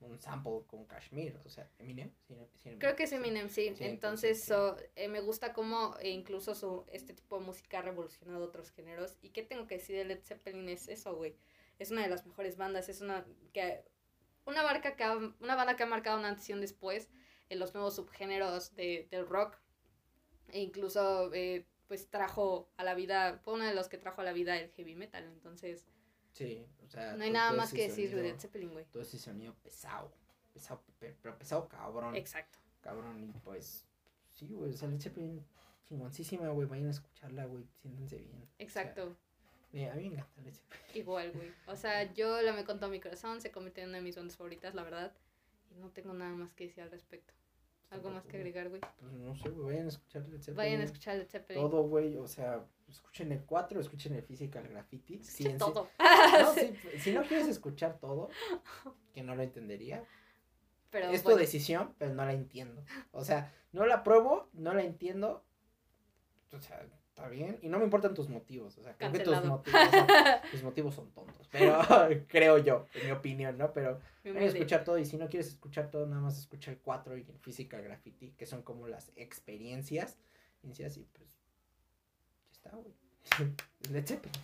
un 0.04 0.18
sample 0.20 0.62
con 0.66 0.84
Kashmir. 0.86 1.36
O 1.44 1.48
sea, 1.50 1.70
Eminem. 1.78 2.10
sí, 2.26 2.34
sí, 2.62 2.70
Creo 2.78 2.96
que 2.96 3.04
es. 3.04 3.12
Eminem, 3.12 3.48
sí. 3.48 3.74
Sí, 3.76 3.84
entonces, 3.84 4.44
so, 4.44 4.76
eh, 4.96 5.08
me 5.08 5.20
gusta 5.20 5.52
cómo 5.52 5.96
eh, 6.00 6.10
incluso 6.10 6.54
su, 6.54 6.84
este 6.92 7.14
tipo 7.14 7.38
de 7.38 7.44
música 7.46 7.78
ha 7.78 7.82
revolucionado 7.82 8.44
otros 8.44 8.70
géneros. 8.70 9.16
¿Y 9.22 9.30
qué 9.30 9.42
tengo 9.42 9.66
que 9.66 9.76
decir 9.78 9.96
de 9.96 10.04
Led 10.04 10.22
Zeppelin? 10.22 10.68
Es 10.68 10.88
eso, 10.88 11.14
güey. 11.16 11.36
Es 11.78 11.90
una 11.90 12.02
de 12.02 12.08
las 12.08 12.26
mejores 12.26 12.56
bandas. 12.56 12.88
Es 12.88 13.00
una 13.00 13.26
que 13.52 13.84
una, 14.46 14.62
barca 14.62 14.96
que 14.96 15.04
ha- 15.04 15.16
una 15.40 15.56
banda 15.56 15.76
que 15.76 15.82
ha 15.84 15.86
marcado 15.86 16.18
una 16.18 16.28
antes 16.28 16.48
y 16.48 16.52
un 16.52 16.60
después 16.60 17.10
en 17.48 17.58
los 17.58 17.74
nuevos 17.74 17.96
subgéneros 17.96 18.74
de, 18.74 19.08
del 19.10 19.26
rock. 19.26 19.58
E 20.52 20.60
incluso, 20.60 21.32
eh, 21.34 21.66
pues, 21.88 22.08
trajo 22.10 22.70
a 22.76 22.84
la 22.84 22.94
vida, 22.94 23.38
fue 23.44 23.54
uno 23.54 23.64
de 23.64 23.74
los 23.74 23.88
que 23.88 23.98
trajo 23.98 24.20
a 24.20 24.24
la 24.24 24.32
vida 24.32 24.56
el 24.58 24.70
heavy 24.70 24.94
metal. 24.94 25.24
Entonces, 25.24 25.84
Sí, 26.34 26.66
o 26.84 26.88
sea. 26.88 27.14
no 27.16 27.24
hay 27.24 27.30
nada 27.30 27.48
todo 27.50 27.58
más 27.58 27.68
ese 27.68 27.76
que 27.76 27.88
decir 27.88 28.14
de 28.14 28.22
Led 28.22 28.38
Zeppelin, 28.38 28.72
güey. 28.72 28.84
Todo 28.92 29.02
ese 29.02 29.18
sonido 29.18 29.54
pesado. 29.62 30.12
Pesado, 30.52 30.82
pe- 30.98 31.16
pero 31.22 31.38
pesado 31.38 31.66
cabrón. 31.68 32.14
Exacto. 32.16 32.58
Cabrón, 32.82 33.32
y 33.34 33.38
pues. 33.40 33.86
Sí, 34.34 34.48
güey. 34.52 34.72
O 34.72 34.76
sea, 34.76 34.88
Led 34.88 35.00
Zeppelin 35.00 35.42
chingoncísima, 35.88 36.48
güey. 36.50 36.68
Vayan 36.68 36.88
a 36.88 36.90
escucharla, 36.90 37.46
güey. 37.46 37.64
Siéntense 37.80 38.18
bien. 38.18 38.48
Exacto. 38.58 39.16
A 39.72 39.94
mí 39.96 40.08
me 40.10 40.16
encanta 40.16 40.40
Led 40.42 40.52
Zeppelin. 40.54 40.96
Igual, 40.96 41.32
güey. 41.32 41.50
O 41.66 41.76
sea, 41.76 42.12
yo 42.14 42.42
la 42.42 42.52
me 42.52 42.64
contó 42.64 42.88
mi 42.88 43.00
corazón, 43.00 43.40
se 43.40 43.50
convirtió 43.50 43.82
en 43.84 43.88
una 43.90 43.98
de 43.98 44.04
mis 44.04 44.16
bandas 44.16 44.36
favoritas, 44.36 44.74
la 44.74 44.82
verdad. 44.82 45.12
Y 45.70 45.74
no 45.80 45.90
tengo 45.90 46.12
nada 46.14 46.34
más 46.34 46.52
que 46.52 46.64
decir 46.66 46.82
al 46.82 46.90
respecto. 46.90 47.32
¿Algo 47.94 48.10
más 48.10 48.26
que 48.26 48.36
agregar, 48.36 48.68
güey? 48.68 48.80
Pues 48.98 49.12
no 49.12 49.36
sé, 49.36 49.50
güey. 49.50 49.66
Vayan 49.66 49.86
a 49.86 49.88
escuchar 49.88 50.22
Led 50.22 50.38
Zeppelin. 50.38 50.56
Vayan 50.56 50.80
a 50.80 50.84
escuchar 50.84 51.16
Led 51.16 51.28
Zeppelin. 51.28 51.62
Todo, 51.62 51.82
güey. 51.84 52.16
O 52.16 52.26
sea, 52.26 52.66
escuchen 52.88 53.30
el 53.30 53.44
4, 53.44 53.80
escuchen 53.80 54.14
el 54.14 54.22
Physical 54.22 54.66
Graffiti. 54.66 55.14
Escuchen 55.14 55.52
sí, 55.52 55.58
todo. 55.58 55.88
No, 56.40 56.54
sí, 56.54 56.74
si 56.98 57.12
no 57.12 57.22
quieres 57.22 57.46
escuchar 57.46 57.98
todo, 58.00 58.30
que 59.12 59.22
no 59.22 59.36
lo 59.36 59.42
entendería, 59.42 60.04
Pero 60.90 61.10
es 61.10 61.22
tu 61.22 61.36
decisión, 61.36 61.94
pero 61.98 62.12
no 62.14 62.24
la 62.24 62.32
entiendo. 62.32 62.84
O 63.12 63.24
sea, 63.24 63.52
no 63.72 63.86
la 63.86 63.96
apruebo, 63.96 64.48
no 64.52 64.74
la 64.74 64.82
entiendo. 64.82 65.44
O 66.52 66.60
sea, 66.60 66.84
está 67.14 67.28
bien. 67.28 67.58
Y 67.62 67.68
no 67.68 67.78
me 67.78 67.84
importan 67.84 68.12
tus 68.12 68.28
motivos. 68.28 68.76
O 68.76 68.82
sea, 68.82 68.96
creo 68.96 69.12
que 69.12 69.20
tus 69.20 69.44
motivos, 69.44 69.90
son, 69.90 70.06
tus 70.50 70.62
motivos 70.62 70.94
son 70.94 71.10
tontos. 71.12 71.48
Pero 71.50 71.78
creo 72.28 72.58
yo, 72.58 72.86
en 72.94 73.06
mi 73.06 73.12
opinión, 73.12 73.56
¿no? 73.56 73.72
Pero 73.72 74.00
voy 74.24 74.36
a 74.36 74.46
escuchar 74.46 74.84
todo. 74.84 74.98
Y 74.98 75.06
si 75.06 75.16
no 75.16 75.28
quieres 75.28 75.48
escuchar 75.48 75.90
todo, 75.90 76.06
nada 76.06 76.20
más 76.20 76.38
escucha 76.38 76.72
el 76.72 76.78
4 76.78 77.16
y 77.16 77.20
el 77.20 77.38
Physical 77.38 77.82
Graffiti, 77.82 78.32
que 78.32 78.46
son 78.46 78.62
como 78.62 78.88
las 78.88 79.12
experiencias. 79.14 80.16
Y 80.62 80.82
así, 80.82 81.06
pues. 81.12 81.38
Ya 82.46 82.52
está, 82.52 82.70
güey. 82.76 82.94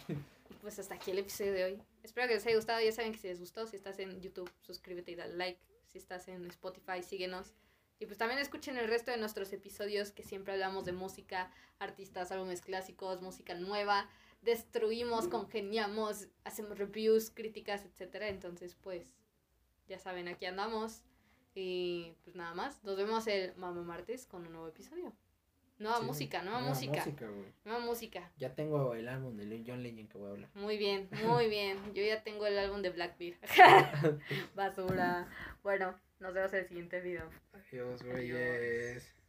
Y 0.51 0.55
pues 0.55 0.81
hasta 0.81 0.97
aquí 0.97 1.13
el 1.13 1.19
episodio 1.21 1.53
de 1.53 1.65
hoy. 1.65 1.83
Espero 2.03 2.27
que 2.27 2.35
les 2.35 2.45
haya 2.45 2.57
gustado. 2.57 2.81
Ya 2.81 2.91
saben 2.91 3.13
que 3.13 3.19
si 3.19 3.29
les 3.29 3.39
gustó, 3.39 3.69
si 3.69 3.77
estás 3.77 4.01
en 4.01 4.21
YouTube, 4.21 4.51
suscríbete 4.63 5.13
y 5.13 5.15
dale 5.15 5.37
like. 5.37 5.61
Si 5.87 5.99
estás 5.99 6.27
en 6.27 6.45
Spotify, 6.47 7.05
síguenos. 7.05 7.55
Y 8.01 8.07
pues 8.07 8.19
también 8.19 8.41
escuchen 8.41 8.77
el 8.79 8.89
resto 8.89 9.11
de 9.13 9.19
nuestros 9.19 9.53
episodios 9.53 10.11
que 10.11 10.23
siempre 10.25 10.55
hablamos 10.55 10.85
de 10.87 10.93
música, 10.93 11.53
artistas, 11.79 12.33
álbumes 12.33 12.63
clásicos, 12.63 13.21
música 13.23 13.55
nueva. 13.55 14.09
Destruimos, 14.43 15.29
congeniamos, 15.29 16.27
hacemos 16.45 16.79
reviews, 16.79 17.31
críticas, 17.31 17.85
etcétera. 17.85 18.29
Entonces, 18.29 18.75
pues, 18.75 19.07
ya 19.87 19.99
saben, 19.99 20.29
aquí 20.29 20.47
andamos. 20.47 21.03
Y 21.55 22.15
pues 22.25 22.35
nada 22.37 22.55
más. 22.55 22.83
Nos 22.85 22.97
vemos 22.97 23.27
el 23.27 23.55
Mama 23.57 23.83
Martes 23.83 24.25
con 24.27 24.47
un 24.47 24.53
nuevo 24.53 24.69
episodio. 24.69 25.13
Nueva 25.79 25.99
Sí, 25.99 26.05
música, 26.05 26.43
nueva, 26.43 26.61
nueva 26.61 26.75
música. 26.75 27.05
música, 27.05 27.27
güey. 27.29 27.53
Nueva 27.65 27.81
música. 27.81 28.33
Ya 28.39 28.55
tengo 28.55 28.95
el 28.95 29.09
álbum 29.09 29.37
de 29.37 29.63
John 29.67 29.83
Legend 29.83 30.09
que 30.11 30.19
voy 30.19 30.29
a 30.29 30.31
hablar. 30.33 30.51
Muy 30.55 30.79
bien, 30.79 31.09
muy 31.27 31.49
bien. 31.51 31.77
Yo 31.95 32.03
ya 32.03 32.23
tengo 32.23 32.47
el 32.47 32.59
álbum 32.59 32.81
de 32.83 32.91
Blackbeard. 32.91 33.39
Basura. 34.55 35.29
Bueno, 35.63 35.95
nos 36.21 36.35
vemos 36.35 36.53
en 36.53 36.59
el 36.61 36.69
siguiente 36.69 37.01
video. 37.01 37.31
Adiós, 37.53 38.03
güeyes. 38.03 39.20